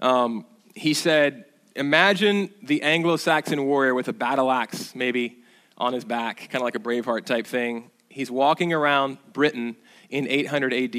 Um, 0.00 0.46
he 0.74 0.94
said, 0.94 1.46
Imagine 1.74 2.50
the 2.62 2.82
Anglo 2.82 3.16
Saxon 3.16 3.66
warrior 3.66 3.94
with 3.94 4.08
a 4.08 4.12
battle 4.12 4.50
axe, 4.50 4.94
maybe 4.94 5.42
on 5.78 5.92
his 5.92 6.04
back, 6.04 6.38
kind 6.38 6.56
of 6.56 6.62
like 6.62 6.74
a 6.74 6.80
Braveheart 6.80 7.24
type 7.24 7.46
thing. 7.46 7.90
He's 8.08 8.30
walking 8.30 8.72
around 8.72 9.18
Britain 9.32 9.76
in 10.08 10.26
800 10.26 10.72
AD, 10.72 10.96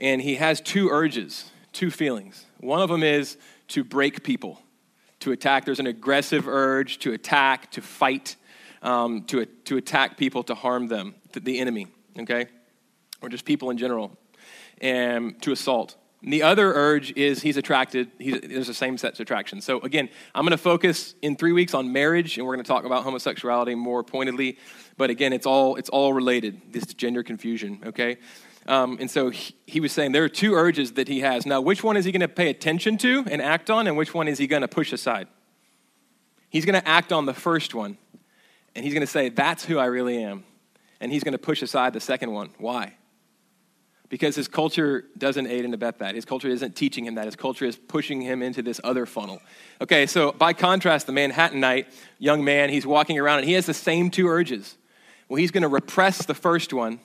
and 0.00 0.20
he 0.20 0.36
has 0.36 0.60
two 0.60 0.88
urges, 0.90 1.50
two 1.72 1.90
feelings. 1.90 2.46
One 2.58 2.80
of 2.80 2.88
them 2.88 3.02
is 3.02 3.36
to 3.68 3.84
break 3.84 4.24
people, 4.24 4.60
to 5.20 5.32
attack. 5.32 5.64
There's 5.64 5.80
an 5.80 5.86
aggressive 5.86 6.48
urge 6.48 6.98
to 7.00 7.12
attack, 7.12 7.70
to 7.72 7.80
fight, 7.80 8.36
um, 8.82 9.22
to, 9.24 9.46
to 9.46 9.76
attack 9.76 10.16
people, 10.16 10.42
to 10.44 10.54
harm 10.54 10.88
them, 10.88 11.14
the, 11.32 11.40
the 11.40 11.58
enemy, 11.60 11.86
okay? 12.18 12.46
Or 13.22 13.28
just 13.28 13.44
people 13.44 13.70
in 13.70 13.78
general, 13.78 14.18
and 14.80 15.40
to 15.42 15.52
assault. 15.52 15.96
And 16.24 16.32
the 16.32 16.42
other 16.42 16.72
urge 16.72 17.12
is 17.16 17.42
he's 17.42 17.58
attracted, 17.58 18.10
he's, 18.18 18.40
there's 18.40 18.70
a 18.70 18.74
same 18.74 18.96
sex 18.96 19.20
attraction. 19.20 19.60
So, 19.60 19.78
again, 19.80 20.08
I'm 20.34 20.44
going 20.44 20.52
to 20.52 20.58
focus 20.58 21.14
in 21.20 21.36
three 21.36 21.52
weeks 21.52 21.74
on 21.74 21.92
marriage, 21.92 22.38
and 22.38 22.46
we're 22.46 22.54
going 22.54 22.64
to 22.64 22.68
talk 22.68 22.84
about 22.84 23.04
homosexuality 23.04 23.74
more 23.74 24.02
pointedly. 24.02 24.56
But 24.96 25.10
again, 25.10 25.34
it's 25.34 25.44
all, 25.44 25.76
it's 25.76 25.90
all 25.90 26.14
related, 26.14 26.72
this 26.72 26.86
gender 26.94 27.22
confusion, 27.22 27.82
okay? 27.84 28.16
Um, 28.66 28.96
and 29.00 29.10
so 29.10 29.28
he, 29.28 29.54
he, 29.66 29.80
was 29.80 29.92
saying 29.92 30.12
there 30.12 30.24
are 30.24 30.30
two 30.30 30.54
urges 30.54 30.92
that 30.92 31.08
he 31.08 31.20
has. 31.20 31.44
Now, 31.44 31.60
which 31.60 31.84
one 31.84 31.98
is 31.98 32.06
he 32.06 32.12
going 32.12 32.20
to 32.20 32.28
pay 32.28 32.48
attention 32.48 32.96
to 32.98 33.26
and 33.30 33.42
act 33.42 33.68
on, 33.68 33.86
and 33.86 33.94
which 33.94 34.14
one 34.14 34.26
is 34.26 34.38
he 34.38 34.46
going 34.46 34.62
to 34.62 34.68
push 34.68 34.94
aside? 34.94 35.28
He's 36.48 36.64
going 36.64 36.80
to 36.80 36.88
act 36.88 37.12
on 37.12 37.26
the 37.26 37.34
first 37.34 37.74
one, 37.74 37.98
and 38.74 38.82
he's 38.82 38.94
going 38.94 39.06
to 39.06 39.12
say, 39.12 39.28
That's 39.28 39.66
who 39.66 39.76
I 39.76 39.86
really 39.86 40.22
am. 40.22 40.44
And 41.00 41.12
he's 41.12 41.22
going 41.22 41.32
to 41.32 41.38
push 41.38 41.60
aside 41.60 41.92
the 41.92 42.00
second 42.00 42.30
one. 42.30 42.50
Why? 42.56 42.94
Because 44.08 44.36
his 44.36 44.48
culture 44.48 45.04
doesn't 45.16 45.46
aid 45.46 45.64
and 45.64 45.74
abet 45.74 45.98
that. 45.98 46.14
His 46.14 46.24
culture 46.24 46.48
isn't 46.48 46.76
teaching 46.76 47.06
him 47.06 47.14
that. 47.14 47.24
His 47.24 47.36
culture 47.36 47.64
is 47.64 47.76
pushing 47.76 48.20
him 48.20 48.42
into 48.42 48.62
this 48.62 48.80
other 48.84 49.06
funnel. 49.06 49.40
Okay, 49.80 50.06
so 50.06 50.32
by 50.32 50.52
contrast, 50.52 51.06
the 51.06 51.12
Manhattanite 51.12 51.86
young 52.18 52.44
man, 52.44 52.70
he's 52.70 52.86
walking 52.86 53.18
around 53.18 53.38
and 53.38 53.48
he 53.48 53.54
has 53.54 53.66
the 53.66 53.74
same 53.74 54.10
two 54.10 54.28
urges. 54.28 54.76
Well, 55.28 55.38
he's 55.38 55.50
going 55.50 55.62
to 55.62 55.68
repress 55.68 56.26
the 56.26 56.34
first 56.34 56.72
one 56.72 57.00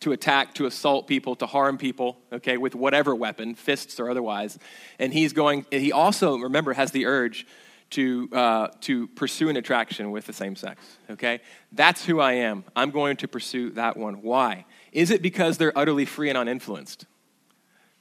to 0.00 0.12
attack, 0.12 0.54
to 0.54 0.66
assault 0.66 1.06
people, 1.06 1.34
to 1.36 1.46
harm 1.46 1.76
people, 1.76 2.18
okay, 2.32 2.56
with 2.56 2.74
whatever 2.74 3.14
weapon, 3.14 3.54
fists 3.54 3.98
or 3.98 4.10
otherwise. 4.10 4.58
And 4.98 5.12
he's 5.12 5.32
going, 5.32 5.66
he 5.70 5.92
also, 5.92 6.38
remember, 6.38 6.72
has 6.72 6.92
the 6.92 7.06
urge 7.06 7.46
to, 7.90 8.28
uh, 8.32 8.68
to 8.82 9.06
pursue 9.08 9.48
an 9.48 9.56
attraction 9.56 10.10
with 10.10 10.26
the 10.26 10.32
same 10.32 10.56
sex, 10.56 10.80
okay? 11.10 11.40
That's 11.72 12.04
who 12.04 12.20
I 12.20 12.34
am. 12.34 12.64
I'm 12.76 12.90
going 12.90 13.16
to 13.18 13.28
pursue 13.28 13.70
that 13.70 13.96
one. 13.96 14.22
Why? 14.22 14.66
Is 14.92 15.10
it 15.10 15.22
because 15.22 15.56
they're 15.56 15.76
utterly 15.76 16.04
free 16.04 16.28
and 16.28 16.36
uninfluenced? 16.36 17.06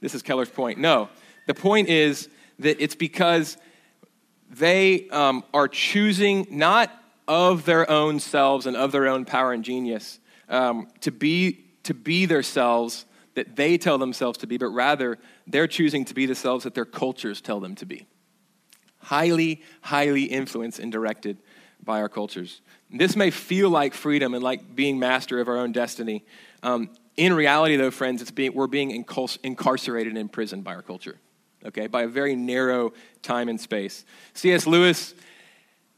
This 0.02 0.14
is 0.14 0.22
Keller's 0.22 0.50
point. 0.50 0.78
No. 0.78 1.10
The 1.48 1.54
point 1.54 1.90
is 1.90 2.30
that 2.60 2.82
it's 2.82 2.96
because 2.96 3.58
they 4.50 5.08
um, 5.10 5.44
are 5.54 5.68
choosing 5.68 6.48
not 6.50 6.92
of 7.28 7.66
their 7.66 7.90
own 7.90 8.20
selves 8.20 8.66
and 8.66 8.76
of 8.76 8.92
their 8.92 9.08
own 9.08 9.26
power 9.26 9.54
and 9.54 9.64
genius 9.64 10.20
um, 10.50 10.88
to, 11.02 11.12
be, 11.12 11.66
to 11.84 11.94
be 11.94 12.26
themselves 12.26 13.06
that 13.36 13.56
they 13.56 13.78
tell 13.78 13.98
themselves 13.98 14.40
to 14.40 14.48
be, 14.48 14.58
but 14.58 14.70
rather 14.70 15.18
they're 15.46 15.68
choosing 15.68 16.04
to 16.06 16.14
be 16.14 16.26
the 16.26 16.36
selves 16.36 16.64
that 16.64 16.74
their 16.74 16.86
cultures 16.86 17.40
tell 17.40 17.60
them 17.60 17.76
to 17.76 17.86
be. 17.86 18.08
Highly, 19.00 19.62
highly 19.82 20.24
influenced 20.24 20.80
and 20.80 20.92
directed 20.92 21.38
by 21.84 22.02
our 22.02 22.10
cultures. 22.10 22.62
This 22.92 23.16
may 23.16 23.32
feel 23.32 23.70
like 23.70 23.94
freedom 23.94 24.34
and 24.34 24.44
like 24.44 24.76
being 24.76 25.00
master 25.00 25.40
of 25.40 25.48
our 25.48 25.58
own 25.58 25.72
destiny, 25.72 26.26
um, 26.64 26.90
in 27.18 27.34
reality, 27.34 27.76
though, 27.76 27.92
friends, 27.92 28.22
it's 28.22 28.32
being, 28.32 28.54
we're 28.54 28.68
being 28.68 28.92
incarcerated 28.92 30.12
and 30.12 30.20
imprisoned 30.20 30.64
by 30.64 30.76
our 30.76 30.84
culture, 30.84 31.18
okay, 31.66 31.88
by 31.88 32.04
a 32.04 32.08
very 32.08 32.36
narrow 32.36 32.94
time 33.24 33.50
and 33.50 33.60
space. 33.60 34.06
C.S. 34.34 34.68
Lewis, 34.68 35.16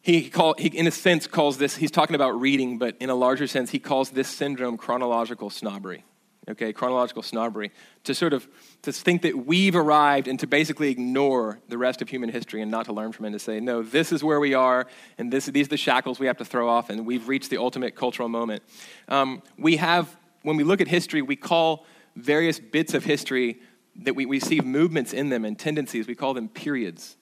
he, 0.01 0.29
call, 0.29 0.55
he, 0.57 0.69
in 0.69 0.87
a 0.87 0.91
sense, 0.91 1.27
calls 1.27 1.57
this, 1.57 1.75
he's 1.75 1.91
talking 1.91 2.15
about 2.15 2.39
reading, 2.39 2.77
but 2.77 2.95
in 3.01 3.09
a 3.09 3.15
larger 3.15 3.47
sense, 3.47 3.69
he 3.69 3.79
calls 3.79 4.11
this 4.11 4.29
syndrome 4.29 4.77
chronological 4.77 5.49
snobbery, 5.49 6.05
okay, 6.49 6.73
chronological 6.73 7.21
snobbery, 7.23 7.71
to 8.03 8.13
sort 8.13 8.33
of 8.33 8.47
to 8.81 8.91
think 8.91 9.21
that 9.21 9.45
we've 9.45 9.75
arrived 9.75 10.27
and 10.27 10.39
to 10.39 10.47
basically 10.47 10.89
ignore 10.89 11.59
the 11.67 11.77
rest 11.77 12.01
of 12.01 12.09
human 12.09 12.29
history 12.29 12.61
and 12.61 12.71
not 12.71 12.85
to 12.85 12.93
learn 12.93 13.11
from 13.11 13.25
it 13.25 13.29
and 13.29 13.35
to 13.35 13.39
say, 13.39 13.59
no, 13.59 13.83
this 13.83 14.11
is 14.11 14.23
where 14.23 14.39
we 14.39 14.53
are, 14.53 14.87
and 15.17 15.31
this, 15.31 15.45
these 15.47 15.67
are 15.67 15.69
the 15.69 15.77
shackles 15.77 16.19
we 16.19 16.27
have 16.27 16.37
to 16.37 16.45
throw 16.45 16.69
off, 16.69 16.89
and 16.89 17.05
we've 17.05 17.27
reached 17.27 17.49
the 17.49 17.57
ultimate 17.57 17.95
cultural 17.95 18.29
moment. 18.29 18.63
Um, 19.07 19.41
we 19.57 19.77
have 19.77 20.15
when 20.41 20.57
we 20.57 20.63
look 20.63 20.81
at 20.81 20.87
history, 20.87 21.21
we 21.21 21.35
call 21.35 21.85
various 22.15 22.59
bits 22.59 22.93
of 22.93 23.03
history 23.03 23.59
that 23.95 24.15
we, 24.15 24.25
we 24.25 24.39
see 24.39 24.61
movements 24.61 25.13
in 25.13 25.29
them 25.29 25.45
and 25.45 25.57
tendencies, 25.57 26.07
we 26.07 26.15
call 26.15 26.33
them 26.33 26.47
periods. 26.47 27.17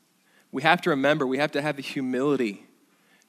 We 0.52 0.62
have 0.62 0.82
to 0.82 0.92
remember, 0.92 1.26
we 1.26 1.40
have 1.40 1.52
to 1.54 1.62
have 1.62 1.76
the 1.76 1.82
humility 1.82 2.66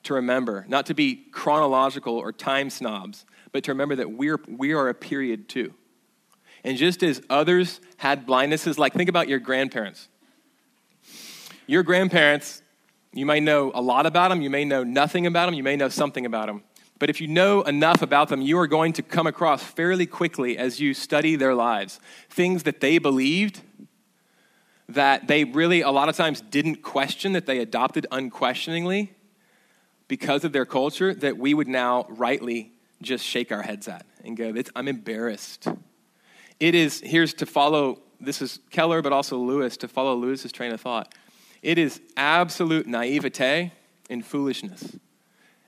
to 0.04 0.14
remember, 0.14 0.64
not 0.68 0.86
to 0.86 0.94
be 0.94 1.16
chronological 1.32 2.16
or 2.16 2.32
time 2.32 2.70
snobs, 2.70 3.24
but 3.52 3.64
to 3.64 3.72
remember 3.72 3.96
that 3.96 4.12
we're, 4.12 4.38
we 4.46 4.72
are 4.72 4.88
a 4.88 4.94
period 4.94 5.48
too. 5.48 5.74
And 6.68 6.76
just 6.76 7.02
as 7.02 7.22
others 7.30 7.80
had 7.96 8.26
blindnesses, 8.26 8.76
like 8.76 8.92
think 8.92 9.08
about 9.08 9.26
your 9.26 9.38
grandparents. 9.38 10.06
Your 11.66 11.82
grandparents, 11.82 12.60
you 13.14 13.24
may 13.24 13.40
know 13.40 13.72
a 13.74 13.80
lot 13.80 14.04
about 14.04 14.28
them, 14.28 14.42
you 14.42 14.50
may 14.50 14.66
know 14.66 14.84
nothing 14.84 15.26
about 15.26 15.46
them, 15.46 15.54
you 15.54 15.62
may 15.62 15.76
know 15.76 15.88
something 15.88 16.26
about 16.26 16.46
them. 16.46 16.62
But 16.98 17.08
if 17.08 17.22
you 17.22 17.26
know 17.26 17.62
enough 17.62 18.02
about 18.02 18.28
them, 18.28 18.42
you 18.42 18.58
are 18.58 18.66
going 18.66 18.92
to 18.92 19.02
come 19.02 19.26
across 19.26 19.62
fairly 19.62 20.04
quickly 20.04 20.58
as 20.58 20.78
you 20.78 20.92
study 20.92 21.36
their 21.36 21.54
lives 21.54 22.00
things 22.28 22.64
that 22.64 22.82
they 22.82 22.98
believed 22.98 23.62
that 24.90 25.26
they 25.26 25.44
really, 25.44 25.80
a 25.80 25.90
lot 25.90 26.10
of 26.10 26.16
times, 26.16 26.42
didn't 26.42 26.82
question, 26.82 27.32
that 27.32 27.46
they 27.46 27.60
adopted 27.60 28.06
unquestioningly 28.12 29.14
because 30.06 30.44
of 30.44 30.52
their 30.52 30.66
culture, 30.66 31.14
that 31.14 31.38
we 31.38 31.54
would 31.54 31.68
now 31.68 32.04
rightly 32.10 32.72
just 33.00 33.24
shake 33.24 33.52
our 33.52 33.62
heads 33.62 33.88
at 33.88 34.04
and 34.22 34.36
go, 34.36 34.52
I'm 34.76 34.86
embarrassed. 34.86 35.66
It 36.60 36.74
is, 36.74 37.00
here's 37.00 37.34
to 37.34 37.46
follow, 37.46 38.00
this 38.20 38.42
is 38.42 38.58
Keller, 38.70 39.00
but 39.02 39.12
also 39.12 39.38
Lewis, 39.38 39.76
to 39.78 39.88
follow 39.88 40.14
Lewis's 40.14 40.52
train 40.52 40.72
of 40.72 40.80
thought. 40.80 41.14
It 41.62 41.78
is 41.78 42.00
absolute 42.16 42.86
naivete 42.86 43.72
and 44.10 44.24
foolishness 44.24 44.96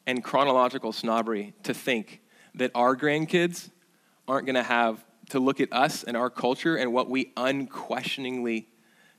and 0.07 0.25
chronological 0.25 0.93
snobbery 0.93 1.55
to 1.63 1.75
think 1.75 2.21
that 2.55 2.73
our 2.75 2.97
grandkids 2.97 3.71
aren't 4.27 4.47
going 4.47 4.57
to 4.57 4.63
have 4.63 5.05
to 5.31 5.39
look 5.39 5.61
at 5.61 5.73
us 5.73 6.03
and 6.03 6.17
our 6.17 6.31
culture 6.31 6.77
and 6.77 6.93
what 6.93 7.09
we 7.09 7.33
unquestioningly 7.37 8.69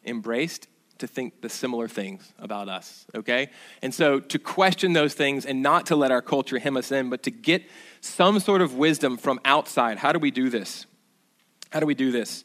embraced 0.05 0.67
to 0.97 1.07
think 1.07 1.41
the 1.41 1.49
similar 1.49 1.87
things 1.87 2.33
about 2.37 2.69
us, 2.69 3.05
okay? 3.15 3.49
And 3.81 3.93
so 3.93 4.19
to 4.19 4.37
question 4.37 4.93
those 4.93 5.13
things 5.13 5.45
and 5.45 5.63
not 5.63 5.87
to 5.87 5.95
let 5.95 6.11
our 6.11 6.21
culture 6.21 6.59
hem 6.59 6.77
us 6.77 6.91
in, 6.91 7.09
but 7.09 7.23
to 7.23 7.31
get 7.31 7.63
some 8.01 8.39
sort 8.39 8.61
of 8.61 8.75
wisdom 8.75 9.17
from 9.17 9.39
outside. 9.45 9.97
How 9.97 10.11
do 10.11 10.19
we 10.19 10.31
do 10.31 10.49
this? 10.49 10.85
How 11.71 11.79
do 11.79 11.85
we 11.85 11.95
do 11.95 12.11
this? 12.11 12.43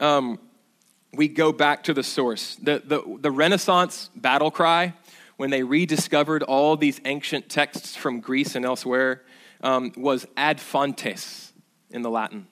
Um, 0.00 0.38
we 1.14 1.28
go 1.28 1.52
back 1.52 1.84
to 1.84 1.94
the 1.94 2.02
source. 2.02 2.56
The, 2.56 2.82
the, 2.84 3.18
the 3.20 3.30
Renaissance 3.30 4.10
battle 4.14 4.50
cry 4.50 4.94
when 5.36 5.50
they 5.50 5.62
rediscovered 5.62 6.42
all 6.42 6.76
these 6.76 7.00
ancient 7.04 7.48
texts 7.48 7.96
from 7.96 8.20
Greece 8.20 8.54
and 8.54 8.64
elsewhere 8.64 9.22
um, 9.62 9.92
was 9.96 10.26
ad 10.36 10.60
fontes 10.60 11.52
in 11.90 12.02
the 12.02 12.10
Latin. 12.10 12.46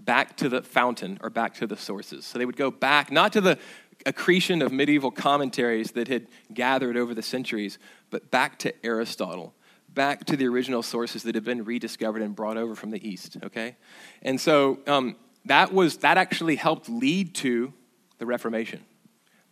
Back 0.00 0.36
to 0.38 0.48
the 0.48 0.62
fountain 0.62 1.18
or 1.22 1.28
back 1.28 1.54
to 1.54 1.66
the 1.66 1.76
sources. 1.76 2.24
So 2.24 2.38
they 2.38 2.46
would 2.46 2.56
go 2.56 2.70
back, 2.70 3.12
not 3.12 3.32
to 3.34 3.40
the 3.42 3.58
accretion 4.06 4.62
of 4.62 4.72
medieval 4.72 5.10
commentaries 5.10 5.92
that 5.92 6.08
had 6.08 6.28
gathered 6.52 6.96
over 6.96 7.14
the 7.14 7.22
centuries, 7.22 7.78
but 8.10 8.30
back 8.30 8.58
to 8.60 8.72
Aristotle, 8.86 9.54
back 9.88 10.24
to 10.26 10.36
the 10.36 10.46
original 10.46 10.82
sources 10.82 11.22
that 11.24 11.34
had 11.34 11.44
been 11.44 11.64
rediscovered 11.64 12.22
and 12.22 12.36
brought 12.36 12.56
over 12.56 12.74
from 12.74 12.90
the 12.90 13.08
East, 13.08 13.36
okay? 13.44 13.76
And 14.22 14.40
so 14.40 14.78
um, 14.86 15.16
that, 15.46 15.72
was, 15.72 15.98
that 15.98 16.18
actually 16.18 16.56
helped 16.56 16.88
lead 16.88 17.34
to 17.36 17.72
the 18.18 18.26
Reformation 18.26 18.84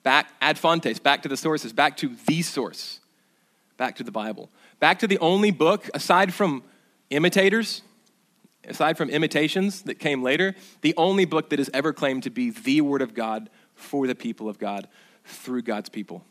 back 0.03 0.29
ad 0.41 0.57
fontes, 0.57 1.01
back 1.01 1.23
to 1.23 1.29
the 1.29 1.37
sources, 1.37 1.73
back 1.73 1.97
to 1.97 2.15
the 2.27 2.41
source, 2.41 3.01
back 3.77 3.97
to 3.97 4.05
the 4.05 4.13
Bible, 4.13 4.49
back 4.79 5.01
to 5.01 5.09
the 5.09 5.19
only 5.19 5.51
book, 5.51 5.91
aside 5.95 6.33
from 6.33 6.63
imitators, 7.11 7.83
aside 8.69 8.97
from 8.97 9.11
imitations 9.11 9.83
that 9.83 9.97
came 9.97 10.23
later, 10.23 10.55
the 10.83 10.95
only 10.97 11.25
book 11.25 11.51
that 11.51 11.59
has 11.59 11.69
ever 11.75 11.93
claimed 11.93 12.23
to 12.23 12.31
be 12.31 12.51
the 12.51 12.83
Word 12.83 13.03
of 13.03 13.15
God 13.15 13.51
for 13.75 14.07
the 14.07 14.15
people 14.15 14.49
of 14.49 14.61
God 14.61 14.87
through 15.25 15.63
God's 15.63 15.89
people. 15.89 16.25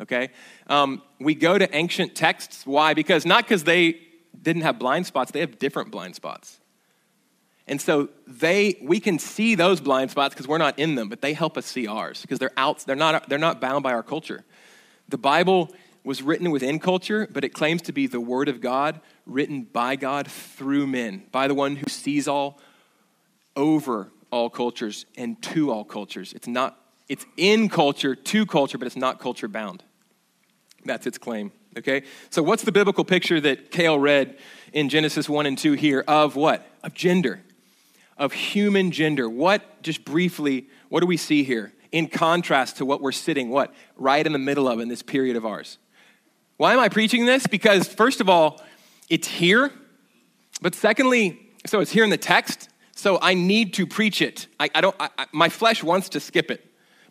Okay? 0.00 0.30
Um, 0.66 1.02
we 1.20 1.34
go 1.34 1.56
to 1.56 1.74
ancient 1.74 2.14
texts. 2.14 2.66
Why? 2.66 2.94
Because 2.94 3.24
not 3.24 3.44
because 3.44 3.64
they 3.64 4.00
didn't 4.40 4.62
have 4.62 4.78
blind 4.78 5.06
spots, 5.06 5.30
they 5.30 5.40
have 5.40 5.58
different 5.58 5.90
blind 5.90 6.14
spots. 6.14 6.60
And 7.66 7.80
so 7.80 8.10
they, 8.26 8.76
we 8.82 9.00
can 9.00 9.18
see 9.18 9.54
those 9.54 9.80
blind 9.80 10.10
spots 10.10 10.34
because 10.34 10.46
we're 10.46 10.58
not 10.58 10.78
in 10.78 10.96
them, 10.96 11.08
but 11.08 11.22
they 11.22 11.32
help 11.32 11.56
us 11.56 11.64
see 11.64 11.86
ours 11.86 12.20
because 12.20 12.38
they're 12.38 12.52
out, 12.56 12.80
they're 12.80 12.94
not, 12.94 13.28
they're 13.28 13.38
not 13.38 13.60
bound 13.60 13.82
by 13.82 13.92
our 13.92 14.02
culture. 14.02 14.44
The 15.08 15.16
Bible 15.16 15.70
was 16.04 16.20
written 16.20 16.50
within 16.50 16.78
culture, 16.78 17.26
but 17.30 17.44
it 17.44 17.54
claims 17.54 17.80
to 17.82 17.92
be 17.92 18.06
the 18.06 18.20
Word 18.20 18.48
of 18.48 18.60
God, 18.60 19.00
written 19.24 19.62
by 19.62 19.96
God 19.96 20.28
through 20.28 20.86
men, 20.86 21.24
by 21.32 21.48
the 21.48 21.54
one 21.54 21.76
who 21.76 21.88
sees 21.88 22.28
all, 22.28 22.60
over 23.56 24.10
all 24.30 24.50
cultures, 24.50 25.06
and 25.16 25.40
to 25.40 25.70
all 25.70 25.84
cultures. 25.84 26.34
It's 26.34 26.46
not, 26.46 26.78
it's 27.08 27.26
in 27.36 27.68
culture, 27.68 28.14
to 28.14 28.46
culture, 28.46 28.78
but 28.78 28.86
it's 28.86 28.96
not 28.96 29.20
culture 29.20 29.48
bound. 29.48 29.82
That's 30.84 31.06
its 31.06 31.18
claim, 31.18 31.52
Okay? 31.76 32.04
So, 32.30 32.42
what's 32.42 32.62
the 32.62 32.72
biblical 32.72 33.04
picture 33.04 33.40
that 33.40 33.70
Kale 33.70 33.98
read 33.98 34.38
in 34.72 34.88
Genesis 34.88 35.28
1 35.28 35.46
and 35.46 35.58
2 35.58 35.72
here 35.72 36.04
of 36.06 36.36
what? 36.36 36.66
Of 36.82 36.94
gender, 36.94 37.42
of 38.16 38.32
human 38.32 38.90
gender. 38.90 39.28
What, 39.28 39.82
just 39.82 40.04
briefly, 40.04 40.68
what 40.88 41.00
do 41.00 41.06
we 41.06 41.16
see 41.16 41.42
here 41.42 41.72
in 41.90 42.08
contrast 42.08 42.78
to 42.78 42.86
what 42.86 43.00
we're 43.00 43.12
sitting, 43.12 43.50
what? 43.50 43.72
Right 43.96 44.24
in 44.24 44.32
the 44.32 44.38
middle 44.38 44.68
of 44.68 44.80
in 44.80 44.88
this 44.88 45.02
period 45.02 45.36
of 45.36 45.46
ours. 45.46 45.78
Why 46.56 46.72
am 46.72 46.78
I 46.78 46.88
preaching 46.88 47.26
this? 47.26 47.46
Because, 47.46 47.88
first 47.88 48.20
of 48.20 48.28
all, 48.28 48.62
it's 49.08 49.26
here. 49.26 49.72
But 50.62 50.74
secondly, 50.74 51.50
so 51.66 51.80
it's 51.80 51.90
here 51.90 52.04
in 52.04 52.10
the 52.10 52.16
text. 52.16 52.68
So 52.94 53.18
I 53.20 53.34
need 53.34 53.74
to 53.74 53.86
preach 53.86 54.22
it. 54.22 54.46
I, 54.60 54.70
I 54.74 54.80
don't, 54.80 54.96
I, 55.00 55.26
my 55.32 55.48
flesh 55.48 55.82
wants 55.82 56.10
to 56.10 56.20
skip 56.20 56.50
it. 56.50 56.64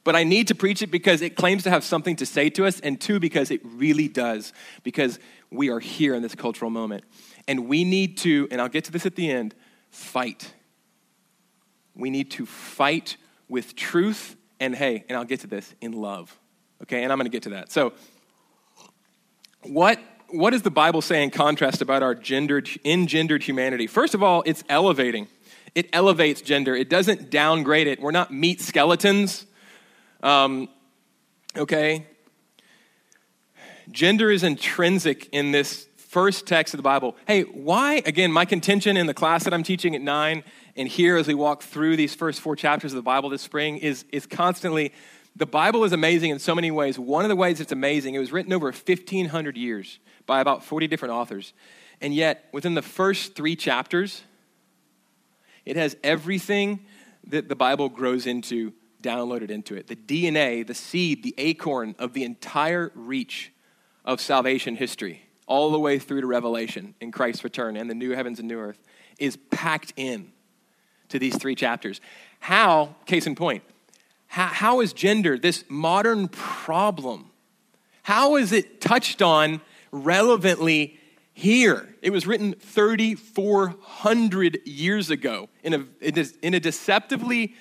But 0.03 0.15
I 0.15 0.23
need 0.23 0.49
to 0.49 0.55
preach 0.55 0.81
it 0.81 0.91
because 0.91 1.21
it 1.21 1.35
claims 1.35 1.63
to 1.63 1.69
have 1.69 1.83
something 1.83 2.15
to 2.17 2.25
say 2.25 2.49
to 2.51 2.65
us, 2.65 2.79
and 2.79 2.99
two, 2.99 3.19
because 3.19 3.51
it 3.51 3.61
really 3.63 4.07
does, 4.07 4.51
because 4.83 5.17
we 5.49 5.69
are 5.69 5.79
here 5.79 6.13
in 6.13 6.21
this 6.21 6.35
cultural 6.35 6.69
moment. 6.69 7.03
And 7.47 7.67
we 7.67 7.83
need 7.83 8.17
to, 8.19 8.47
and 8.51 8.59
I'll 8.59 8.69
get 8.69 8.85
to 8.85 8.91
this 8.91 9.05
at 9.05 9.15
the 9.15 9.31
end, 9.31 9.55
fight. 9.91 10.53
We 11.95 12.09
need 12.09 12.31
to 12.31 12.45
fight 12.45 13.17
with 13.47 13.75
truth 13.75 14.35
and, 14.59 14.75
hey, 14.75 15.05
and 15.07 15.17
I'll 15.17 15.25
get 15.25 15.41
to 15.41 15.47
this, 15.47 15.73
in 15.81 15.93
love. 15.93 16.37
Okay, 16.81 17.03
and 17.03 17.11
I'm 17.11 17.19
to 17.19 17.29
get 17.29 17.43
to 17.43 17.49
that. 17.51 17.71
So, 17.71 17.93
what, 19.61 19.99
what 20.29 20.49
does 20.49 20.63
the 20.63 20.71
Bible 20.71 21.01
say 21.01 21.23
in 21.23 21.29
contrast 21.29 21.81
about 21.81 22.03
our 22.03 22.15
gendered, 22.15 22.69
engendered 22.83 23.43
humanity? 23.43 23.87
First 23.87 24.13
of 24.13 24.23
all, 24.23 24.43
it's 24.45 24.63
elevating. 24.67 25.27
It 25.75 25.89
elevates 25.93 26.41
gender, 26.41 26.75
it 26.75 26.89
doesn't 26.89 27.29
downgrade 27.29 27.87
it. 27.87 28.01
We're 28.01 28.11
not 28.11 28.33
meat 28.33 28.61
skeletons 28.61 29.45
um, 30.23 30.69
okay? 31.55 32.07
Gender 33.91 34.31
is 34.31 34.43
intrinsic 34.43 35.29
in 35.31 35.51
this 35.51 35.87
first 35.97 36.47
text 36.47 36.73
of 36.73 36.77
the 36.77 36.83
Bible. 36.83 37.15
Hey, 37.27 37.41
why? 37.41 38.01
Again, 38.05 38.31
my 38.31 38.45
contention 38.45 38.97
in 38.97 39.05
the 39.05 39.13
class 39.13 39.43
that 39.43 39.53
I'm 39.53 39.63
teaching 39.63 39.95
at 39.95 40.01
nine 40.01 40.43
and 40.75 40.87
here 40.87 41.17
as 41.17 41.27
we 41.27 41.33
walk 41.33 41.61
through 41.61 41.97
these 41.97 42.15
first 42.15 42.39
four 42.39 42.55
chapters 42.55 42.93
of 42.93 42.95
the 42.95 43.03
Bible 43.03 43.29
this 43.29 43.41
spring 43.41 43.77
is, 43.77 44.05
is 44.11 44.25
constantly 44.25 44.93
the 45.35 45.45
Bible 45.45 45.83
is 45.83 45.91
amazing 45.91 46.29
in 46.29 46.39
so 46.39 46.53
many 46.55 46.71
ways. 46.71 46.97
One 46.97 47.25
of 47.25 47.29
the 47.29 47.35
ways 47.35 47.59
it's 47.59 47.71
amazing, 47.71 48.15
it 48.15 48.19
was 48.19 48.31
written 48.31 48.53
over 48.53 48.67
1,500 48.67 49.57
years 49.57 49.99
by 50.25 50.39
about 50.39 50.63
40 50.63 50.87
different 50.87 51.13
authors. 51.13 51.53
And 51.99 52.13
yet, 52.13 52.45
within 52.51 52.75
the 52.75 52.81
first 52.81 53.35
three 53.35 53.55
chapters, 53.55 54.21
it 55.65 55.75
has 55.75 55.97
everything 56.03 56.85
that 57.27 57.49
the 57.49 57.55
Bible 57.55 57.89
grows 57.89 58.27
into 58.27 58.73
downloaded 59.03 59.51
into 59.51 59.75
it. 59.75 59.87
The 59.87 59.95
DNA, 59.95 60.65
the 60.65 60.73
seed, 60.73 61.21
the 61.21 61.35
acorn 61.37 61.93
of 61.99 62.13
the 62.13 62.23
entire 62.23 62.91
reach 62.95 63.51
of 64.03 64.19
salvation 64.19 64.75
history, 64.75 65.21
all 65.45 65.71
the 65.71 65.79
way 65.79 65.99
through 65.99 66.21
to 66.21 66.27
Revelation 66.27 66.95
in 66.99 67.11
Christ's 67.11 67.43
return 67.43 67.77
and 67.77 67.89
the 67.89 67.93
new 67.93 68.11
heavens 68.11 68.39
and 68.39 68.47
new 68.47 68.59
earth, 68.59 68.81
is 69.19 69.37
packed 69.51 69.93
in 69.95 70.31
to 71.09 71.19
these 71.19 71.37
three 71.37 71.53
chapters. 71.53 72.01
How, 72.39 72.95
case 73.05 73.27
in 73.27 73.35
point, 73.35 73.61
how, 74.27 74.47
how 74.47 74.81
is 74.81 74.93
gender, 74.93 75.37
this 75.37 75.63
modern 75.69 76.27
problem, 76.27 77.29
how 78.01 78.35
is 78.35 78.51
it 78.51 78.81
touched 78.81 79.21
on 79.21 79.61
relevantly 79.91 80.99
here? 81.33 81.95
It 82.01 82.09
was 82.09 82.27
written 82.27 82.53
3,400 82.53 84.61
years 84.65 85.09
ago 85.09 85.47
in 85.63 85.73
a, 85.73 85.85
in 86.41 86.53
a 86.53 86.59
deceptively 86.59 87.55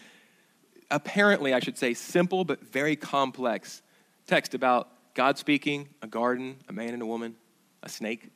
apparently, 0.92 1.54
I 1.54 1.58
should 1.58 1.76
say, 1.76 1.94
simple 1.94 2.44
but 2.44 2.64
very 2.64 2.94
complex 2.94 3.82
text 4.26 4.54
about 4.54 4.88
God 5.14 5.38
speaking, 5.38 5.88
a 6.00 6.06
garden, 6.06 6.56
a 6.68 6.72
man 6.72 6.90
and 6.90 7.02
a 7.02 7.06
woman, 7.06 7.34
a 7.82 7.88
snake. 7.88 8.30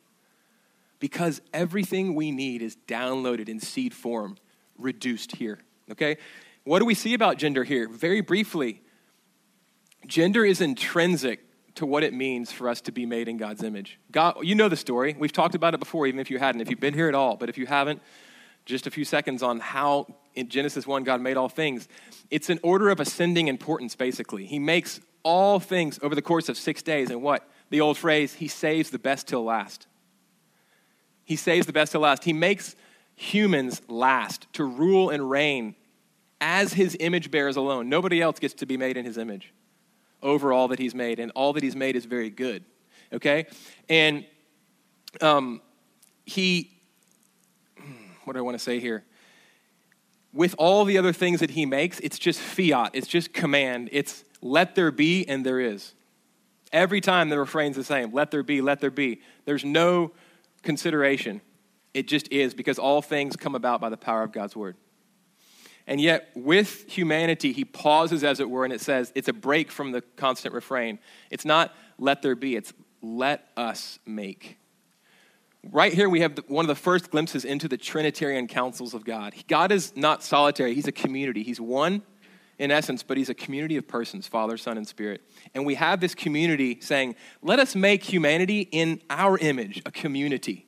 Because 0.99 1.41
everything 1.53 2.15
we 2.15 2.31
need 2.31 2.61
is 2.61 2.75
downloaded 2.87 3.47
in 3.47 3.59
seed 3.59 3.93
form, 3.93 4.35
reduced 4.77 5.35
here. 5.35 5.59
Okay? 5.91 6.17
What 6.63 6.79
do 6.79 6.85
we 6.85 6.95
see 6.95 7.13
about 7.13 7.37
gender 7.37 7.63
here? 7.63 7.87
Very 7.87 8.21
briefly, 8.21 8.81
gender 10.05 10.43
is 10.43 10.59
intrinsic 10.59 11.43
to 11.75 11.85
what 11.85 12.03
it 12.03 12.13
means 12.13 12.51
for 12.51 12.67
us 12.67 12.81
to 12.81 12.91
be 12.91 13.05
made 13.05 13.27
in 13.27 13.37
God's 13.37 13.61
image. 13.61 13.99
God, 14.11 14.37
you 14.41 14.55
know 14.55 14.67
the 14.67 14.75
story. 14.75 15.15
We've 15.17 15.31
talked 15.31 15.53
about 15.53 15.75
it 15.75 15.79
before, 15.79 16.07
even 16.07 16.19
if 16.19 16.31
you 16.31 16.39
hadn't, 16.39 16.61
if 16.61 16.71
you've 16.71 16.79
been 16.79 16.95
here 16.95 17.07
at 17.07 17.13
all. 17.13 17.37
But 17.37 17.49
if 17.49 17.57
you 17.57 17.67
haven't, 17.67 18.01
just 18.67 18.85
a 18.85 18.91
few 18.91 19.05
seconds 19.05 19.41
on 19.41 19.59
how 19.59 20.05
in 20.35 20.49
Genesis 20.49 20.85
1 20.85 21.03
God 21.03 21.21
made 21.21 21.37
all 21.37 21.49
things. 21.49 21.87
It's 22.29 22.49
an 22.49 22.59
order 22.61 22.89
of 22.89 22.99
ascending 22.99 23.47
importance, 23.47 23.95
basically. 23.95 24.45
He 24.45 24.59
makes 24.59 24.99
all 25.23 25.59
things 25.59 25.99
over 26.03 26.13
the 26.13 26.21
course 26.21 26.49
of 26.49 26.57
six 26.57 26.83
days. 26.83 27.09
And 27.09 27.21
what? 27.21 27.49
The 27.69 27.81
old 27.81 27.97
phrase, 27.97 28.33
He 28.33 28.47
saves 28.47 28.91
the 28.91 28.99
best 28.99 29.27
till 29.27 29.43
last. 29.43 29.87
He 31.23 31.35
saves 31.35 31.65
the 31.65 31.73
best 31.73 31.93
till 31.93 32.01
last. 32.01 32.23
He 32.23 32.33
makes 32.33 32.75
humans 33.15 33.81
last 33.87 34.47
to 34.53 34.63
rule 34.63 35.09
and 35.09 35.29
reign 35.29 35.75
as 36.39 36.73
His 36.73 36.95
image 36.99 37.31
bearers 37.31 37.55
alone. 37.55 37.89
Nobody 37.89 38.21
else 38.21 38.37
gets 38.37 38.53
to 38.55 38.65
be 38.65 38.77
made 38.77 38.97
in 38.97 39.05
His 39.05 39.17
image 39.17 39.53
over 40.21 40.51
all 40.53 40.67
that 40.67 40.79
He's 40.79 40.93
made. 40.93 41.19
And 41.19 41.31
all 41.35 41.53
that 41.53 41.63
He's 41.63 41.75
made 41.75 41.95
is 41.95 42.05
very 42.05 42.29
good. 42.29 42.63
Okay? 43.13 43.47
And 43.89 44.25
um, 45.21 45.61
He 46.25 46.76
what 48.27 48.33
do 48.33 48.39
I 48.39 48.43
want 48.43 48.57
to 48.57 48.63
say 48.63 48.79
here? 48.79 49.05
With 50.33 50.53
all 50.57 50.83
the 50.83 50.97
other 50.97 51.13
things 51.13 51.39
that 51.39 51.51
he 51.51 51.65
makes, 51.65 51.99
it's 52.01 52.19
just 52.19 52.39
fiat, 52.39 52.91
it's 52.93 53.07
just 53.07 53.33
command. 53.33 53.89
It's 53.91 54.23
let 54.41 54.75
there 54.75 54.91
be 54.91 55.27
and 55.27 55.45
there 55.45 55.59
is. 55.59 55.93
Every 56.73 56.99
time 56.99 57.29
the 57.29 57.39
refrain's 57.39 57.77
the 57.77 57.83
same 57.83 58.13
let 58.13 58.29
there 58.29 58.43
be, 58.43 58.61
let 58.61 58.81
there 58.81 58.91
be. 58.91 59.21
There's 59.45 59.63
no 59.63 60.11
consideration. 60.61 61.41
It 61.93 62.07
just 62.07 62.31
is 62.31 62.53
because 62.53 62.77
all 62.77 63.01
things 63.01 63.35
come 63.35 63.55
about 63.55 63.79
by 63.79 63.89
the 63.89 63.97
power 63.97 64.21
of 64.23 64.31
God's 64.31 64.55
word. 64.55 64.75
And 65.87 66.01
yet, 66.01 66.29
with 66.35 66.91
humanity, 66.91 67.53
he 67.53 67.63
pauses, 67.63 68.25
as 68.25 68.41
it 68.41 68.49
were, 68.49 68.65
and 68.65 68.73
it 68.73 68.81
says 68.81 69.13
it's 69.15 69.29
a 69.29 69.33
break 69.33 69.71
from 69.71 69.93
the 69.93 70.01
constant 70.17 70.53
refrain. 70.53 70.99
It's 71.31 71.45
not 71.45 71.73
let 71.97 72.21
there 72.21 72.35
be, 72.35 72.57
it's 72.57 72.73
let 73.01 73.47
us 73.55 73.97
make. 74.05 74.57
Right 75.71 75.93
here, 75.93 76.07
we 76.07 76.21
have 76.21 76.37
one 76.47 76.63
of 76.63 76.67
the 76.67 76.75
first 76.75 77.11
glimpses 77.11 77.43
into 77.43 77.67
the 77.67 77.77
Trinitarian 77.77 78.47
councils 78.47 78.93
of 78.93 79.03
God. 79.03 79.33
God 79.47 79.71
is 79.71 79.95
not 79.95 80.23
solitary, 80.23 80.73
He's 80.73 80.87
a 80.87 80.91
community. 80.91 81.43
He's 81.43 81.59
one 81.59 82.03
in 82.57 82.71
essence, 82.71 83.03
but 83.03 83.17
He's 83.17 83.29
a 83.29 83.33
community 83.33 83.75
of 83.77 83.87
persons 83.87 84.27
Father, 84.27 84.57
Son, 84.57 84.77
and 84.77 84.87
Spirit. 84.87 85.21
And 85.53 85.65
we 85.65 85.75
have 85.75 85.99
this 85.99 86.15
community 86.15 86.79
saying, 86.79 87.15
let 87.41 87.59
us 87.59 87.75
make 87.75 88.03
humanity 88.03 88.61
in 88.61 89.01
our 89.09 89.37
image, 89.37 89.81
a 89.85 89.91
community. 89.91 90.67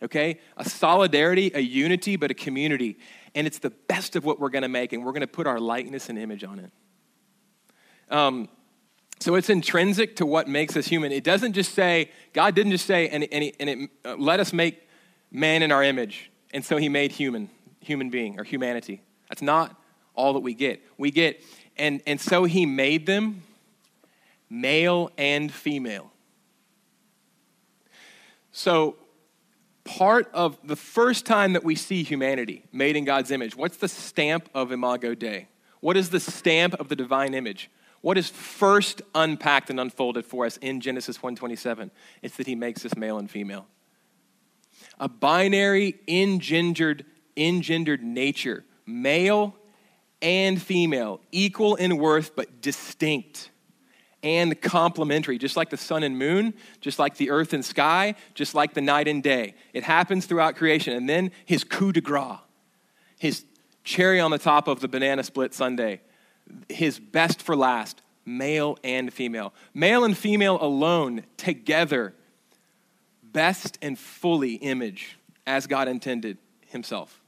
Okay? 0.00 0.38
A 0.56 0.68
solidarity, 0.68 1.50
a 1.54 1.60
unity, 1.60 2.16
but 2.16 2.30
a 2.30 2.34
community. 2.34 2.98
And 3.34 3.46
it's 3.46 3.58
the 3.58 3.70
best 3.70 4.14
of 4.14 4.24
what 4.24 4.38
we're 4.38 4.50
going 4.50 4.62
to 4.62 4.68
make, 4.68 4.92
and 4.92 5.04
we're 5.04 5.12
going 5.12 5.22
to 5.22 5.26
put 5.26 5.46
our 5.46 5.58
likeness 5.58 6.08
and 6.08 6.18
image 6.18 6.44
on 6.44 6.60
it. 6.60 6.70
Um, 8.10 8.48
so 9.20 9.34
it's 9.34 9.50
intrinsic 9.50 10.16
to 10.16 10.26
what 10.26 10.48
makes 10.48 10.76
us 10.76 10.86
human. 10.86 11.10
It 11.12 11.24
doesn't 11.24 11.52
just 11.52 11.74
say, 11.74 12.10
God 12.32 12.54
didn't 12.54 12.72
just 12.72 12.86
say, 12.86 13.08
and, 13.08 13.24
and, 13.32 13.52
and 13.58 13.68
it, 13.68 13.90
uh, 14.04 14.16
let 14.16 14.40
us 14.40 14.52
make 14.52 14.88
man 15.30 15.62
in 15.62 15.72
our 15.72 15.82
image. 15.82 16.30
And 16.52 16.64
so 16.64 16.76
he 16.76 16.88
made 16.88 17.12
human, 17.12 17.50
human 17.80 18.10
being, 18.10 18.38
or 18.38 18.44
humanity. 18.44 19.02
That's 19.28 19.42
not 19.42 19.76
all 20.14 20.34
that 20.34 20.40
we 20.40 20.54
get. 20.54 20.82
We 20.96 21.10
get, 21.10 21.42
and, 21.76 22.00
and 22.06 22.20
so 22.20 22.44
he 22.44 22.64
made 22.64 23.06
them 23.06 23.42
male 24.48 25.10
and 25.18 25.52
female. 25.52 26.10
So, 28.52 28.96
part 29.84 30.28
of 30.34 30.58
the 30.64 30.76
first 30.76 31.24
time 31.24 31.52
that 31.54 31.64
we 31.64 31.74
see 31.74 32.02
humanity 32.02 32.64
made 32.72 32.96
in 32.96 33.04
God's 33.04 33.30
image, 33.30 33.56
what's 33.56 33.76
the 33.76 33.88
stamp 33.88 34.48
of 34.54 34.72
Imago 34.72 35.14
Dei? 35.14 35.48
What 35.80 35.96
is 35.96 36.10
the 36.10 36.20
stamp 36.20 36.74
of 36.74 36.88
the 36.88 36.96
divine 36.96 37.34
image? 37.34 37.70
What 38.00 38.16
is 38.16 38.28
first 38.28 39.02
unpacked 39.14 39.70
and 39.70 39.80
unfolded 39.80 40.24
for 40.24 40.46
us 40.46 40.56
in 40.58 40.80
Genesis 40.80 41.18
1:27? 41.18 41.90
It's 42.22 42.36
that 42.36 42.46
he 42.46 42.54
makes 42.54 42.84
us 42.84 42.96
male 42.96 43.18
and 43.18 43.30
female. 43.30 43.66
A 44.98 45.08
binary 45.08 46.00
engendered 46.06 47.04
engendered 47.36 48.02
nature, 48.02 48.64
male 48.86 49.54
and 50.20 50.60
female, 50.60 51.20
equal 51.30 51.76
in 51.76 51.96
worth 51.98 52.34
but 52.34 52.60
distinct 52.60 53.50
and 54.22 54.60
complementary, 54.60 55.38
just 55.38 55.56
like 55.56 55.70
the 55.70 55.76
sun 55.76 56.02
and 56.02 56.18
moon, 56.18 56.54
just 56.80 56.98
like 56.98 57.16
the 57.16 57.30
earth 57.30 57.52
and 57.52 57.64
sky, 57.64 58.14
just 58.34 58.54
like 58.54 58.74
the 58.74 58.80
night 58.80 59.06
and 59.06 59.22
day. 59.22 59.54
It 59.72 59.84
happens 59.84 60.26
throughout 60.26 60.56
creation. 60.56 60.94
And 60.94 61.08
then 61.08 61.30
his 61.44 61.62
coup 61.62 61.92
de 61.92 62.00
grace, 62.00 62.38
his 63.18 63.44
cherry 63.84 64.18
on 64.18 64.30
the 64.32 64.38
top 64.38 64.66
of 64.66 64.80
the 64.80 64.88
banana 64.88 65.22
split 65.22 65.54
sundae, 65.54 66.00
his 66.68 66.98
best 66.98 67.42
for 67.42 67.56
last, 67.56 68.02
male 68.24 68.78
and 68.84 69.12
female. 69.12 69.52
Male 69.74 70.04
and 70.04 70.16
female 70.16 70.58
alone, 70.60 71.24
together, 71.36 72.14
best 73.22 73.78
and 73.82 73.98
fully 73.98 74.54
image 74.54 75.18
as 75.46 75.66
God 75.66 75.88
intended 75.88 76.38
himself 76.66 77.20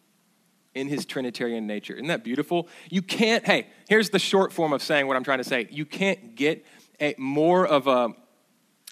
in 0.74 0.88
his 0.88 1.04
Trinitarian 1.04 1.66
nature. 1.66 1.94
Isn't 1.94 2.08
that 2.08 2.22
beautiful? 2.22 2.68
You 2.90 3.02
can't, 3.02 3.44
hey, 3.44 3.66
here's 3.88 4.10
the 4.10 4.18
short 4.18 4.52
form 4.52 4.72
of 4.72 4.82
saying 4.82 5.06
what 5.06 5.16
I'm 5.16 5.24
trying 5.24 5.38
to 5.38 5.44
say. 5.44 5.66
You 5.70 5.84
can't 5.84 6.34
get 6.36 6.64
a, 7.00 7.14
more 7.18 7.66
of 7.66 7.86
a, 7.86 8.10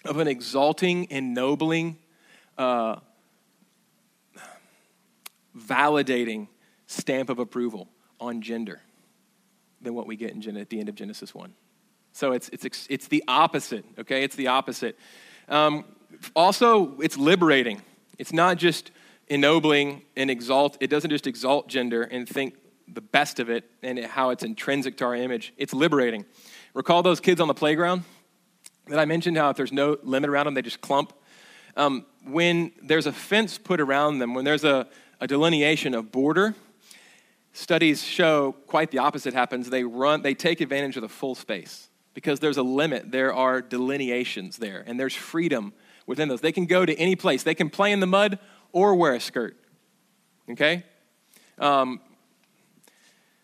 of 0.05 0.17
an 0.17 0.27
exalting, 0.27 1.07
ennobling, 1.09 1.97
uh, 2.57 2.97
validating 5.57 6.47
stamp 6.85 7.29
of 7.29 7.39
approval 7.39 7.87
on 8.19 8.41
gender 8.41 8.81
than 9.81 9.93
what 9.93 10.07
we 10.07 10.15
get 10.15 10.31
in 10.31 10.41
Gen- 10.41 10.57
at 10.57 10.69
the 10.69 10.79
end 10.79 10.89
of 10.89 10.95
Genesis 10.95 11.33
1. 11.33 11.53
So 12.13 12.31
it's, 12.31 12.49
it's, 12.49 12.87
it's 12.89 13.07
the 13.07 13.23
opposite, 13.27 13.85
okay? 13.99 14.23
It's 14.23 14.35
the 14.35 14.47
opposite. 14.47 14.97
Um, 15.47 15.85
also, 16.35 16.99
it's 16.99 17.17
liberating. 17.17 17.81
It's 18.17 18.33
not 18.33 18.57
just 18.57 18.91
ennobling 19.27 20.01
and 20.17 20.29
exalt, 20.29 20.77
it 20.79 20.89
doesn't 20.89 21.11
just 21.11 21.27
exalt 21.27 21.67
gender 21.67 22.03
and 22.03 22.27
think 22.27 22.55
the 22.87 23.01
best 23.01 23.39
of 23.39 23.49
it 23.49 23.69
and 23.83 23.99
how 23.99 24.31
it's 24.31 24.43
intrinsic 24.43 24.97
to 24.97 25.05
our 25.05 25.15
image. 25.15 25.53
It's 25.57 25.73
liberating. 25.73 26.25
Recall 26.73 27.03
those 27.03 27.19
kids 27.19 27.39
on 27.39 27.47
the 27.47 27.53
playground 27.53 28.03
that 28.87 28.99
I 28.99 29.05
mentioned, 29.05 29.37
how 29.37 29.49
if 29.49 29.57
there's 29.57 29.71
no 29.71 29.97
limit 30.03 30.29
around 30.29 30.45
them, 30.45 30.55
they 30.55 30.61
just 30.61 30.81
clump? 30.81 31.13
Um, 31.77 32.05
when 32.25 32.71
there's 32.81 33.05
a 33.05 33.13
fence 33.13 33.57
put 33.57 33.79
around 33.79 34.19
them, 34.19 34.33
when 34.33 34.45
there's 34.45 34.63
a, 34.63 34.87
a 35.19 35.27
delineation 35.27 35.93
of 35.93 36.11
border, 36.11 36.55
studies 37.59 38.03
show 38.03 38.53
quite 38.67 38.89
the 38.91 38.99
opposite 38.99 39.33
happens. 39.33 39.69
They 39.69 39.83
run, 39.83 40.21
they 40.21 40.33
take 40.33 40.61
advantage 40.61 40.95
of 40.95 41.01
the 41.01 41.09
full 41.09 41.35
space 41.35 41.89
because 42.13 42.39
there's 42.39 42.57
a 42.57 42.63
limit. 42.63 43.11
There 43.11 43.33
are 43.33 43.61
delineations 43.61 44.57
there, 44.57 44.83
and 44.87 44.99
there's 44.99 45.15
freedom 45.15 45.73
within 46.07 46.29
those. 46.29 46.41
They 46.41 46.51
can 46.51 46.65
go 46.65 46.85
to 46.85 46.95
any 46.95 47.15
place. 47.15 47.43
They 47.43 47.55
can 47.55 47.69
play 47.69 47.91
in 47.91 47.99
the 47.99 48.07
mud 48.07 48.39
or 48.71 48.95
wear 48.95 49.13
a 49.13 49.19
skirt. 49.19 49.57
Okay? 50.49 50.83
Um, 51.59 51.99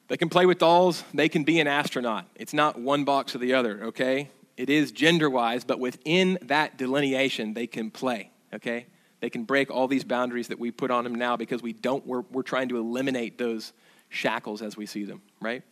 they 0.07 0.17
can 0.17 0.29
play 0.29 0.45
with 0.45 0.59
dolls. 0.59 1.03
They 1.13 1.29
can 1.29 1.43
be 1.43 1.59
an 1.59 1.67
astronaut. 1.67 2.25
It's 2.35 2.53
not 2.53 2.79
one 2.79 3.03
box 3.03 3.35
or 3.35 3.39
the 3.39 3.53
other, 3.53 3.85
okay? 3.85 4.29
It 4.55 4.69
is 4.69 4.91
gender 4.91 5.29
wise, 5.29 5.63
but 5.63 5.79
within 5.79 6.39
that 6.43 6.77
delineation, 6.77 7.53
they 7.53 7.67
can 7.67 7.91
play, 7.91 8.31
okay? 8.53 8.85
They 9.19 9.29
can 9.29 9.43
break 9.43 9.71
all 9.71 9.87
these 9.87 10.03
boundaries 10.03 10.47
that 10.49 10.59
we 10.59 10.71
put 10.71 10.91
on 10.91 11.03
them 11.03 11.15
now 11.15 11.35
because 11.35 11.61
we 11.61 11.73
don't, 11.73 12.05
we're, 12.05 12.21
we're 12.31 12.43
trying 12.43 12.69
to 12.69 12.77
eliminate 12.77 13.37
those 13.37 13.73
shackles 14.09 14.61
as 14.61 14.77
we 14.77 14.85
see 14.85 15.03
them, 15.03 15.21
right? 15.41 15.63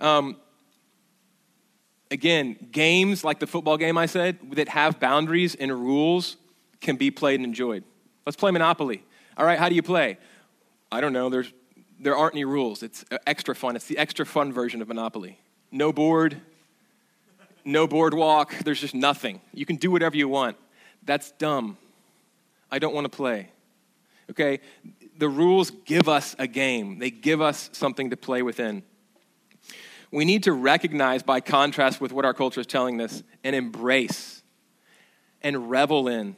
Um, 0.00 0.36
again, 2.10 2.56
games 2.70 3.24
like 3.24 3.40
the 3.40 3.46
football 3.46 3.76
game 3.76 3.96
I 3.98 4.06
said 4.06 4.38
that 4.52 4.68
have 4.68 5.00
boundaries 5.00 5.54
and 5.54 5.72
rules 5.72 6.36
can 6.80 6.96
be 6.96 7.10
played 7.10 7.36
and 7.36 7.44
enjoyed. 7.44 7.84
Let's 8.26 8.36
play 8.36 8.50
Monopoly. 8.50 9.02
All 9.36 9.46
right, 9.46 9.58
how 9.58 9.68
do 9.68 9.74
you 9.74 9.82
play? 9.82 10.18
I 10.90 11.00
don't 11.00 11.12
know. 11.12 11.28
There's, 11.30 11.52
there 11.98 12.16
aren't 12.16 12.34
any 12.34 12.44
rules. 12.44 12.82
It's 12.82 13.04
extra 13.26 13.54
fun. 13.54 13.76
It's 13.76 13.86
the 13.86 13.98
extra 13.98 14.26
fun 14.26 14.52
version 14.52 14.82
of 14.82 14.88
Monopoly. 14.88 15.38
No 15.70 15.92
board, 15.92 16.40
no 17.64 17.86
boardwalk. 17.86 18.54
There's 18.58 18.80
just 18.80 18.94
nothing. 18.94 19.40
You 19.54 19.64
can 19.64 19.76
do 19.76 19.90
whatever 19.90 20.16
you 20.16 20.28
want. 20.28 20.56
That's 21.04 21.32
dumb. 21.32 21.78
I 22.70 22.78
don't 22.78 22.94
want 22.94 23.04
to 23.04 23.16
play. 23.16 23.48
Okay? 24.30 24.60
The 25.18 25.28
rules 25.28 25.70
give 25.70 26.08
us 26.08 26.34
a 26.38 26.46
game, 26.46 26.98
they 26.98 27.10
give 27.10 27.40
us 27.40 27.70
something 27.72 28.10
to 28.10 28.16
play 28.16 28.42
within. 28.42 28.82
We 30.10 30.26
need 30.26 30.42
to 30.42 30.52
recognize, 30.52 31.22
by 31.22 31.40
contrast 31.40 32.00
with 32.00 32.12
what 32.12 32.26
our 32.26 32.34
culture 32.34 32.60
is 32.60 32.66
telling 32.66 33.00
us, 33.00 33.22
and 33.42 33.56
embrace 33.56 34.42
and 35.40 35.70
revel 35.70 36.06
in 36.08 36.36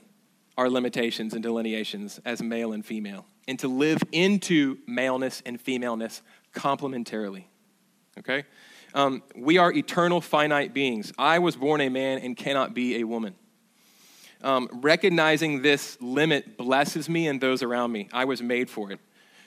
our 0.56 0.70
limitations 0.70 1.34
and 1.34 1.42
delineations 1.42 2.20
as 2.24 2.40
male 2.40 2.72
and 2.72 2.86
female, 2.86 3.26
and 3.48 3.58
to 3.58 3.68
live 3.68 4.00
into 4.12 4.78
maleness 4.86 5.42
and 5.44 5.60
femaleness 5.60 6.22
complementarily. 6.54 7.44
Okay? 8.18 8.44
Um, 8.94 9.24
we 9.34 9.58
are 9.58 9.72
eternal, 9.72 10.20
finite 10.20 10.72
beings. 10.72 11.12
I 11.18 11.40
was 11.40 11.56
born 11.56 11.80
a 11.80 11.88
man 11.88 12.18
and 12.18 12.36
cannot 12.36 12.74
be 12.74 13.00
a 13.00 13.04
woman. 13.04 13.34
Um, 14.44 14.68
recognizing 14.70 15.62
this 15.62 16.00
limit 16.00 16.56
blesses 16.56 17.08
me 17.08 17.26
and 17.26 17.40
those 17.40 17.62
around 17.62 17.90
me. 17.90 18.08
I 18.12 18.26
was 18.26 18.40
made 18.40 18.70
for 18.70 18.92
it. 18.92 19.00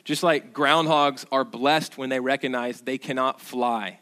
Just 0.04 0.24
like 0.24 0.54
groundhogs 0.54 1.24
are 1.32 1.46
blessed 1.46 1.98
when 1.98 2.10
they 2.10 2.20
recognize 2.20 2.82
they 2.82 2.98
cannot 2.98 3.40
fly, 3.40 4.00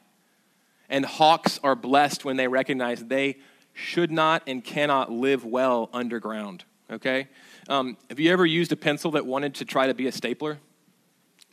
and 0.90 1.06
hawks 1.06 1.60
are 1.64 1.76
blessed 1.76 2.26
when 2.26 2.38
they 2.38 2.48
recognize 2.48 3.04
they 3.06 3.38
should 3.74 4.12
not 4.12 4.42
and 4.48 4.64
cannot 4.64 5.12
live 5.12 5.46
well 5.46 5.90
underground. 5.94 6.64
Okay? 6.90 7.28
Um, 7.68 7.98
have 8.10 8.20
you 8.20 8.32
ever 8.32 8.46
used 8.46 8.72
a 8.72 8.76
pencil 8.76 9.12
that 9.12 9.26
wanted 9.26 9.56
to 9.56 9.66
try 9.66 9.88
to 9.88 9.94
be 9.94 10.08
a 10.08 10.12
stapler? 10.12 10.60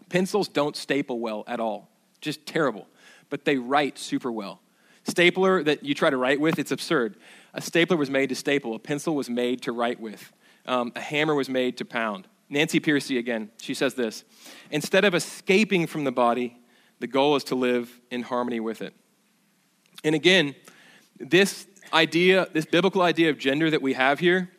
Pencils 0.09 0.49
don't 0.49 0.77
staple 0.77 1.19
well 1.19 1.45
at 1.47 1.59
all, 1.59 1.91
just 2.21 2.47
terrible 2.47 2.87
but 3.33 3.47
they 3.47 3.57
write 3.57 3.99
super 3.99 4.31
well. 4.31 4.61
Stapler 5.05 5.63
that 5.65 5.85
you 5.85 5.95
try 5.95 6.11
to 6.11 6.17
write 6.17 6.41
with, 6.41 6.59
it's 6.59 6.71
absurd. 6.71 7.17
A 7.55 7.61
stapler 7.61 7.97
was 7.97 8.11
made 8.11 8.29
to 8.29 8.35
staple, 8.35 8.75
a 8.75 8.79
pencil 8.79 9.15
was 9.15 9.29
made 9.29 9.63
to 9.63 9.73
write 9.73 10.01
with, 10.01 10.33
um, 10.67 10.93
a 10.95 11.01
hammer 11.01 11.35
was 11.35 11.49
made 11.49 11.77
to 11.79 11.85
pound. 11.85 12.29
Nancy 12.49 12.81
Pearcey 12.81 13.19
again, 13.19 13.51
she 13.61 13.75
says 13.75 13.95
this 13.95 14.25
Instead 14.71 15.05
of 15.05 15.15
escaping 15.15 15.87
from 15.87 16.05
the 16.05 16.13
body, 16.13 16.59
the 17.01 17.07
goal 17.07 17.35
is 17.35 17.45
to 17.45 17.55
live 17.55 18.01
in 18.11 18.23
harmony 18.23 18.61
with 18.61 18.83
it. 18.83 18.95
And 20.05 20.15
again, 20.15 20.55
this 21.19 21.67
idea, 21.93 22.49
this 22.53 22.65
biblical 22.65 23.03
idea 23.03 23.31
of 23.31 23.39
gender 23.39 23.71
that 23.71 23.83
we 23.83 23.95
have 23.95 24.19
here, 24.19 24.51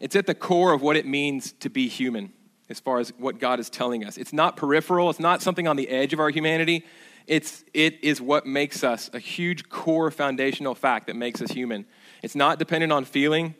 it's 0.00 0.16
at 0.16 0.26
the 0.26 0.34
core 0.34 0.72
of 0.72 0.82
what 0.82 0.96
it 0.96 1.06
means 1.06 1.52
to 1.52 1.70
be 1.70 1.88
human 1.88 2.32
as 2.68 2.80
far 2.80 2.98
as 2.98 3.12
what 3.18 3.38
God 3.38 3.60
is 3.60 3.70
telling 3.70 4.04
us. 4.04 4.16
It's 4.16 4.32
not 4.32 4.56
peripheral, 4.56 5.10
it's 5.10 5.20
not 5.20 5.42
something 5.42 5.68
on 5.68 5.76
the 5.76 5.88
edge 5.88 6.12
of 6.12 6.20
our 6.20 6.30
humanity. 6.30 6.84
It's, 7.26 7.64
it 7.72 8.02
is 8.02 8.20
what 8.20 8.46
makes 8.46 8.82
us 8.84 9.10
a 9.12 9.18
huge 9.18 9.68
core 9.68 10.10
foundational 10.10 10.74
fact 10.74 11.06
that 11.06 11.16
makes 11.16 11.40
us 11.40 11.50
human. 11.50 11.86
It's 12.22 12.34
not 12.34 12.58
dependent 12.58 12.92
on 12.92 13.04
feeling, 13.04 13.54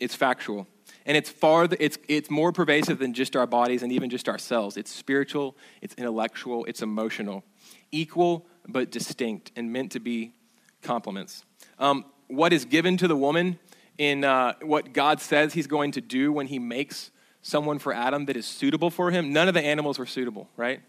it's 0.00 0.14
factual. 0.14 0.66
And 1.06 1.16
it's 1.16 1.30
far, 1.30 1.68
it's, 1.78 1.98
it's 2.08 2.30
more 2.30 2.52
pervasive 2.52 2.98
than 2.98 3.14
just 3.14 3.34
our 3.36 3.46
bodies 3.46 3.82
and 3.82 3.90
even 3.92 4.10
just 4.10 4.28
ourselves. 4.28 4.76
It's 4.76 4.90
spiritual, 4.90 5.56
it's 5.80 5.94
intellectual, 5.94 6.64
it's 6.66 6.82
emotional. 6.82 7.44
Equal 7.90 8.46
but 8.68 8.90
distinct 8.90 9.50
and 9.56 9.72
meant 9.72 9.92
to 9.92 10.00
be 10.00 10.34
complements. 10.82 11.44
Um, 11.78 12.04
what 12.28 12.52
is 12.52 12.64
given 12.64 12.96
to 12.98 13.08
the 13.08 13.16
woman 13.16 13.58
in 13.98 14.24
uh, 14.24 14.54
what 14.62 14.92
God 14.92 15.20
says 15.20 15.52
he's 15.52 15.66
going 15.66 15.92
to 15.92 16.00
do 16.00 16.32
when 16.32 16.46
he 16.46 16.58
makes 16.58 17.10
someone 17.42 17.78
for 17.78 17.92
Adam 17.92 18.26
that 18.26 18.36
is 18.36 18.46
suitable 18.46 18.90
for 18.90 19.10
him, 19.10 19.32
none 19.32 19.48
of 19.48 19.54
the 19.54 19.62
animals 19.62 19.98
were 19.98 20.06
suitable, 20.06 20.48
right? 20.56 20.80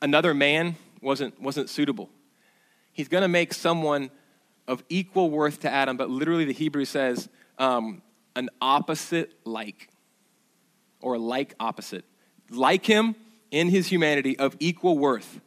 Another 0.00 0.34
man 0.34 0.76
wasn't, 1.00 1.40
wasn't 1.40 1.68
suitable. 1.68 2.10
He's 2.92 3.08
going 3.08 3.22
to 3.22 3.28
make 3.28 3.54
someone 3.54 4.10
of 4.68 4.84
equal 4.88 5.30
worth 5.30 5.60
to 5.60 5.70
Adam, 5.70 5.96
but 5.96 6.10
literally 6.10 6.44
the 6.44 6.52
Hebrew 6.52 6.84
says 6.84 7.28
um, 7.58 8.02
an 8.36 8.48
opposite 8.60 9.32
like, 9.44 9.88
or 11.00 11.18
like 11.18 11.54
opposite. 11.58 12.04
Like 12.50 12.86
him 12.86 13.16
in 13.50 13.68
his 13.68 13.88
humanity 13.88 14.38
of 14.38 14.56
equal 14.60 14.98
worth, 14.98 15.40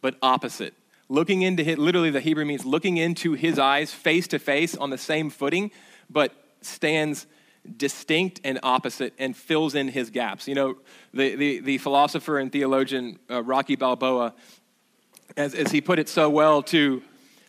but 0.00 0.16
opposite. 0.22 0.74
Looking 1.08 1.42
into 1.42 1.62
his, 1.62 1.76
literally 1.76 2.10
the 2.10 2.20
Hebrew 2.20 2.44
means 2.44 2.64
looking 2.64 2.96
into 2.96 3.34
his 3.34 3.58
eyes 3.58 3.92
face 3.92 4.26
to 4.28 4.38
face 4.38 4.76
on 4.76 4.90
the 4.90 4.98
same 4.98 5.28
footing, 5.28 5.70
but 6.08 6.32
stands 6.62 7.26
distinct 7.76 8.40
and 8.44 8.58
opposite 8.62 9.14
and 9.18 9.36
fills 9.36 9.74
in 9.74 9.88
his 9.88 10.10
gaps. 10.10 10.48
You 10.48 10.54
know, 10.54 10.76
the, 11.14 11.36
the, 11.36 11.60
the 11.60 11.78
philosopher 11.78 12.38
and 12.38 12.50
theologian 12.50 13.18
uh, 13.30 13.42
Rocky 13.42 13.76
Balboa, 13.76 14.34
as, 15.36 15.54
as 15.54 15.70
he 15.70 15.80
put 15.80 15.98
it 15.98 16.08
so 16.08 16.28
well 16.28 16.62
to, 16.64 17.02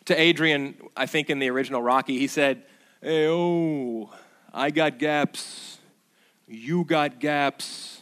to 0.06 0.20
Adrian, 0.20 0.76
I 0.96 1.06
think 1.06 1.30
in 1.30 1.40
the 1.40 1.50
original 1.50 1.82
Rocky, 1.82 2.20
he 2.20 2.28
said, 2.28 2.64
hey, 3.02 3.28
Oh, 3.28 4.12
I 4.54 4.70
got 4.70 5.00
gaps. 5.00 5.80
You 6.48 6.84
got 6.84 7.20
gaps. 7.20 8.02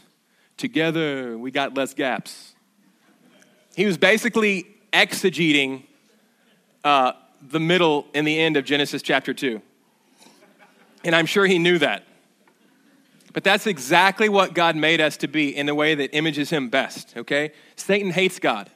Together, 0.57 1.37
we 1.37 1.49
got 1.49 1.73
less 1.73 1.93
gaps. 1.93 2.53
He 3.75 3.85
was 3.85 3.97
basically 3.97 4.67
exegeting 4.93 5.83
uh, 6.83 7.13
the 7.41 7.59
middle 7.59 8.05
and 8.13 8.27
the 8.27 8.37
end 8.39 8.57
of 8.57 8.65
Genesis 8.65 9.01
chapter 9.01 9.33
2. 9.33 9.61
And 11.03 11.15
I'm 11.15 11.25
sure 11.25 11.45
he 11.45 11.59
knew 11.59 11.77
that. 11.79 12.03
But 13.33 13.43
that's 13.43 13.65
exactly 13.65 14.29
what 14.29 14.53
God 14.53 14.75
made 14.75 14.99
us 14.99 15.17
to 15.17 15.27
be 15.27 15.55
in 15.55 15.65
the 15.65 15.75
way 15.75 15.95
that 15.95 16.15
images 16.15 16.49
him 16.49 16.69
best, 16.69 17.15
okay? 17.15 17.51
Satan 17.75 18.11
hates 18.11 18.39
God. 18.39 18.69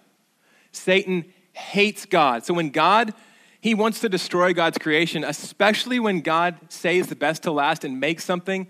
Satan 0.71 1.25
hates 1.51 2.05
God. 2.05 2.45
So 2.45 2.53
when 2.53 2.69
God, 2.69 3.13
he 3.59 3.73
wants 3.73 3.99
to 4.01 4.09
destroy 4.09 4.53
God's 4.53 4.77
creation, 4.77 5.23
especially 5.23 5.99
when 5.99 6.21
God 6.21 6.57
saves 6.69 7.07
the 7.07 7.15
best 7.15 7.43
to 7.43 7.51
last 7.51 7.83
and 7.83 7.99
makes 7.99 8.23
something 8.23 8.67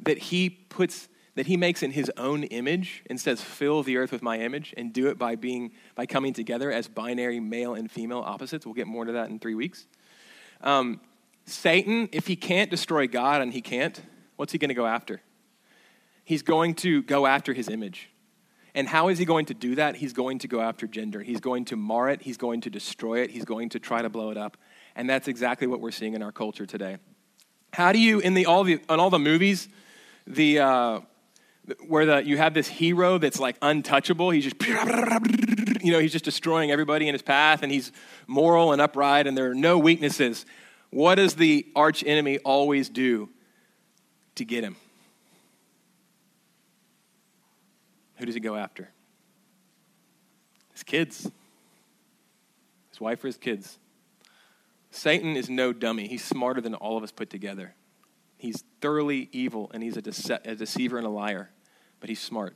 that 0.00 0.18
he 0.18 0.50
puts 0.50 1.08
that 1.36 1.46
he 1.48 1.56
makes 1.56 1.82
in 1.82 1.90
his 1.90 2.12
own 2.16 2.44
image 2.44 3.02
and 3.10 3.20
says 3.20 3.40
fill 3.40 3.82
the 3.82 3.96
earth 3.96 4.12
with 4.12 4.22
my 4.22 4.38
image 4.38 4.72
and 4.76 4.92
do 4.92 5.08
it 5.08 5.18
by 5.18 5.34
being 5.34 5.72
by 5.96 6.06
coming 6.06 6.32
together 6.32 6.70
as 6.70 6.86
binary 6.86 7.40
male 7.40 7.74
and 7.74 7.90
female 7.90 8.20
opposites 8.20 8.64
we'll 8.64 8.74
get 8.74 8.86
more 8.86 9.04
to 9.04 9.12
that 9.12 9.30
in 9.30 9.38
three 9.38 9.54
weeks 9.54 9.86
um, 10.60 11.00
Satan, 11.46 12.08
if 12.12 12.26
he 12.26 12.36
can't 12.36 12.70
destroy 12.70 13.06
God, 13.06 13.42
and 13.42 13.52
he 13.52 13.60
can't, 13.60 14.00
what's 14.36 14.52
he 14.52 14.58
going 14.58 14.70
to 14.70 14.74
go 14.74 14.86
after? 14.86 15.20
He's 16.24 16.42
going 16.42 16.74
to 16.76 17.02
go 17.02 17.26
after 17.26 17.52
his 17.52 17.68
image. 17.68 18.10
And 18.74 18.88
how 18.88 19.08
is 19.08 19.18
he 19.18 19.24
going 19.24 19.46
to 19.46 19.54
do 19.54 19.76
that? 19.76 19.96
He's 19.96 20.12
going 20.12 20.40
to 20.40 20.48
go 20.48 20.60
after 20.60 20.86
gender. 20.86 21.22
He's 21.22 21.40
going 21.40 21.66
to 21.66 21.76
mar 21.76 22.08
it. 22.08 22.22
He's 22.22 22.36
going 22.36 22.62
to 22.62 22.70
destroy 22.70 23.20
it. 23.20 23.30
He's 23.30 23.44
going 23.44 23.68
to 23.70 23.78
try 23.78 24.02
to 24.02 24.08
blow 24.08 24.30
it 24.30 24.36
up. 24.36 24.56
And 24.96 25.08
that's 25.08 25.28
exactly 25.28 25.66
what 25.66 25.80
we're 25.80 25.92
seeing 25.92 26.14
in 26.14 26.22
our 26.22 26.32
culture 26.32 26.66
today. 26.66 26.96
How 27.72 27.92
do 27.92 27.98
you, 27.98 28.20
in 28.20 28.34
the, 28.34 28.46
all, 28.46 28.64
the, 28.64 28.80
on 28.88 28.98
all 28.98 29.10
the 29.10 29.18
movies, 29.18 29.68
the, 30.26 30.60
uh, 30.60 31.00
where 31.86 32.06
the, 32.06 32.24
you 32.24 32.36
have 32.36 32.54
this 32.54 32.66
hero 32.66 33.18
that's 33.18 33.38
like 33.38 33.56
untouchable, 33.62 34.30
he's 34.30 34.44
just, 34.44 34.56
you 35.82 35.92
know, 35.92 35.98
he's 35.98 36.12
just 36.12 36.24
destroying 36.24 36.70
everybody 36.70 37.06
in 37.06 37.14
his 37.14 37.22
path 37.22 37.62
and 37.62 37.70
he's 37.70 37.92
moral 38.26 38.72
and 38.72 38.80
upright 38.80 39.26
and 39.26 39.36
there 39.36 39.50
are 39.50 39.54
no 39.54 39.78
weaknesses. 39.78 40.46
What 40.94 41.16
does 41.16 41.34
the 41.34 41.66
arch 41.74 42.04
enemy 42.06 42.38
always 42.38 42.88
do 42.88 43.28
to 44.36 44.44
get 44.44 44.62
him? 44.62 44.76
Who 48.14 48.26
does 48.26 48.36
he 48.36 48.40
go 48.40 48.54
after? 48.54 48.88
His 50.72 50.84
kids. 50.84 51.28
His 52.90 53.00
wife 53.00 53.24
or 53.24 53.26
his 53.26 53.36
kids. 53.36 53.76
Satan 54.92 55.36
is 55.36 55.50
no 55.50 55.72
dummy. 55.72 56.06
He's 56.06 56.22
smarter 56.22 56.60
than 56.60 56.74
all 56.74 56.96
of 56.96 57.02
us 57.02 57.10
put 57.10 57.28
together. 57.28 57.74
He's 58.38 58.62
thoroughly 58.80 59.28
evil 59.32 59.72
and 59.74 59.82
he's 59.82 59.96
a, 59.96 60.02
dece- 60.02 60.46
a 60.46 60.54
deceiver 60.54 60.96
and 60.96 61.08
a 61.08 61.10
liar, 61.10 61.50
but 61.98 62.08
he's 62.08 62.20
smart. 62.20 62.54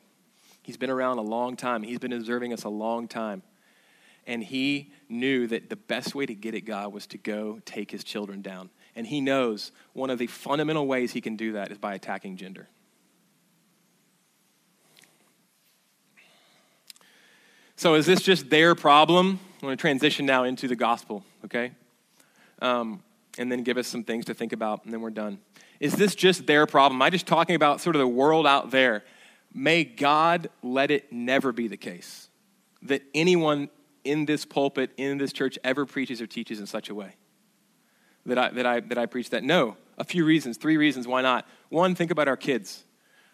He's 0.63 0.77
been 0.77 0.91
around 0.91 1.19
a 1.19 1.23
long 1.23 1.57
time. 1.57 1.83
He's 1.83 1.99
been 1.99 2.13
observing 2.13 2.53
us 2.53 2.63
a 2.63 2.69
long 2.69 3.09
time. 3.09 3.43
And 4.29 4.45
he 4.45 4.93
knew 5.09 5.47
that 5.47 5.71
the 5.71 5.77
best 5.77 6.15
way 6.15 6.27
to 6.27 6.35
get 6.35 6.55
at 6.55 6.67
God 6.67 6.93
was 6.93 7.07
to 7.09 7.19
go 7.19 7.61
take 7.65 7.91
his 7.91 8.05
children 8.05 8.43
down. 8.43 8.69
And 8.95 9.07
he 9.07 9.23
knows 9.23 9.73
one 9.95 10.11
of 10.11 10.19
the 10.19 10.27
fundamental 10.27 10.87
ways 10.87 11.13
he 11.13 11.23
can 11.23 11.35
do 11.35 11.53
that 11.53 11.73
is 11.73 11.79
by 11.79 11.95
attacking 11.95 12.37
gender. 12.37 12.69
So, 17.77 17.95
is 17.95 18.05
this 18.05 18.21
just 18.21 18.51
their 18.51 18.75
problem? 18.75 19.41
I'm 19.55 19.61
going 19.61 19.77
to 19.77 19.81
transition 19.81 20.27
now 20.27 20.45
into 20.45 20.69
the 20.69 20.77
gospel, 20.77 21.25
okay? 21.47 21.73
Um, 22.61 23.03
and 23.39 23.51
then 23.51 23.63
give 23.63 23.79
us 23.79 23.87
some 23.87 24.05
things 24.05 24.27
to 24.27 24.35
think 24.35 24.53
about, 24.53 24.85
and 24.85 24.93
then 24.93 25.01
we're 25.01 25.11
done. 25.11 25.39
Is 25.81 25.95
this 25.95 26.15
just 26.15 26.47
their 26.47 26.67
problem? 26.67 27.01
Am 27.01 27.03
I 27.03 27.09
just 27.09 27.27
talking 27.27 27.55
about 27.55 27.81
sort 27.81 27.97
of 27.97 28.01
the 28.01 28.09
world 28.09 28.47
out 28.47 28.73
there? 28.73 29.05
May 29.55 29.85
God 29.85 30.51
let 30.63 30.91
it 30.91 31.11
never 31.13 31.51
be 31.53 31.67
the 31.67 31.77
case 31.79 32.29
that 32.83 33.03
anyone 33.15 33.71
in 34.05 34.27
this 34.27 34.45
pulpit, 34.45 34.93
in 34.97 35.19
this 35.19 35.33
church, 35.33 35.59
ever 35.65 35.87
preaches 35.87 36.21
or 36.21 36.27
teaches 36.27 36.61
in 36.61 36.67
such 36.67 36.89
a 36.89 36.95
way 36.95 37.17
that 38.27 38.39
I, 38.39 38.51
that 38.51 38.67
I, 38.67 38.81
that 38.81 38.99
I 38.99 39.07
preach 39.07 39.31
that. 39.31 39.43
No, 39.43 39.77
a 39.97 40.05
few 40.05 40.25
reasons, 40.25 40.57
three 40.57 40.77
reasons 40.77 41.07
why 41.07 41.23
not. 41.23 41.47
One, 41.71 41.95
think 41.95 42.11
about 42.11 42.29
our 42.29 42.37
kids. 42.37 42.85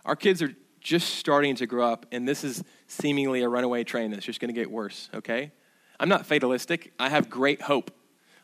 Our 0.04 0.16
kids 0.16 0.42
are 0.42 0.54
just 0.80 1.14
starting 1.16 1.56
to 1.56 1.66
grow 1.66 1.90
up, 1.90 2.06
and 2.12 2.28
this 2.28 2.44
is 2.44 2.62
seemingly 2.86 3.42
a 3.42 3.48
runaway 3.48 3.84
train 3.84 4.10
that's 4.10 4.24
just 4.24 4.40
going 4.40 4.54
to 4.54 4.60
get 4.60 4.70
worse, 4.70 5.08
okay? 5.14 5.50
I'm 5.98 6.08
not 6.08 6.26
fatalistic. 6.26 6.92
I 6.98 7.08
have 7.08 7.30
great 7.30 7.62
hope. 7.62 7.90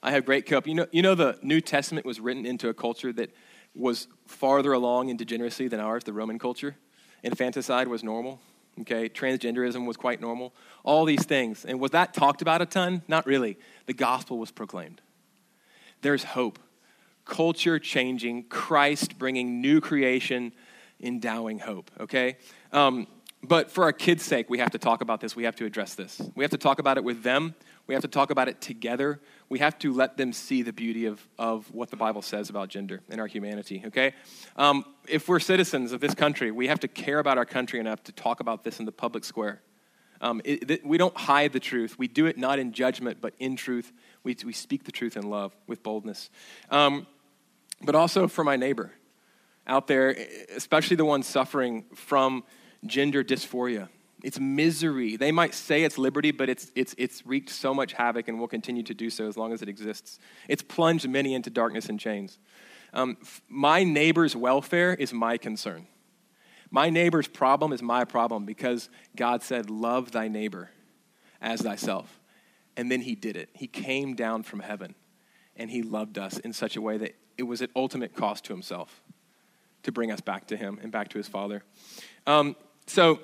I 0.02 0.12
have 0.12 0.24
great 0.24 0.48
hope. 0.48 0.66
You 0.66 0.74
know, 0.74 0.86
you 0.90 1.02
know, 1.02 1.14
the 1.14 1.38
New 1.42 1.60
Testament 1.60 2.06
was 2.06 2.18
written 2.18 2.46
into 2.46 2.68
a 2.68 2.74
culture 2.74 3.12
that 3.12 3.34
was 3.74 4.08
farther 4.26 4.72
along 4.72 5.10
in 5.10 5.16
degeneracy 5.16 5.68
than 5.68 5.80
ours, 5.80 6.04
the 6.04 6.12
Roman 6.12 6.38
culture. 6.38 6.76
Infanticide 7.22 7.88
was 7.88 8.02
normal. 8.02 8.40
Okay, 8.80 9.08
transgenderism 9.08 9.86
was 9.86 9.96
quite 9.96 10.20
normal. 10.20 10.54
All 10.84 11.04
these 11.04 11.24
things. 11.24 11.64
And 11.64 11.80
was 11.80 11.90
that 11.90 12.14
talked 12.14 12.40
about 12.40 12.62
a 12.62 12.66
ton? 12.66 13.02
Not 13.08 13.26
really. 13.26 13.58
The 13.86 13.92
gospel 13.92 14.38
was 14.38 14.50
proclaimed. 14.50 15.00
There's 16.02 16.24
hope. 16.24 16.58
Culture 17.24 17.78
changing, 17.78 18.44
Christ 18.44 19.18
bringing 19.18 19.60
new 19.60 19.80
creation, 19.80 20.52
endowing 21.00 21.58
hope. 21.58 21.90
Okay? 22.00 22.38
Um, 22.72 23.06
but 23.42 23.70
for 23.70 23.84
our 23.84 23.92
kids' 23.92 24.24
sake, 24.24 24.50
we 24.50 24.58
have 24.58 24.70
to 24.70 24.78
talk 24.78 25.00
about 25.00 25.20
this. 25.20 25.34
We 25.34 25.44
have 25.44 25.56
to 25.56 25.64
address 25.64 25.94
this. 25.94 26.20
We 26.34 26.44
have 26.44 26.50
to 26.50 26.58
talk 26.58 26.78
about 26.78 26.96
it 26.96 27.04
with 27.04 27.22
them. 27.22 27.54
We 27.86 27.94
have 27.94 28.02
to 28.02 28.08
talk 28.08 28.30
about 28.30 28.48
it 28.48 28.60
together. 28.60 29.20
We 29.50 29.58
have 29.58 29.78
to 29.80 29.92
let 29.92 30.16
them 30.16 30.32
see 30.32 30.62
the 30.62 30.72
beauty 30.72 31.06
of, 31.06 31.26
of 31.36 31.70
what 31.74 31.90
the 31.90 31.96
Bible 31.96 32.22
says 32.22 32.48
about 32.50 32.68
gender 32.68 33.02
and 33.10 33.20
our 33.20 33.26
humanity, 33.26 33.82
okay? 33.86 34.14
Um, 34.56 34.84
if 35.08 35.28
we're 35.28 35.40
citizens 35.40 35.90
of 35.90 36.00
this 36.00 36.14
country, 36.14 36.52
we 36.52 36.68
have 36.68 36.80
to 36.80 36.88
care 36.88 37.18
about 37.18 37.36
our 37.36 37.44
country 37.44 37.80
enough 37.80 38.02
to 38.04 38.12
talk 38.12 38.38
about 38.38 38.62
this 38.62 38.78
in 38.78 38.86
the 38.86 38.92
public 38.92 39.24
square. 39.24 39.60
Um, 40.20 40.40
it, 40.44 40.70
it, 40.70 40.86
we 40.86 40.98
don't 40.98 41.16
hide 41.16 41.52
the 41.52 41.60
truth. 41.60 41.98
We 41.98 42.06
do 42.06 42.26
it 42.26 42.38
not 42.38 42.60
in 42.60 42.72
judgment, 42.72 43.18
but 43.20 43.34
in 43.40 43.56
truth. 43.56 43.92
We, 44.22 44.36
we 44.44 44.52
speak 44.52 44.84
the 44.84 44.92
truth 44.92 45.16
in 45.16 45.28
love 45.28 45.56
with 45.66 45.82
boldness. 45.82 46.30
Um, 46.70 47.08
but 47.82 47.96
also 47.96 48.28
for 48.28 48.44
my 48.44 48.56
neighbor 48.56 48.92
out 49.66 49.88
there, 49.88 50.14
especially 50.54 50.96
the 50.96 51.04
ones 51.04 51.26
suffering 51.26 51.86
from 51.94 52.44
gender 52.86 53.24
dysphoria 53.24 53.88
it's 54.22 54.38
misery. 54.38 55.16
They 55.16 55.32
might 55.32 55.54
say 55.54 55.84
it's 55.84 55.98
liberty, 55.98 56.30
but 56.30 56.48
it's, 56.48 56.70
it's, 56.74 56.94
it's 56.98 57.24
wreaked 57.26 57.50
so 57.50 57.72
much 57.72 57.92
havoc 57.92 58.28
and 58.28 58.38
will 58.38 58.48
continue 58.48 58.82
to 58.84 58.94
do 58.94 59.10
so 59.10 59.26
as 59.26 59.36
long 59.36 59.52
as 59.52 59.62
it 59.62 59.68
exists. 59.68 60.18
It's 60.48 60.62
plunged 60.62 61.08
many 61.08 61.34
into 61.34 61.50
darkness 61.50 61.88
and 61.88 61.98
chains. 61.98 62.38
Um, 62.92 63.16
my 63.48 63.84
neighbor's 63.84 64.34
welfare 64.34 64.94
is 64.94 65.12
my 65.12 65.36
concern. 65.36 65.86
My 66.70 66.90
neighbor's 66.90 67.28
problem 67.28 67.72
is 67.72 67.82
my 67.82 68.04
problem 68.04 68.44
because 68.44 68.88
God 69.16 69.42
said, 69.42 69.70
Love 69.70 70.12
thy 70.12 70.28
neighbor 70.28 70.70
as 71.40 71.62
thyself. 71.62 72.20
And 72.76 72.90
then 72.90 73.00
he 73.00 73.14
did 73.14 73.36
it. 73.36 73.50
He 73.54 73.66
came 73.66 74.14
down 74.14 74.42
from 74.42 74.60
heaven 74.60 74.94
and 75.56 75.70
he 75.70 75.82
loved 75.82 76.18
us 76.18 76.38
in 76.38 76.52
such 76.52 76.76
a 76.76 76.80
way 76.80 76.96
that 76.98 77.16
it 77.36 77.42
was 77.42 77.60
at 77.62 77.70
ultimate 77.74 78.14
cost 78.14 78.44
to 78.44 78.52
himself 78.52 79.02
to 79.82 79.92
bring 79.92 80.10
us 80.12 80.20
back 80.20 80.46
to 80.48 80.56
him 80.56 80.78
and 80.82 80.92
back 80.92 81.08
to 81.08 81.18
his 81.18 81.26
Father. 81.26 81.62
Um, 82.26 82.54
so, 82.86 83.20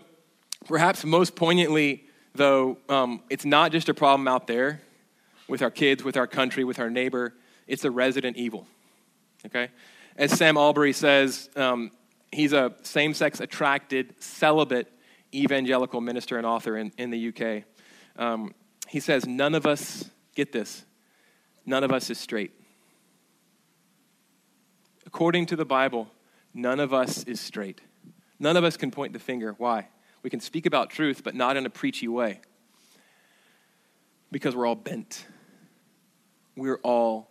Perhaps 0.66 1.04
most 1.04 1.36
poignantly, 1.36 2.04
though, 2.34 2.78
um, 2.88 3.22
it's 3.30 3.44
not 3.44 3.70
just 3.70 3.88
a 3.88 3.94
problem 3.94 4.26
out 4.26 4.46
there 4.46 4.80
with 5.48 5.62
our 5.62 5.70
kids, 5.70 6.02
with 6.02 6.16
our 6.16 6.26
country, 6.26 6.64
with 6.64 6.80
our 6.80 6.90
neighbor, 6.90 7.34
it's 7.66 7.84
a 7.84 7.90
resident 7.90 8.36
evil. 8.36 8.66
Okay? 9.46 9.68
As 10.16 10.32
Sam 10.32 10.56
Allberry 10.56 10.92
says, 10.92 11.48
um, 11.56 11.92
he's 12.32 12.52
a 12.52 12.74
same 12.82 13.14
sex 13.14 13.40
attracted, 13.40 14.14
celibate 14.20 14.92
evangelical 15.32 16.00
minister 16.00 16.36
and 16.36 16.46
author 16.46 16.76
in, 16.76 16.92
in 16.98 17.10
the 17.10 17.28
UK. 17.28 17.64
Um, 18.20 18.54
he 18.88 19.00
says, 19.00 19.26
None 19.26 19.54
of 19.54 19.66
us, 19.66 20.10
get 20.34 20.52
this, 20.52 20.84
none 21.64 21.84
of 21.84 21.92
us 21.92 22.10
is 22.10 22.18
straight. 22.18 22.52
According 25.04 25.46
to 25.46 25.56
the 25.56 25.64
Bible, 25.64 26.08
none 26.52 26.80
of 26.80 26.92
us 26.92 27.22
is 27.24 27.40
straight. 27.40 27.80
None 28.38 28.56
of 28.56 28.64
us 28.64 28.76
can 28.76 28.90
point 28.90 29.12
the 29.12 29.18
finger. 29.18 29.54
Why? 29.58 29.88
We 30.22 30.30
can 30.30 30.40
speak 30.40 30.66
about 30.66 30.90
truth, 30.90 31.22
but 31.22 31.34
not 31.34 31.56
in 31.56 31.66
a 31.66 31.70
preachy 31.70 32.08
way. 32.08 32.40
Because 34.32 34.56
we're 34.56 34.66
all 34.66 34.74
bent. 34.74 35.26
We're 36.56 36.80
all 36.82 37.30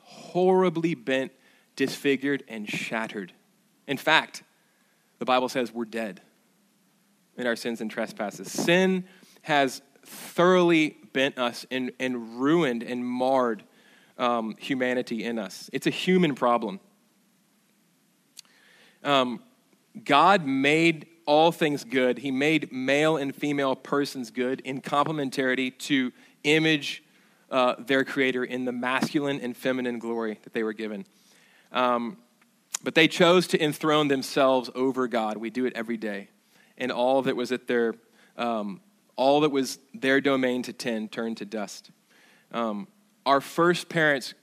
horribly 0.00 0.94
bent, 0.94 1.32
disfigured, 1.76 2.44
and 2.48 2.68
shattered. 2.68 3.32
In 3.86 3.96
fact, 3.96 4.42
the 5.18 5.24
Bible 5.24 5.48
says 5.48 5.72
we're 5.72 5.84
dead 5.84 6.20
in 7.36 7.46
our 7.46 7.56
sins 7.56 7.80
and 7.80 7.90
trespasses. 7.90 8.50
Sin 8.50 9.04
has 9.42 9.82
thoroughly 10.04 10.96
bent 11.12 11.38
us 11.38 11.66
and, 11.70 11.92
and 11.98 12.40
ruined 12.40 12.82
and 12.82 13.06
marred 13.06 13.64
um, 14.18 14.54
humanity 14.58 15.24
in 15.24 15.38
us. 15.38 15.70
It's 15.72 15.86
a 15.86 15.90
human 15.90 16.34
problem. 16.34 16.80
Um, 19.02 19.42
God 20.04 20.44
made 20.46 21.06
all 21.26 21.52
things 21.52 21.84
good. 21.84 22.18
He 22.18 22.30
made 22.30 22.72
male 22.72 23.16
and 23.16 23.34
female 23.34 23.76
persons 23.76 24.30
good 24.30 24.60
in 24.60 24.80
complementarity 24.80 25.76
to 25.80 26.12
image 26.42 27.02
uh, 27.50 27.76
their 27.78 28.04
creator 28.04 28.44
in 28.44 28.64
the 28.64 28.72
masculine 28.72 29.40
and 29.40 29.56
feminine 29.56 29.98
glory 29.98 30.38
that 30.42 30.52
they 30.52 30.62
were 30.62 30.72
given. 30.72 31.06
Um, 31.72 32.16
but 32.82 32.94
they 32.94 33.08
chose 33.08 33.46
to 33.48 33.62
enthrone 33.62 34.08
themselves 34.08 34.70
over 34.74 35.08
God. 35.08 35.36
We 35.36 35.50
do 35.50 35.64
it 35.64 35.72
every 35.74 35.96
day. 35.96 36.28
And 36.76 36.90
all 36.90 37.22
that 37.22 37.36
was 37.36 37.52
at 37.52 37.66
their, 37.66 37.94
um, 38.36 38.80
all 39.16 39.40
that 39.40 39.50
was 39.50 39.78
their 39.94 40.20
domain 40.20 40.62
to 40.64 40.72
tend 40.72 41.12
turned 41.12 41.36
to 41.38 41.44
dust. 41.44 41.90
Um, 42.52 42.88
our 43.24 43.40
first 43.40 43.88
parents, 43.88 44.34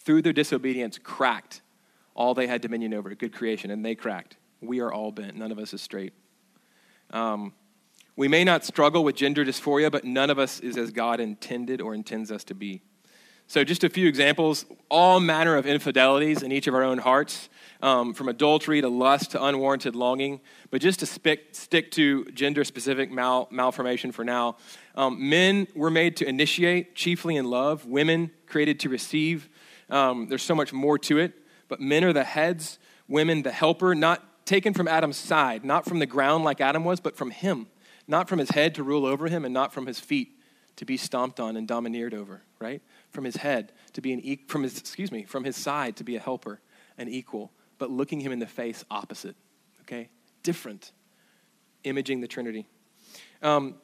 through 0.00 0.22
their 0.22 0.32
disobedience, 0.32 0.98
cracked 0.98 1.62
all 2.14 2.34
they 2.34 2.48
had 2.48 2.60
dominion 2.60 2.94
over, 2.94 3.14
good 3.14 3.32
creation, 3.32 3.70
and 3.70 3.84
they 3.84 3.94
cracked. 3.94 4.36
We 4.60 4.80
are 4.80 4.92
all 4.92 5.12
bent. 5.12 5.36
None 5.36 5.52
of 5.52 5.58
us 5.58 5.72
is 5.72 5.82
straight. 5.82 6.12
Um, 7.10 7.52
we 8.16 8.26
may 8.26 8.42
not 8.42 8.64
struggle 8.64 9.04
with 9.04 9.14
gender 9.14 9.44
dysphoria, 9.44 9.92
but 9.92 10.04
none 10.04 10.30
of 10.30 10.38
us 10.38 10.58
is 10.60 10.76
as 10.76 10.90
God 10.90 11.20
intended 11.20 11.80
or 11.80 11.94
intends 11.94 12.32
us 12.32 12.42
to 12.44 12.54
be. 12.54 12.82
So, 13.46 13.64
just 13.64 13.82
a 13.82 13.88
few 13.88 14.06
examples 14.06 14.66
all 14.90 15.20
manner 15.20 15.56
of 15.56 15.66
infidelities 15.66 16.42
in 16.42 16.52
each 16.52 16.66
of 16.66 16.74
our 16.74 16.82
own 16.82 16.98
hearts, 16.98 17.48
um, 17.80 18.12
from 18.12 18.28
adultery 18.28 18.80
to 18.80 18.88
lust 18.88 19.30
to 19.30 19.42
unwarranted 19.42 19.94
longing. 19.94 20.40
But 20.70 20.82
just 20.82 21.00
to 21.00 21.06
stick, 21.06 21.90
to 21.92 22.24
gender 22.32 22.64
specific 22.64 23.10
mal, 23.10 23.48
malformation 23.50 24.12
for 24.12 24.24
now, 24.24 24.56
um, 24.96 25.30
men 25.30 25.66
were 25.74 25.90
made 25.90 26.16
to 26.18 26.28
initiate, 26.28 26.94
chiefly 26.94 27.36
in 27.36 27.46
love, 27.46 27.86
women 27.86 28.32
created 28.46 28.80
to 28.80 28.88
receive. 28.88 29.48
Um, 29.88 30.26
there's 30.28 30.42
so 30.42 30.54
much 30.54 30.72
more 30.72 30.98
to 30.98 31.18
it, 31.18 31.32
but 31.68 31.80
men 31.80 32.04
are 32.04 32.12
the 32.12 32.24
heads, 32.24 32.78
women 33.06 33.42
the 33.42 33.52
helper, 33.52 33.94
not 33.94 34.27
taken 34.48 34.72
from 34.74 34.88
Adam's 34.88 35.16
side, 35.16 35.64
not 35.64 35.84
from 35.84 35.98
the 35.98 36.06
ground 36.06 36.42
like 36.42 36.60
Adam 36.60 36.84
was, 36.84 37.00
but 37.00 37.16
from 37.16 37.30
him, 37.30 37.66
not 38.08 38.28
from 38.28 38.38
his 38.38 38.50
head 38.50 38.74
to 38.74 38.82
rule 38.82 39.06
over 39.06 39.28
him, 39.28 39.44
and 39.44 39.52
not 39.52 39.72
from 39.72 39.86
his 39.86 40.00
feet 40.00 40.40
to 40.76 40.84
be 40.84 40.96
stomped 40.96 41.38
on 41.38 41.56
and 41.56 41.68
domineered 41.68 42.14
over, 42.14 42.42
right? 42.58 42.80
From 43.10 43.24
his 43.24 43.36
head 43.36 43.72
to 43.92 44.00
be 44.00 44.12
an, 44.12 44.20
e- 44.20 44.44
from 44.48 44.62
his, 44.62 44.78
excuse 44.78 45.12
me, 45.12 45.24
from 45.24 45.44
his 45.44 45.56
side 45.56 45.96
to 45.96 46.04
be 46.04 46.16
a 46.16 46.20
helper, 46.20 46.60
and 46.96 47.08
equal, 47.08 47.52
but 47.78 47.90
looking 47.90 48.20
him 48.20 48.32
in 48.32 48.38
the 48.38 48.46
face 48.46 48.84
opposite. 48.90 49.36
Okay? 49.82 50.08
Different. 50.42 50.92
Imaging 51.84 52.20
the 52.20 52.26
Trinity. 52.26 52.66
Um, 53.42 53.76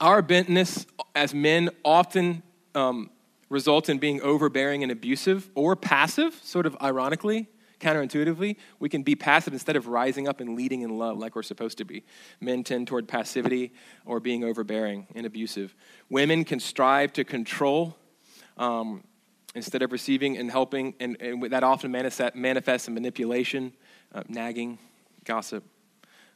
our 0.00 0.22
bentness 0.22 0.86
as 1.14 1.34
men 1.34 1.70
often 1.84 2.42
um, 2.74 3.10
result 3.48 3.88
in 3.88 3.98
being 3.98 4.20
overbearing 4.22 4.82
and 4.82 4.90
abusive 4.90 5.50
or 5.54 5.76
passive, 5.76 6.34
sort 6.42 6.66
of 6.66 6.76
ironically, 6.82 7.48
counterintuitively. 7.80 8.56
We 8.78 8.88
can 8.88 9.02
be 9.02 9.14
passive 9.14 9.52
instead 9.52 9.76
of 9.76 9.86
rising 9.86 10.28
up 10.28 10.40
and 10.40 10.56
leading 10.56 10.82
in 10.82 10.98
love 10.98 11.18
like 11.18 11.36
we're 11.36 11.42
supposed 11.42 11.78
to 11.78 11.84
be. 11.84 12.04
Men 12.40 12.64
tend 12.64 12.88
toward 12.88 13.08
passivity 13.08 13.72
or 14.04 14.20
being 14.20 14.44
overbearing 14.44 15.06
and 15.14 15.26
abusive. 15.26 15.74
Women 16.10 16.44
can 16.44 16.60
strive 16.60 17.12
to 17.14 17.24
control 17.24 17.96
um, 18.56 19.04
instead 19.54 19.82
of 19.82 19.92
receiving 19.92 20.36
and 20.36 20.50
helping, 20.50 20.94
and, 21.00 21.20
and 21.20 21.42
that 21.50 21.62
often 21.62 21.90
manifests 21.90 22.88
in 22.88 22.94
manipulation, 22.94 23.72
uh, 24.14 24.22
nagging, 24.28 24.78
gossip. 25.24 25.64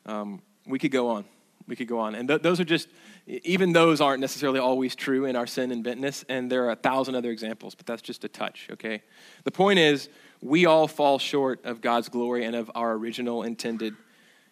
Um, 0.07 0.43
we 0.67 0.79
could 0.79 0.91
go 0.91 1.09
on. 1.09 1.25
We 1.67 1.77
could 1.77 1.89
go 1.89 2.01
on. 2.01 2.15
And 2.15 2.29
th- 2.29 2.43
those 2.43 2.59
are 2.59 2.65
just, 2.65 2.89
even 3.27 3.73
those 3.73 4.01
aren't 4.01 4.21
necessarily 4.21 4.59
always 4.59 4.97
true 4.97 5.27
in 5.27 5.37
our 5.37 5.47
sin 5.47 5.71
and 5.71 5.85
bentness, 5.85 6.25
and 6.29 6.51
there 6.51 6.65
are 6.65 6.73
a 6.73 6.77
thousand 6.77 7.15
other 7.15 7.31
examples, 7.31 7.75
but 7.75 7.87
that's 7.87 8.03
just 8.03 8.25
a 8.25 8.29
touch, 8.29 8.69
okay? 8.73 9.03
The 9.45 9.53
point 9.53 9.79
is, 9.79 10.09
we 10.43 10.67
all 10.67 10.89
fall 10.89 11.21
short 11.21 11.65
of 11.65 11.81
God's 11.81 12.09
glory 12.09 12.45
and 12.45 12.57
of 12.57 12.71
our 12.75 12.93
original 12.93 13.45
intended 13.45 13.95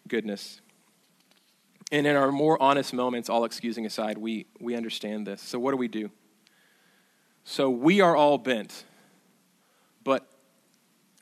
goodness. 0.07 0.61
And 1.91 2.07
in 2.07 2.15
our 2.15 2.31
more 2.31 2.61
honest 2.63 2.95
moments, 2.95 3.29
all 3.29 3.45
excusing 3.45 3.85
aside, 3.85 4.17
we, 4.17 4.47
we 4.61 4.77
understand 4.77 5.27
this. 5.27 5.43
So, 5.43 5.59
what 5.59 5.73
do 5.73 5.77
we 5.77 5.89
do? 5.89 6.11
So, 7.43 7.69
we 7.69 8.01
are 8.01 8.15
all 8.15 8.39
bent, 8.39 8.85
but 10.05 10.29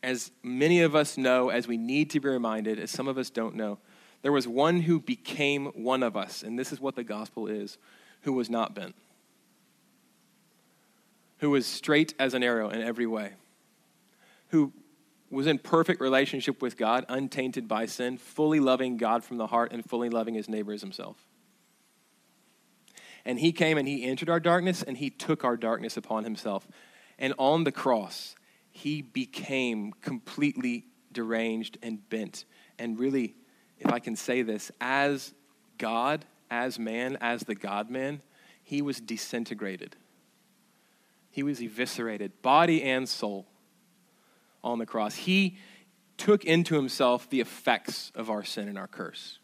as 0.03 0.31
many 0.43 0.83
of 0.83 0.95
us 0.95 1.17
know, 1.17 1.49
as 1.49 1.67
we 1.67 1.79
need 1.79 2.11
to 2.11 2.21
be 2.21 2.29
reminded, 2.29 2.79
as 2.79 2.91
some 2.91 3.09
of 3.09 3.17
us 3.17 3.31
don't 3.31 3.55
know, 3.55 3.79
there 4.21 4.33
was 4.33 4.47
one 4.47 4.83
who 4.83 5.01
became 5.01 5.67
one 5.67 6.03
of 6.03 6.15
us, 6.15 6.43
and 6.43 6.59
this 6.59 6.73
is 6.73 6.81
what 6.81 6.95
the 6.95 7.05
gospel 7.05 7.47
is, 7.47 7.79
who 8.23 8.35
was 8.35 8.51
not 8.51 8.75
bent, 8.75 8.95
who 11.39 11.49
was 11.49 11.65
straight 11.65 12.13
as 12.19 12.35
an 12.35 12.43
arrow 12.43 12.69
in 12.69 12.83
every 12.83 13.07
way, 13.07 13.33
who 14.49 14.73
was 15.31 15.47
in 15.47 15.59
perfect 15.59 16.01
relationship 16.01 16.63
with 16.63 16.77
God, 16.77 17.05
untainted 17.09 17.69
by 17.69 17.87
sin, 17.87 18.17
fully 18.17 18.61
loving 18.61 18.97
God 18.97 19.25
from 19.25 19.37
the 19.37 19.47
heart, 19.47 19.73
and 19.73 19.85
fully 19.85 20.09
loving 20.09 20.35
his 20.35 20.49
neighbor 20.49 20.73
as 20.73 20.81
himself. 20.81 21.27
And 23.25 23.39
he 23.39 23.53
came 23.53 23.77
and 23.77 23.87
he 23.87 24.05
entered 24.05 24.31
our 24.31 24.41
darkness 24.41 24.83
and 24.83 24.97
he 24.97 25.11
took 25.11 25.45
our 25.45 25.57
darkness 25.57 25.99
upon 25.99 26.25
himself. 26.25 26.67
And 27.19 27.35
on 27.37 27.65
the 27.65 27.73
cross, 27.73 28.37
he 28.71 29.03
became 29.03 29.93
completely 30.01 30.87
deranged 31.13 31.77
and 31.83 32.09
bent 32.09 32.45
and 32.79 32.99
really 32.99 33.35
if 33.81 33.93
I 33.93 33.99
can 33.99 34.17
say 34.17 34.43
this, 34.43 34.71
as 34.81 35.35
God, 35.79 36.25
as 36.51 36.79
man, 36.79 37.17
as 37.21 37.43
the 37.43 37.55
God 37.55 37.91
man, 37.91 38.23
he 38.65 38.83
was 38.83 39.01
disintegrated. 39.01 39.97
He 41.31 41.43
was 41.43 41.61
eviscerated, 41.61 42.43
body 42.43 42.83
and 42.83 43.09
soul, 43.09 43.47
on 44.63 44.79
the 44.79 44.87
cross. 44.87 45.15
He 45.15 45.57
took 46.17 46.45
into 46.45 46.75
himself 46.75 47.31
the 47.31 47.41
effects 47.41 48.13
of 48.15 48.29
our 48.31 48.45
sin 48.45 48.69
and 48.69 48.77
our 48.77 48.89
curse 48.89 49.39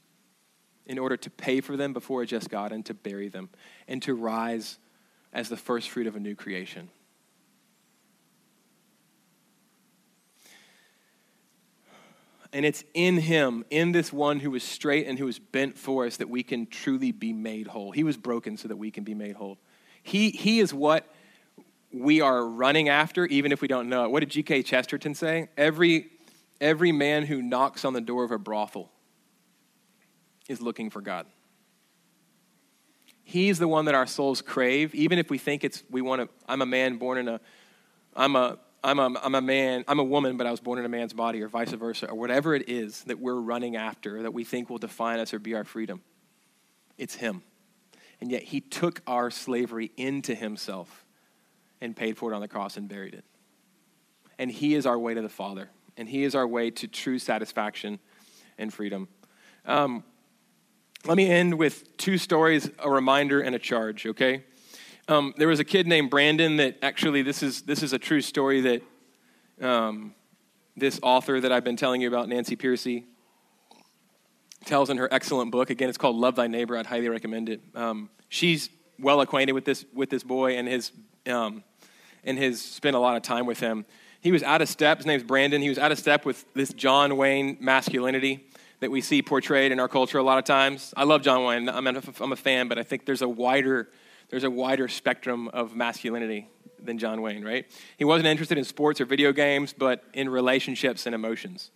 in 0.87 0.99
order 0.99 1.17
to 1.17 1.31
pay 1.31 1.61
for 1.61 1.77
them 1.77 1.93
before 1.93 2.23
a 2.23 2.27
just 2.27 2.51
God 2.51 2.73
and 2.73 2.85
to 2.87 2.95
bury 2.95 3.29
them 3.29 3.49
and 3.89 4.03
to 4.03 4.15
rise 4.15 4.79
as 5.33 5.49
the 5.49 5.57
first 5.57 5.89
fruit 5.89 6.07
of 6.07 6.17
a 6.17 6.21
new 6.21 6.35
creation. 6.35 6.91
And 12.53 12.65
it's 12.65 12.85
in 12.95 13.17
him, 13.17 13.65
in 13.69 13.91
this 13.91 14.13
one 14.13 14.39
who 14.39 14.53
was 14.53 14.63
straight 14.63 15.09
and 15.09 15.19
who 15.19 15.25
was 15.25 15.41
bent 15.41 15.77
for 15.77 16.07
us, 16.07 16.19
that 16.19 16.31
we 16.31 16.45
can 16.45 16.67
truly 16.67 17.11
be 17.11 17.33
made 17.33 17.67
whole. 17.67 17.91
He 17.91 18.05
was 18.05 18.17
broken 18.17 18.57
so 18.57 18.69
that 18.69 18.77
we 18.77 18.93
can 18.93 19.03
be 19.03 19.15
made 19.15 19.35
whole. 19.35 19.59
He, 20.05 20.31
he 20.31 20.61
is 20.61 20.73
what 20.73 21.13
we 21.95 22.21
are 22.21 22.45
running 22.45 22.89
after, 22.89 23.25
even 23.27 23.53
if 23.53 23.63
we 23.63 23.69
don't 23.69 23.89
know 23.89 24.05
it. 24.05 24.11
What 24.11 24.21
did 24.21 24.31
G.K. 24.31 24.65
Chesterton 24.65 25.15
say? 25.15 25.49
Every, 25.57 26.11
every 26.61 26.91
man 26.91 27.25
who 27.25 27.41
knocks 27.41 27.85
on 27.85 27.93
the 27.93 28.01
door 28.01 28.25
of 28.25 28.33
a 28.33 28.39
brothel 28.39 28.91
is 30.49 30.61
looking 30.61 30.91
for 30.91 31.01
God. 31.01 31.27
He's 33.23 33.59
the 33.59 33.69
one 33.69 33.85
that 33.85 33.95
our 33.95 34.07
souls 34.07 34.43
crave, 34.43 34.95
even 34.95 35.19
if 35.19 35.31
we 35.31 35.39
think 35.39 35.63
it's, 35.63 35.85
we 35.89 36.03
want 36.03 36.23
to, 36.23 36.29
I'm 36.49 36.63
a 36.63 36.67
man 36.67 36.99
born 36.99 37.19
in 37.19 37.29
a, 37.29 37.41
I'm 38.15 38.37
a 38.37 38.59
I'm 38.83 38.99
a, 38.99 39.19
I'm 39.23 39.35
a 39.35 39.41
man, 39.41 39.83
I'm 39.89 39.99
a 39.99 40.05
woman, 40.05 40.37
but 40.37 40.47
I 40.47 40.51
was 40.51 40.61
born 40.61 40.79
in 40.79 40.85
a 40.85 40.91
man's 40.91 41.15
body, 41.15 41.41
or 41.41 41.49
vice 41.49 41.73
versa, 41.73 42.09
or 42.09 42.15
whatever 42.17 42.55
it 42.55 42.69
is 42.69 43.03
that 43.05 43.19
we're 43.19 43.41
running 43.41 43.77
after 43.77 44.25
that 44.25 44.35
we 44.35 44.45
think 44.45 44.69
will 44.69 44.77
define 44.77 45.21
us 45.21 45.33
or 45.33 45.39
be 45.39 45.55
our 45.55 45.65
freedom. 45.65 46.03
It's 46.99 47.15
Him. 47.15 47.43
And 48.21 48.31
yet 48.31 48.43
He 48.43 48.61
took 48.61 49.01
our 49.07 49.31
slavery 49.31 49.91
into 49.97 50.35
Himself 50.35 51.04
and 51.85 51.95
paid 51.95 52.17
for 52.17 52.33
it 52.33 52.35
on 52.35 52.41
the 52.41 52.49
cross 52.49 52.79
and 52.79 52.89
buried 52.89 53.13
it. 53.13 53.25
And 54.39 54.51
He 54.51 54.75
is 54.75 54.87
our 54.87 54.99
way 54.99 55.13
to 55.13 55.21
the 55.21 55.29
Father, 55.29 55.69
and 55.97 56.09
He 56.09 56.25
is 56.25 56.35
our 56.35 56.47
way 56.47 56.71
to 56.71 56.89
true 56.89 57.19
satisfaction 57.19 57.99
and 58.57 58.73
freedom. 58.73 59.07
Um, 59.67 60.03
let 61.05 61.17
me 61.19 61.31
end 61.31 61.59
with 61.59 61.97
two 61.99 62.17
stories, 62.17 62.71
a 62.79 62.91
reminder, 62.91 63.41
and 63.43 63.55
a 63.55 63.59
charge, 63.59 64.07
okay? 64.07 64.45
Um, 65.09 65.35
there 65.37 65.49
was 65.49 65.61
a 65.61 65.65
kid 65.65 65.87
named 65.87 66.09
Brandon 66.09 66.57
that 66.57 66.79
actually, 66.81 67.21
this 67.21 67.43
is, 67.43 67.63
this 67.63 67.83
is 67.83 67.93
a 67.93 67.99
true 67.99 68.23
story 68.23 68.63
that 68.63 68.83
um, 69.61 70.15
this 70.75 70.99
author 71.03 71.39
that 71.39 71.53
I've 71.53 71.65
been 71.65 71.77
telling 71.77 72.01
you 72.01 72.09
about, 72.09 72.31
Nancy 72.31 72.57
Pearcey, 72.57 73.05
tells 74.65 74.89
in 74.89 74.97
her 74.97 75.09
excellent 75.13 75.51
book. 75.51 75.69
Again, 75.69 75.91
it's 75.91 75.99
called 75.99 76.17
Love 76.17 76.37
Thy 76.37 76.47
Neighbor. 76.47 76.79
I'd 76.79 76.87
highly 76.87 77.11
recommend 77.11 77.51
it. 77.51 77.61
Um, 77.75 78.09
she's 78.31 78.71
well 78.99 79.21
acquainted 79.21 79.53
with 79.53 79.67
this, 79.67 79.85
with 79.93 80.09
this 80.09 80.23
boy 80.23 80.57
and 80.57 80.67
his, 80.67 80.91
um, 81.27 81.63
and 82.25 82.39
has 82.39 82.61
spent 82.61 82.97
a 82.97 82.99
lot 82.99 83.17
of 83.17 83.23
time 83.23 83.47
with 83.47 83.61
him. 83.61 83.85
He 84.21 84.33
was 84.33 84.43
out 84.43 84.63
of 84.63 84.69
step. 84.69 84.99
His 84.99 85.07
name's 85.07 85.23
Brandon. 85.23 85.61
He 85.61 85.69
was 85.69 85.79
out 85.79 85.93
of 85.93 85.99
step 85.99 86.25
with 86.25 86.45
this 86.55 86.73
John 86.73 87.17
Wayne 87.17 87.59
masculinity 87.61 88.47
that 88.81 88.91
we 88.91 89.01
see 89.01 89.23
portrayed 89.23 89.73
in 89.73 89.81
our 89.81 89.89
culture 89.89 90.19
a 90.19 90.23
lot 90.23 90.39
of 90.39 90.45
times. 90.45 90.95
I 90.97 91.05
love 91.05 91.23
John 91.23 91.45
Wayne. 91.45 91.69
I'm 91.69 91.87
a, 91.87 92.03
I'm 92.21 92.33
a 92.33 92.37
fan, 92.37 92.69
but 92.69 92.79
I 92.79 92.83
think 92.83 93.07
there's 93.07 93.23
a 93.23 93.29
wider 93.29 93.89
there's 94.31 94.45
a 94.45 94.51
wider 94.51 94.89
spectrum 94.89 95.49
of 95.49 95.77
masculinity 95.77 96.49
than 96.83 96.99
John 96.99 97.23
Wayne, 97.23 97.45
right? 97.45 97.67
He 97.97 98.05
wasn't 98.05 98.27
interested 98.27 98.59
in 98.59 98.65
sports 98.65 99.01
or 99.01 99.05
video 99.05 99.33
games, 99.33 99.73
but 99.73 100.03
in 100.13 100.29
relationships 100.29 101.07
and 101.07 101.15
emotions. 101.15 101.71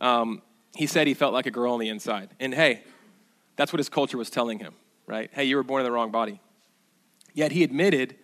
Um, 0.00 0.42
he 0.74 0.86
said 0.86 1.06
he 1.06 1.14
felt 1.14 1.32
like 1.32 1.46
a 1.46 1.50
girl 1.50 1.74
on 1.74 1.80
the 1.80 1.88
inside. 1.88 2.30
And 2.40 2.54
hey, 2.54 2.82
that's 3.56 3.72
what 3.72 3.78
his 3.78 3.88
culture 3.88 4.18
was 4.18 4.30
telling 4.30 4.58
him, 4.58 4.74
right? 5.06 5.30
Hey, 5.32 5.44
you 5.44 5.56
were 5.56 5.62
born 5.62 5.80
in 5.80 5.84
the 5.84 5.92
wrong 5.92 6.10
body. 6.10 6.40
Yet 7.34 7.52
he 7.52 7.62
admitted, 7.62 8.16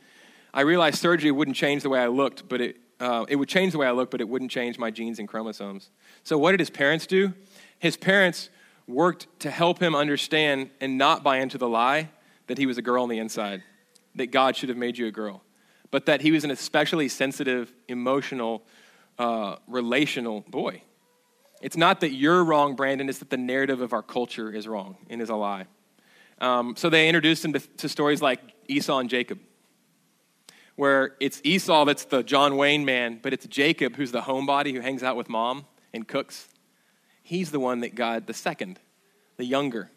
I 0.53 0.63
realized 0.63 0.99
surgery 0.99 1.31
wouldn't 1.31 1.57
change 1.57 1.83
the 1.83 1.89
way 1.89 2.01
I 2.01 2.09
looked, 2.09 2.49
but 2.49 2.61
it, 2.61 2.77
uh, 3.01 3.27
it 3.29 3.37
would 3.37 3.49
change 3.49 3.73
the 3.73 3.79
way 3.79 3.87
I 3.87 3.93
looked, 3.93 4.11
but 4.11 4.21
it 4.21 4.29
wouldn't 4.29 4.51
change 4.51 4.79
my 4.79 4.91
genes 4.91 5.19
and 5.19 5.29
chromosomes. 5.29 5.91
So 6.25 6.39
what 6.39 6.53
did 6.53 6.61
his 6.61 6.71
parents 6.71 7.07
do? 7.07 7.35
His 7.79 7.97
parents 7.97 8.51
worked 8.87 9.27
to 9.41 9.51
help 9.51 9.81
him 9.81 9.95
understand 9.95 10.71
and 10.81 10.97
not 10.97 11.23
buy 11.23 11.39
into 11.39 11.59
the 11.59 11.69
lie 11.69 12.09
that 12.47 12.59
he 12.59 12.67
was 12.67 12.79
a 12.79 12.83
girl 12.83 13.03
on 13.03 13.09
the 13.09 13.19
inside, 13.19 13.63
that 14.15 14.29
God 14.29 14.57
should 14.57 14.71
have 14.71 14.79
made 14.79 14.97
you 14.97 15.07
a 15.07 15.11
girl, 15.11 15.43
but 15.91 16.07
that 16.07 16.23
he 16.23 16.33
was 16.33 16.45
an 16.45 16.51
especially 16.51 17.09
sensitive, 17.09 17.73
emotional, 17.87 18.63
uh, 19.19 19.57
relational 19.67 20.41
boy. 20.49 20.83
It's 21.61 21.77
not 21.77 22.01
that 22.01 22.13
you're 22.13 22.43
wrong, 22.43 22.75
Brandon, 22.77 23.09
it's 23.09 23.19
that 23.19 23.31
the 23.31 23.37
narrative 23.37 23.81
of 23.81 23.93
our 23.93 24.03
culture 24.03 24.51
is 24.51 24.67
wrong 24.67 24.97
and 25.11 25.21
is 25.21 25.29
a 25.29 25.35
lie. 25.35 25.67
Um, 26.41 26.77
so 26.77 26.89
they 26.89 27.09
introduced 27.09 27.45
him 27.45 27.53
to, 27.53 27.61
to 27.61 27.89
stories 27.89 28.23
like 28.23 28.41
Esau 28.69 28.99
and 28.99 29.11
Jacob, 29.11 29.41
where 30.79 31.17
it's 31.19 31.41
Esau 31.43 31.85
that's 31.87 32.05
the 32.05 32.23
John 32.23 32.57
Wayne 32.57 32.85
man, 32.85 33.19
but 33.21 33.33
it's 33.33 33.45
Jacob 33.49 33.97
who's 33.97 34.13
the 34.13 34.21
homebody 34.21 34.73
who 34.73 34.79
hangs 34.79 35.03
out 35.03 35.17
with 35.17 35.29
mom 35.29 35.67
and 35.93 36.07
cooks. 36.07 36.47
He's 37.21 37.51
the 37.51 37.59
one 37.59 37.81
that 37.81 37.97
God, 37.97 38.29
the 38.29 38.33
second, 38.33 38.79
the 39.39 39.45
younger, 39.45 39.91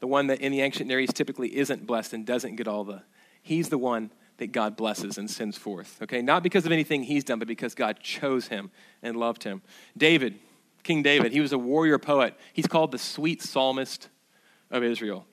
the 0.00 0.06
one 0.06 0.26
that 0.26 0.42
in 0.42 0.52
the 0.52 0.60
ancient 0.60 0.86
Near 0.86 1.00
East 1.00 1.16
typically 1.16 1.56
isn't 1.56 1.86
blessed 1.86 2.12
and 2.12 2.26
doesn't 2.26 2.56
get 2.56 2.68
all 2.68 2.84
the, 2.84 3.00
he's 3.40 3.70
the 3.70 3.78
one 3.78 4.10
that 4.36 4.52
God 4.52 4.76
blesses 4.76 5.16
and 5.16 5.30
sends 5.30 5.56
forth. 5.56 6.02
Okay, 6.02 6.20
not 6.20 6.42
because 6.42 6.66
of 6.66 6.72
anything 6.72 7.04
he's 7.04 7.24
done, 7.24 7.38
but 7.38 7.48
because 7.48 7.74
God 7.74 7.98
chose 8.00 8.48
him 8.48 8.70
and 9.02 9.16
loved 9.16 9.44
him. 9.44 9.62
David, 9.96 10.38
King 10.82 11.02
David, 11.02 11.32
he 11.32 11.40
was 11.40 11.52
a 11.52 11.58
warrior 11.58 11.98
poet. 11.98 12.34
He's 12.52 12.66
called 12.66 12.92
the 12.92 12.98
sweet 12.98 13.40
psalmist 13.40 14.10
of 14.70 14.84
Israel. 14.84 15.24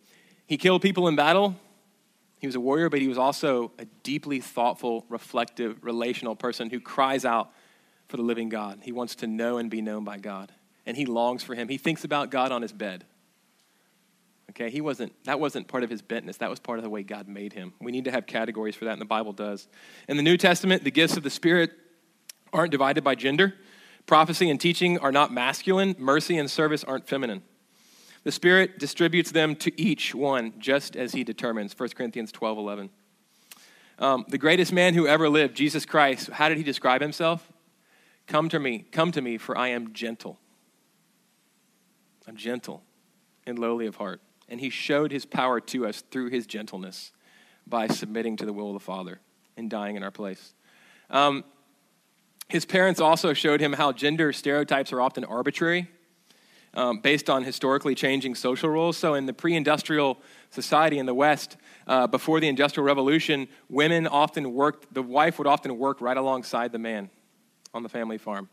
He 0.48 0.58
killed 0.58 0.82
people 0.82 1.10
in 1.10 1.18
battle. 1.18 1.58
He 2.40 2.48
was 2.48 2.56
a 2.56 2.60
warrior, 2.60 2.90
but 2.90 3.02
he 3.02 3.08
was 3.08 3.18
also 3.18 3.72
a 3.78 3.86
deeply 4.04 4.40
thoughtful, 4.40 5.06
reflective, 5.10 5.84
relational 5.84 6.36
person 6.36 6.70
who 6.70 6.80
cries 6.80 7.26
out 7.26 7.52
for 8.08 8.18
the 8.18 8.24
living 8.24 8.50
God. 8.50 8.80
He 8.82 8.92
wants 8.92 9.16
to 9.16 9.28
know 9.28 9.58
and 9.58 9.70
be 9.70 9.82
known 9.82 10.06
by 10.06 10.18
God, 10.18 10.52
and 10.86 10.98
he 10.98 11.06
longs 11.06 11.44
for 11.44 11.54
him. 11.54 11.68
He 11.68 11.78
thinks 11.78 12.04
about 12.04 12.32
God 12.32 12.52
on 12.52 12.62
his 12.62 12.72
bed. 12.72 13.06
Okay, 14.52 14.72
he 14.72 14.82
wasn't, 14.82 15.14
that 15.26 15.40
wasn't 15.40 15.68
part 15.68 15.84
of 15.84 15.90
his 15.90 16.02
bentness. 16.02 16.40
That 16.40 16.50
was 16.50 16.60
part 16.60 16.80
of 16.80 16.84
the 16.84 16.90
way 16.90 17.04
God 17.04 17.28
made 17.28 17.54
him. 17.54 17.74
We 17.80 17.92
need 17.92 18.06
to 18.06 18.12
have 18.12 18.26
categories 18.26 18.76
for 18.76 18.86
that, 18.86 18.94
and 18.94 19.02
the 19.02 19.06
Bible 19.06 19.34
does. 19.34 19.68
In 20.08 20.18
the 20.18 20.24
New 20.24 20.38
Testament, 20.38 20.84
the 20.84 20.92
gifts 20.92 21.18
of 21.18 21.24
the 21.24 21.30
Spirit 21.30 21.72
aren't 22.52 22.72
divided 22.72 23.04
by 23.04 23.16
gender. 23.16 23.54
Prophecy 24.08 24.50
and 24.50 24.60
teaching 24.60 24.98
are 24.98 25.12
not 25.12 25.32
masculine. 25.32 25.96
Mercy 26.00 26.38
and 26.38 26.50
service 26.50 26.84
aren't 26.84 27.08
feminine. 27.08 27.44
The 28.24 28.32
Spirit 28.32 28.80
distributes 28.80 29.32
them 29.32 29.56
to 29.58 29.82
each 29.82 30.14
one 30.14 30.54
just 30.60 30.96
as 30.96 31.14
He 31.14 31.24
determines. 31.24 31.78
1 31.78 31.90
Corinthians 31.90 32.32
12 32.32 32.58
11. 32.58 32.90
Um, 34.00 34.26
the 34.30 34.38
greatest 34.38 34.72
man 34.72 34.94
who 34.94 35.08
ever 35.08 35.30
lived, 35.30 35.56
Jesus 35.56 35.86
Christ, 35.86 36.30
how 36.30 36.50
did 36.50 36.58
He 36.58 36.64
describe 36.64 37.02
Himself? 37.02 37.52
Come 38.28 38.50
to 38.50 38.60
me, 38.60 38.86
come 38.92 39.12
to 39.12 39.22
me, 39.22 39.38
for 39.38 39.58
I 39.58 39.70
am 39.70 39.94
gentle. 39.94 40.40
I'm 42.28 42.36
gentle 42.36 42.84
and 43.46 43.58
lowly 43.58 43.88
of 43.88 43.96
heart. 43.96 44.22
And 44.48 44.60
He 44.60 44.70
showed 44.70 45.12
His 45.12 45.26
power 45.26 45.60
to 45.62 45.88
us 45.88 46.04
through 46.12 46.30
His 46.30 46.46
gentleness 46.46 47.12
by 47.68 47.88
submitting 47.88 48.38
to 48.38 48.46
the 48.46 48.54
will 48.54 48.68
of 48.68 48.74
the 48.74 48.80
Father 48.80 49.20
and 49.58 49.70
dying 49.70 49.96
in 49.96 50.04
our 50.04 50.12
place. 50.12 50.54
Um, 51.10 51.44
his 52.50 52.66
parents 52.66 53.00
also 53.00 53.34
showed 53.34 53.62
him 53.62 53.74
how 53.74 53.92
gender 53.92 54.34
stereotypes 54.34 54.92
are 54.92 55.00
often 55.00 55.24
arbitrary 55.24 55.88
um, 56.74 57.00
based 57.00 57.30
on 57.30 57.44
historically 57.44 57.96
changing 57.96 58.36
social 58.36 58.70
roles. 58.70 58.98
So, 58.98 59.14
in 59.14 59.26
the 59.26 59.34
pre 59.34 59.56
industrial 59.56 60.20
society 60.50 61.00
in 61.00 61.06
the 61.06 61.14
West, 61.14 61.58
uh, 61.88 62.08
before 62.08 62.40
the 62.40 62.48
Industrial 62.48 62.86
Revolution, 62.86 63.48
women 63.70 64.08
often 64.08 64.54
worked, 64.54 64.94
the 64.94 65.02
wife 65.02 65.38
would 65.38 65.48
often 65.48 65.78
work 65.78 66.02
right 66.02 66.18
alongside 66.18 66.72
the 66.72 66.80
man 66.80 67.10
on 67.74 67.84
the 67.84 67.90
family 67.90 68.18
farm. 68.18 68.50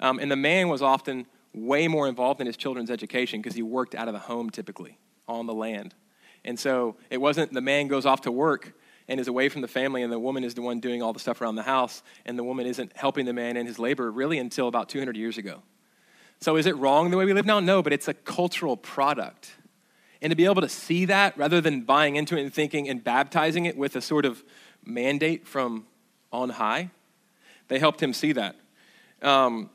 Um, 0.00 0.18
and 0.18 0.30
the 0.30 0.36
man 0.36 0.68
was 0.68 0.82
often 0.82 1.26
way 1.52 1.88
more 1.88 2.08
involved 2.08 2.40
in 2.40 2.46
his 2.46 2.56
children's 2.56 2.90
education 2.90 3.40
because 3.40 3.54
he 3.54 3.62
worked 3.62 3.94
out 3.94 4.08
of 4.08 4.14
the 4.14 4.20
home 4.20 4.50
typically 4.50 4.98
on 5.28 5.46
the 5.46 5.54
land. 5.54 5.94
And 6.44 6.58
so 6.58 6.96
it 7.10 7.20
wasn't 7.20 7.52
the 7.52 7.60
man 7.60 7.88
goes 7.88 8.06
off 8.06 8.22
to 8.22 8.32
work 8.32 8.74
and 9.08 9.18
is 9.18 9.28
away 9.28 9.48
from 9.48 9.60
the 9.60 9.68
family, 9.68 10.02
and 10.02 10.12
the 10.12 10.18
woman 10.18 10.44
is 10.44 10.54
the 10.54 10.62
one 10.62 10.78
doing 10.78 11.02
all 11.02 11.12
the 11.12 11.18
stuff 11.18 11.40
around 11.40 11.56
the 11.56 11.64
house, 11.64 12.02
and 12.24 12.38
the 12.38 12.44
woman 12.44 12.64
isn't 12.64 12.92
helping 12.94 13.26
the 13.26 13.32
man 13.32 13.56
in 13.56 13.66
his 13.66 13.78
labor 13.78 14.10
really 14.10 14.38
until 14.38 14.68
about 14.68 14.88
200 14.88 15.16
years 15.16 15.36
ago. 15.36 15.62
So 16.40 16.56
is 16.56 16.66
it 16.66 16.76
wrong 16.76 17.10
the 17.10 17.16
way 17.16 17.26
we 17.26 17.34
live 17.34 17.46
now? 17.46 17.60
No, 17.60 17.82
but 17.82 17.92
it's 17.92 18.08
a 18.08 18.14
cultural 18.14 18.76
product. 18.76 19.52
And 20.22 20.30
to 20.30 20.36
be 20.36 20.46
able 20.46 20.62
to 20.62 20.68
see 20.68 21.04
that 21.06 21.36
rather 21.36 21.60
than 21.60 21.82
buying 21.82 22.16
into 22.16 22.36
it 22.36 22.42
and 22.42 22.52
thinking 22.52 22.88
and 22.88 23.02
baptizing 23.02 23.66
it 23.66 23.76
with 23.76 23.94
a 23.96 24.00
sort 24.00 24.24
of 24.24 24.42
mandate 24.84 25.46
from 25.46 25.86
on 26.32 26.50
high, 26.50 26.90
they 27.68 27.78
helped 27.78 28.02
him 28.02 28.12
see 28.12 28.32
that. 28.32 28.56
Um, 29.22 29.70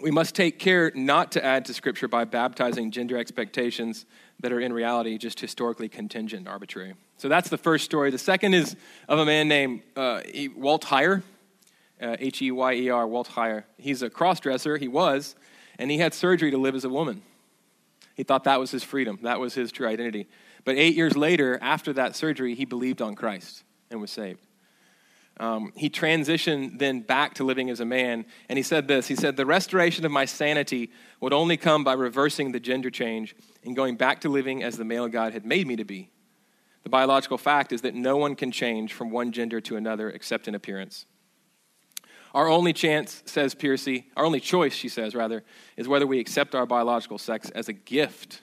we 0.00 0.10
must 0.10 0.34
take 0.34 0.58
care 0.58 0.90
not 0.94 1.32
to 1.32 1.44
add 1.44 1.64
to 1.66 1.74
Scripture 1.74 2.08
by 2.08 2.24
baptizing 2.24 2.90
gender 2.90 3.16
expectations 3.18 4.06
that 4.40 4.52
are 4.52 4.60
in 4.60 4.72
reality 4.72 5.18
just 5.18 5.38
historically 5.38 5.88
contingent, 5.88 6.48
arbitrary. 6.48 6.94
So 7.18 7.28
that's 7.28 7.50
the 7.50 7.58
first 7.58 7.84
story. 7.84 8.10
The 8.10 8.18
second 8.18 8.54
is 8.54 8.76
of 9.08 9.18
a 9.18 9.26
man 9.26 9.46
named 9.46 9.82
uh, 9.94 10.22
Walt 10.56 10.84
Heyer, 10.86 11.22
uh, 12.00 12.16
H 12.18 12.40
E 12.40 12.50
Y 12.50 12.72
E 12.74 12.90
R, 12.90 13.06
Walt 13.06 13.28
Heyer. 13.28 13.64
He's 13.76 14.00
a 14.02 14.08
cross-dresser, 14.08 14.78
he 14.78 14.88
was, 14.88 15.36
and 15.80 15.90
he 15.90 15.96
had 15.96 16.12
surgery 16.12 16.50
to 16.50 16.58
live 16.58 16.74
as 16.74 16.84
a 16.84 16.90
woman. 16.90 17.22
He 18.14 18.22
thought 18.22 18.44
that 18.44 18.60
was 18.60 18.70
his 18.70 18.84
freedom, 18.84 19.18
that 19.22 19.40
was 19.40 19.54
his 19.54 19.72
true 19.72 19.88
identity. 19.88 20.28
But 20.64 20.76
eight 20.76 20.94
years 20.94 21.16
later, 21.16 21.58
after 21.62 21.94
that 21.94 22.14
surgery, 22.14 22.54
he 22.54 22.66
believed 22.66 23.00
on 23.00 23.14
Christ 23.14 23.64
and 23.90 23.98
was 23.98 24.10
saved. 24.10 24.46
Um, 25.38 25.72
he 25.74 25.88
transitioned 25.88 26.78
then 26.78 27.00
back 27.00 27.32
to 27.34 27.44
living 27.44 27.70
as 27.70 27.80
a 27.80 27.86
man, 27.86 28.26
and 28.50 28.58
he 28.58 28.62
said 28.62 28.88
this 28.88 29.08
He 29.08 29.16
said, 29.16 29.36
The 29.38 29.46
restoration 29.46 30.04
of 30.04 30.12
my 30.12 30.26
sanity 30.26 30.90
would 31.18 31.32
only 31.32 31.56
come 31.56 31.82
by 31.82 31.94
reversing 31.94 32.52
the 32.52 32.60
gender 32.60 32.90
change 32.90 33.34
and 33.64 33.74
going 33.74 33.96
back 33.96 34.20
to 34.20 34.28
living 34.28 34.62
as 34.62 34.76
the 34.76 34.84
male 34.84 35.08
God 35.08 35.32
had 35.32 35.46
made 35.46 35.66
me 35.66 35.76
to 35.76 35.84
be. 35.84 36.10
The 36.82 36.90
biological 36.90 37.38
fact 37.38 37.72
is 37.72 37.80
that 37.82 37.94
no 37.94 38.18
one 38.18 38.36
can 38.36 38.52
change 38.52 38.92
from 38.92 39.10
one 39.10 39.32
gender 39.32 39.62
to 39.62 39.76
another 39.76 40.10
except 40.10 40.46
in 40.46 40.54
appearance. 40.54 41.06
Our 42.34 42.48
only 42.48 42.72
chance, 42.72 43.22
says 43.26 43.54
Pearcey, 43.54 44.04
our 44.16 44.24
only 44.24 44.40
choice, 44.40 44.72
she 44.72 44.88
says, 44.88 45.14
rather, 45.14 45.42
is 45.76 45.88
whether 45.88 46.06
we 46.06 46.20
accept 46.20 46.54
our 46.54 46.66
biological 46.66 47.18
sex 47.18 47.50
as 47.50 47.68
a 47.68 47.72
gift 47.72 48.40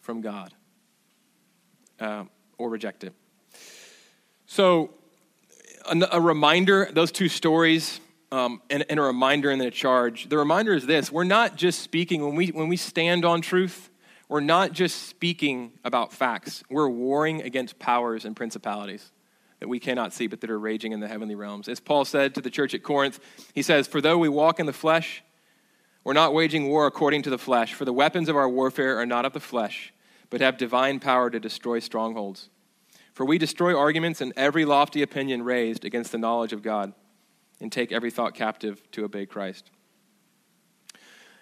from 0.00 0.20
God 0.20 0.54
uh, 2.00 2.24
or 2.58 2.68
reject 2.68 3.04
it. 3.04 3.12
So, 4.46 4.94
a, 5.88 6.20
reminder, 6.20 6.88
those 6.92 7.12
two 7.12 7.28
stories, 7.28 8.00
um, 8.32 8.60
and, 8.70 8.84
and, 8.88 8.98
a 8.98 9.02
reminder 9.02 9.50
and 9.50 9.60
then 9.60 9.68
a 9.68 9.72
charge. 9.72 10.28
The 10.28 10.38
reminder 10.38 10.74
is 10.74 10.84
this 10.84 11.12
we're 11.12 11.24
not 11.24 11.56
just 11.56 11.80
speaking, 11.80 12.24
when 12.24 12.34
we, 12.34 12.48
when 12.48 12.68
we 12.68 12.76
stand 12.76 13.24
on 13.24 13.40
truth, 13.40 13.88
we're 14.28 14.40
not 14.40 14.72
just 14.72 15.04
speaking 15.04 15.72
about 15.84 16.12
facts. 16.12 16.64
We're 16.68 16.88
warring 16.88 17.42
against 17.42 17.78
powers 17.78 18.24
and 18.24 18.34
principalities 18.34 19.12
that 19.60 19.68
we 19.68 19.80
cannot 19.80 20.12
see, 20.12 20.26
but 20.26 20.40
that 20.40 20.50
are 20.50 20.58
raging 20.58 20.92
in 20.92 21.00
the 21.00 21.08
heavenly 21.08 21.34
realms. 21.34 21.68
As 21.68 21.80
Paul 21.80 22.04
said 22.04 22.34
to 22.34 22.40
the 22.40 22.50
church 22.50 22.74
at 22.74 22.82
Corinth, 22.82 23.20
he 23.54 23.62
says, 23.62 23.86
For 23.86 24.00
though 24.00 24.18
we 24.18 24.28
walk 24.28 24.60
in 24.60 24.66
the 24.66 24.72
flesh, 24.72 25.22
we're 26.04 26.12
not 26.12 26.34
waging 26.34 26.68
war 26.68 26.86
according 26.86 27.22
to 27.22 27.30
the 27.30 27.38
flesh, 27.38 27.74
for 27.74 27.84
the 27.84 27.92
weapons 27.92 28.28
of 28.28 28.36
our 28.36 28.48
warfare 28.48 28.98
are 28.98 29.06
not 29.06 29.24
of 29.24 29.32
the 29.32 29.40
flesh, 29.40 29.92
but 30.30 30.40
have 30.40 30.58
divine 30.58 31.00
power 31.00 31.30
to 31.30 31.40
destroy 31.40 31.78
strongholds. 31.78 32.50
For 33.12 33.24
we 33.24 33.38
destroy 33.38 33.76
arguments 33.76 34.20
and 34.20 34.32
every 34.36 34.64
lofty 34.64 35.02
opinion 35.02 35.42
raised 35.42 35.84
against 35.84 36.12
the 36.12 36.18
knowledge 36.18 36.52
of 36.52 36.62
God, 36.62 36.92
and 37.60 37.72
take 37.72 37.90
every 37.90 38.10
thought 38.10 38.34
captive 38.34 38.82
to 38.90 39.04
obey 39.04 39.24
Christ. 39.24 39.70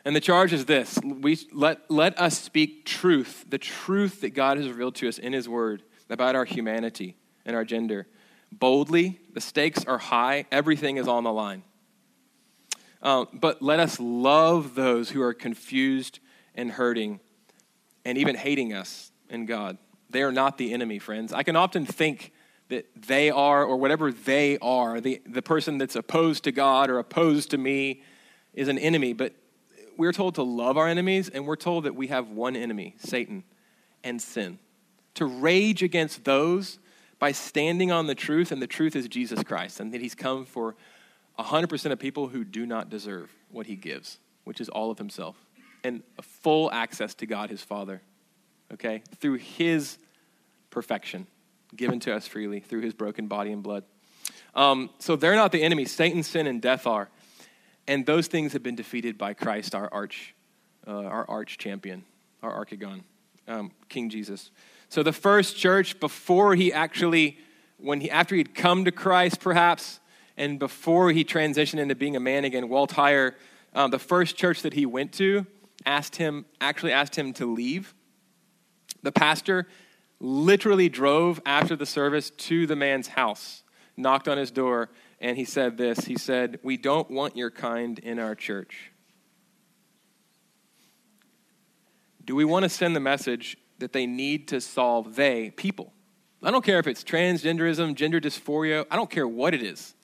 And 0.04 0.14
the 0.14 0.20
charge 0.20 0.52
is 0.52 0.66
this 0.66 1.00
we, 1.02 1.36
let, 1.52 1.90
let 1.90 2.18
us 2.20 2.38
speak 2.38 2.84
truth, 2.84 3.44
the 3.48 3.58
truth 3.58 4.20
that 4.20 4.30
God 4.30 4.58
has 4.58 4.68
revealed 4.68 4.94
to 4.96 5.08
us 5.08 5.18
in 5.18 5.32
His 5.32 5.48
Word 5.48 5.82
about 6.08 6.36
our 6.36 6.44
humanity 6.44 7.16
and 7.44 7.56
our 7.56 7.64
gender. 7.64 8.06
Boldly, 8.52 9.20
the 9.32 9.40
stakes 9.40 9.84
are 9.84 9.98
high, 9.98 10.46
everything 10.50 10.96
is 10.96 11.08
on 11.08 11.24
the 11.24 11.32
line. 11.32 11.62
Uh, 13.02 13.26
but 13.32 13.60
let 13.60 13.80
us 13.80 14.00
love 14.00 14.74
those 14.74 15.10
who 15.10 15.20
are 15.20 15.34
confused 15.34 16.20
and 16.54 16.70
hurting 16.70 17.20
and 18.04 18.16
even 18.16 18.34
hating 18.34 18.72
us 18.72 19.12
in 19.28 19.46
God. 19.46 19.76
They 20.10 20.22
are 20.22 20.32
not 20.32 20.58
the 20.58 20.72
enemy, 20.72 20.98
friends. 20.98 21.32
I 21.32 21.42
can 21.42 21.56
often 21.56 21.84
think 21.84 22.32
that 22.68 22.86
they 22.94 23.30
are, 23.30 23.64
or 23.64 23.76
whatever 23.76 24.10
they 24.10 24.58
are, 24.58 25.00
the, 25.00 25.20
the 25.26 25.42
person 25.42 25.76
that's 25.76 25.96
opposed 25.96 26.44
to 26.44 26.52
God 26.52 26.88
or 26.88 26.98
opposed 26.98 27.50
to 27.50 27.58
me 27.58 28.02
is 28.54 28.68
an 28.68 28.78
enemy. 28.78 29.12
But 29.12 29.34
we're 29.96 30.12
told 30.12 30.36
to 30.36 30.42
love 30.42 30.78
our 30.78 30.88
enemies, 30.88 31.28
and 31.28 31.46
we're 31.46 31.56
told 31.56 31.84
that 31.84 31.94
we 31.94 32.06
have 32.08 32.30
one 32.30 32.56
enemy, 32.56 32.94
Satan, 32.98 33.44
and 34.02 34.20
sin. 34.20 34.58
To 35.14 35.26
rage 35.26 35.82
against 35.82 36.24
those 36.24 36.78
by 37.24 37.32
standing 37.32 37.90
on 37.90 38.06
the 38.06 38.14
truth, 38.14 38.52
and 38.52 38.60
the 38.60 38.66
truth 38.66 38.94
is 38.94 39.08
Jesus 39.08 39.42
Christ, 39.42 39.80
and 39.80 39.94
that 39.94 40.02
he's 40.02 40.14
come 40.14 40.44
for 40.44 40.76
100% 41.38 41.90
of 41.90 41.98
people 41.98 42.28
who 42.28 42.44
do 42.44 42.66
not 42.66 42.90
deserve 42.90 43.34
what 43.50 43.64
he 43.64 43.76
gives, 43.76 44.18
which 44.44 44.60
is 44.60 44.68
all 44.68 44.90
of 44.90 44.98
himself, 44.98 45.34
and 45.82 46.02
full 46.20 46.70
access 46.70 47.14
to 47.14 47.24
God 47.24 47.48
his 47.48 47.62
Father, 47.62 48.02
okay, 48.74 49.02
through 49.22 49.36
his 49.36 49.96
perfection 50.68 51.26
given 51.74 51.98
to 52.00 52.14
us 52.14 52.28
freely 52.28 52.60
through 52.60 52.82
his 52.82 52.92
broken 52.92 53.26
body 53.26 53.52
and 53.52 53.62
blood. 53.62 53.84
Um, 54.54 54.90
so 54.98 55.16
they're 55.16 55.34
not 55.34 55.50
the 55.50 55.62
enemy. 55.62 55.86
Satan, 55.86 56.22
sin, 56.22 56.46
and 56.46 56.60
death 56.60 56.86
are. 56.86 57.08
And 57.88 58.04
those 58.04 58.26
things 58.26 58.52
have 58.52 58.62
been 58.62 58.76
defeated 58.76 59.16
by 59.16 59.32
Christ, 59.32 59.74
our 59.74 59.88
arch, 59.90 60.34
uh, 60.86 60.90
our 60.90 61.24
arch 61.26 61.56
champion, 61.56 62.04
our 62.42 62.66
archagon, 62.66 63.00
um, 63.48 63.70
King 63.88 64.10
Jesus. 64.10 64.50
So 64.94 65.02
the 65.02 65.12
first 65.12 65.56
church, 65.56 65.98
before 65.98 66.54
he 66.54 66.72
actually, 66.72 67.36
when 67.78 68.00
he, 68.00 68.08
after 68.08 68.36
he'd 68.36 68.54
come 68.54 68.84
to 68.84 68.92
Christ 68.92 69.40
perhaps, 69.40 69.98
and 70.36 70.56
before 70.56 71.10
he 71.10 71.24
transitioned 71.24 71.80
into 71.80 71.96
being 71.96 72.14
a 72.14 72.20
man 72.20 72.44
again, 72.44 72.68
Walt 72.68 72.92
Heyer, 72.92 73.32
um, 73.74 73.90
the 73.90 73.98
first 73.98 74.36
church 74.36 74.62
that 74.62 74.72
he 74.72 74.86
went 74.86 75.12
to 75.14 75.46
asked 75.84 76.14
him, 76.14 76.44
actually 76.60 76.92
asked 76.92 77.16
him 77.16 77.32
to 77.32 77.52
leave. 77.52 77.92
The 79.02 79.10
pastor 79.10 79.66
literally 80.20 80.88
drove 80.88 81.40
after 81.44 81.74
the 81.74 81.86
service 81.86 82.30
to 82.30 82.64
the 82.64 82.76
man's 82.76 83.08
house, 83.08 83.64
knocked 83.96 84.28
on 84.28 84.38
his 84.38 84.52
door, 84.52 84.90
and 85.20 85.36
he 85.36 85.44
said 85.44 85.76
this 85.76 86.04
He 86.04 86.16
said, 86.16 86.60
We 86.62 86.76
don't 86.76 87.10
want 87.10 87.36
your 87.36 87.50
kind 87.50 87.98
in 87.98 88.20
our 88.20 88.36
church. 88.36 88.92
Do 92.24 92.36
we 92.36 92.44
want 92.44 92.62
to 92.62 92.68
send 92.68 92.94
the 92.94 93.00
message 93.00 93.56
that 93.78 93.92
they 93.92 94.06
need 94.06 94.48
to 94.48 94.60
solve, 94.60 95.16
they, 95.16 95.50
people? 95.50 95.92
I 96.42 96.50
don't 96.50 96.64
care 96.64 96.78
if 96.78 96.86
it's 96.86 97.02
transgenderism, 97.02 97.94
gender 97.94 98.20
dysphoria, 98.20 98.84
I 98.90 98.96
don't 98.96 99.10
care 99.10 99.26
what 99.26 99.54
it 99.54 99.62
is. 99.62 99.94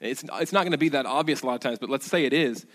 It's, 0.00 0.24
it's 0.40 0.52
not 0.52 0.62
going 0.62 0.72
to 0.72 0.78
be 0.78 0.90
that 0.90 1.06
obvious 1.06 1.42
a 1.42 1.46
lot 1.46 1.54
of 1.54 1.60
times, 1.60 1.78
but 1.78 1.90
let's 1.90 2.06
say 2.06 2.24
it 2.24 2.32
is. 2.32 2.66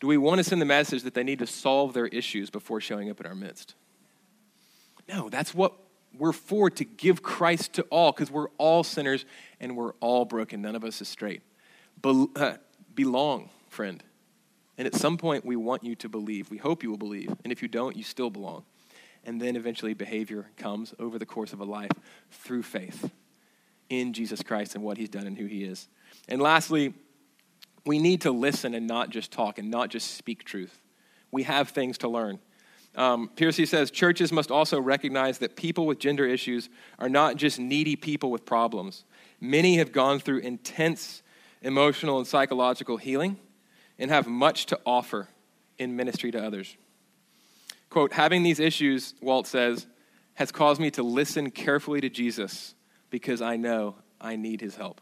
Do 0.00 0.06
we 0.06 0.16
want 0.16 0.38
to 0.38 0.44
send 0.44 0.60
the 0.60 0.66
message 0.66 1.02
that 1.02 1.14
they 1.14 1.24
need 1.24 1.40
to 1.40 1.46
solve 1.46 1.92
their 1.92 2.06
issues 2.06 2.50
before 2.50 2.80
showing 2.80 3.10
up 3.10 3.20
in 3.20 3.26
our 3.26 3.34
midst? 3.34 3.74
No, 5.08 5.28
that's 5.28 5.54
what 5.54 5.74
we're 6.16 6.32
for 6.32 6.70
to 6.70 6.84
give 6.84 7.22
Christ 7.22 7.74
to 7.74 7.82
all 7.90 8.12
because 8.12 8.30
we're 8.30 8.48
all 8.58 8.84
sinners 8.84 9.24
and 9.60 9.76
we're 9.76 9.92
all 9.94 10.24
broken. 10.24 10.62
None 10.62 10.76
of 10.76 10.84
us 10.84 11.00
is 11.00 11.08
straight. 11.08 11.42
Be- 12.00 12.28
uh, 12.36 12.56
belong, 12.94 13.50
friend. 13.68 14.02
And 14.76 14.86
at 14.86 14.94
some 14.94 15.16
point, 15.16 15.44
we 15.44 15.56
want 15.56 15.82
you 15.82 15.96
to 15.96 16.08
believe. 16.08 16.50
We 16.50 16.58
hope 16.58 16.84
you 16.84 16.90
will 16.90 16.98
believe. 16.98 17.34
And 17.42 17.52
if 17.52 17.62
you 17.62 17.68
don't, 17.68 17.96
you 17.96 18.04
still 18.04 18.30
belong. 18.30 18.64
And 19.28 19.38
then 19.38 19.56
eventually, 19.56 19.92
behavior 19.92 20.46
comes 20.56 20.94
over 20.98 21.18
the 21.18 21.26
course 21.26 21.52
of 21.52 21.60
a 21.60 21.64
life 21.64 21.90
through 22.30 22.62
faith 22.62 23.10
in 23.90 24.14
Jesus 24.14 24.42
Christ 24.42 24.74
and 24.74 24.82
what 24.82 24.96
he's 24.96 25.10
done 25.10 25.26
and 25.26 25.36
who 25.36 25.44
he 25.44 25.64
is. 25.64 25.86
And 26.30 26.40
lastly, 26.40 26.94
We 27.88 27.98
need 27.98 28.20
to 28.22 28.30
listen 28.30 28.74
and 28.74 28.86
not 28.86 29.08
just 29.08 29.32
talk 29.32 29.58
and 29.58 29.70
not 29.70 29.88
just 29.88 30.16
speak 30.16 30.44
truth. 30.44 30.78
We 31.30 31.44
have 31.44 31.70
things 31.70 31.96
to 31.98 32.08
learn. 32.08 32.38
Um, 32.96 33.30
Pearcey 33.34 33.66
says 33.66 33.90
churches 33.90 34.30
must 34.30 34.50
also 34.50 34.78
recognize 34.80 35.38
that 35.38 35.56
people 35.56 35.86
with 35.86 35.98
gender 35.98 36.26
issues 36.26 36.68
are 36.98 37.08
not 37.08 37.36
just 37.36 37.58
needy 37.58 37.96
people 37.96 38.30
with 38.30 38.44
problems. 38.44 39.04
Many 39.40 39.76
have 39.78 39.92
gone 39.92 40.18
through 40.20 40.38
intense 40.40 41.22
emotional 41.62 42.18
and 42.18 42.26
psychological 42.26 42.98
healing 42.98 43.38
and 43.98 44.10
have 44.10 44.26
much 44.26 44.66
to 44.66 44.78
offer 44.84 45.28
in 45.78 45.96
ministry 45.96 46.30
to 46.30 46.44
others. 46.44 46.76
Quote, 47.90 48.12
having 48.12 48.42
these 48.42 48.60
issues, 48.60 49.14
Walt 49.20 49.46
says, 49.46 49.86
has 50.34 50.52
caused 50.52 50.80
me 50.80 50.90
to 50.92 51.02
listen 51.02 51.50
carefully 51.50 52.00
to 52.00 52.08
Jesus 52.08 52.74
because 53.10 53.40
I 53.42 53.56
know 53.56 53.96
I 54.20 54.36
need 54.36 54.60
his 54.60 54.76
help. 54.76 55.00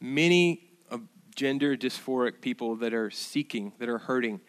Many 0.00 0.72
gender 1.34 1.76
dysphoric 1.76 2.40
people 2.40 2.76
that 2.76 2.94
are 2.94 3.10
seeking, 3.10 3.72
that 3.78 3.88
are 3.88 3.98
hurting, 3.98 4.40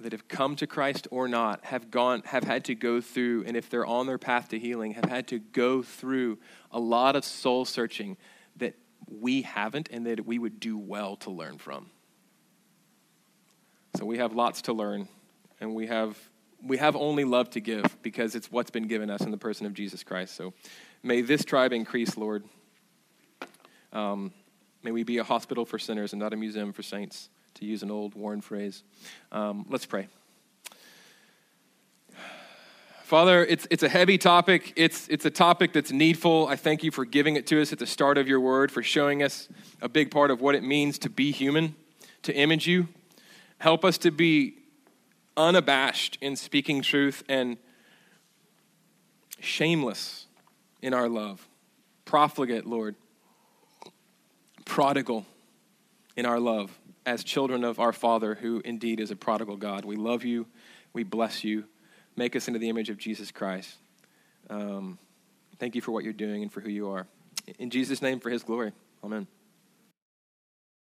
that 0.00 0.12
have 0.12 0.28
come 0.28 0.56
to 0.56 0.66
Christ 0.66 1.08
or 1.10 1.26
not, 1.28 1.64
have 1.64 1.90
gone, 1.90 2.22
have 2.26 2.44
had 2.44 2.64
to 2.66 2.74
go 2.74 3.00
through, 3.00 3.44
and 3.46 3.56
if 3.56 3.70
they're 3.70 3.86
on 3.86 4.06
their 4.06 4.18
path 4.18 4.48
to 4.50 4.58
healing, 4.58 4.92
have 4.92 5.06
had 5.06 5.26
to 5.28 5.38
go 5.38 5.82
through 5.82 6.38
a 6.70 6.78
lot 6.78 7.16
of 7.16 7.24
soul 7.24 7.64
searching 7.64 8.16
that 8.56 8.74
we 9.08 9.42
haven't 9.42 9.88
and 9.90 10.06
that 10.06 10.26
we 10.26 10.38
would 10.38 10.60
do 10.60 10.76
well 10.76 11.16
to 11.16 11.30
learn 11.30 11.58
from. 11.58 11.90
So 13.96 14.04
we 14.04 14.18
have 14.18 14.34
lots 14.34 14.62
to 14.62 14.74
learn, 14.74 15.08
and 15.58 15.74
we 15.74 15.86
have 15.86 16.18
we 16.62 16.76
have 16.76 16.96
only 16.96 17.24
love 17.24 17.48
to 17.50 17.60
give 17.60 17.96
because 18.02 18.34
it's 18.34 18.50
what's 18.50 18.70
been 18.70 18.88
given 18.88 19.08
us 19.08 19.22
in 19.22 19.30
the 19.30 19.38
person 19.38 19.66
of 19.66 19.72
Jesus 19.72 20.02
Christ. 20.02 20.34
So 20.34 20.52
may 21.02 21.22
this 21.22 21.44
tribe 21.44 21.72
increase, 21.72 22.16
Lord. 22.16 22.44
Um, 23.92 24.32
may 24.82 24.90
we 24.90 25.02
be 25.02 25.16
a 25.18 25.24
hospital 25.24 25.64
for 25.64 25.78
sinners 25.78 26.12
and 26.12 26.20
not 26.20 26.34
a 26.34 26.36
museum 26.36 26.72
for 26.72 26.82
saints, 26.82 27.30
to 27.54 27.64
use 27.64 27.82
an 27.82 27.90
old 27.90 28.14
worn 28.14 28.42
phrase. 28.42 28.82
Um, 29.32 29.64
let's 29.70 29.86
pray. 29.86 30.08
Father, 33.04 33.46
it's, 33.46 33.66
it's 33.70 33.84
a 33.84 33.88
heavy 33.88 34.18
topic. 34.18 34.72
It's, 34.76 35.08
it's 35.08 35.24
a 35.24 35.30
topic 35.30 35.72
that's 35.72 35.92
needful. 35.92 36.48
I 36.48 36.56
thank 36.56 36.82
you 36.82 36.90
for 36.90 37.04
giving 37.04 37.36
it 37.36 37.46
to 37.46 37.62
us 37.62 37.72
at 37.72 37.78
the 37.78 37.86
start 37.86 38.18
of 38.18 38.26
your 38.26 38.40
word, 38.40 38.72
for 38.72 38.82
showing 38.82 39.22
us 39.22 39.48
a 39.80 39.88
big 39.88 40.10
part 40.10 40.30
of 40.30 40.40
what 40.40 40.56
it 40.56 40.64
means 40.64 40.98
to 40.98 41.08
be 41.08 41.30
human, 41.30 41.76
to 42.22 42.34
image 42.34 42.66
you. 42.66 42.88
Help 43.58 43.84
us 43.84 43.98
to 43.98 44.10
be 44.10 44.54
unabashed 45.36 46.18
in 46.20 46.36
speaking 46.36 46.82
truth 46.82 47.22
and 47.28 47.56
shameless 49.40 50.26
in 50.82 50.94
our 50.94 51.08
love. 51.08 51.46
Profligate, 52.04 52.66
Lord. 52.66 52.94
Prodigal 54.64 55.24
in 56.16 56.26
our 56.26 56.40
love 56.40 56.76
as 57.04 57.22
children 57.22 57.62
of 57.62 57.78
our 57.78 57.92
Father, 57.92 58.34
who 58.34 58.60
indeed 58.64 59.00
is 59.00 59.10
a 59.10 59.16
prodigal 59.16 59.56
God. 59.56 59.84
We 59.84 59.96
love 59.96 60.24
you. 60.24 60.46
We 60.92 61.04
bless 61.04 61.44
you. 61.44 61.64
Make 62.16 62.34
us 62.34 62.48
into 62.48 62.58
the 62.58 62.68
image 62.68 62.90
of 62.90 62.98
Jesus 62.98 63.30
Christ. 63.30 63.76
Um, 64.50 64.98
thank 65.58 65.74
you 65.74 65.80
for 65.80 65.92
what 65.92 66.02
you're 66.02 66.12
doing 66.12 66.42
and 66.42 66.52
for 66.52 66.60
who 66.60 66.70
you 66.70 66.88
are. 66.88 67.06
In 67.58 67.70
Jesus' 67.70 68.02
name, 68.02 68.18
for 68.18 68.30
his 68.30 68.42
glory. 68.42 68.72
Amen. 69.04 69.26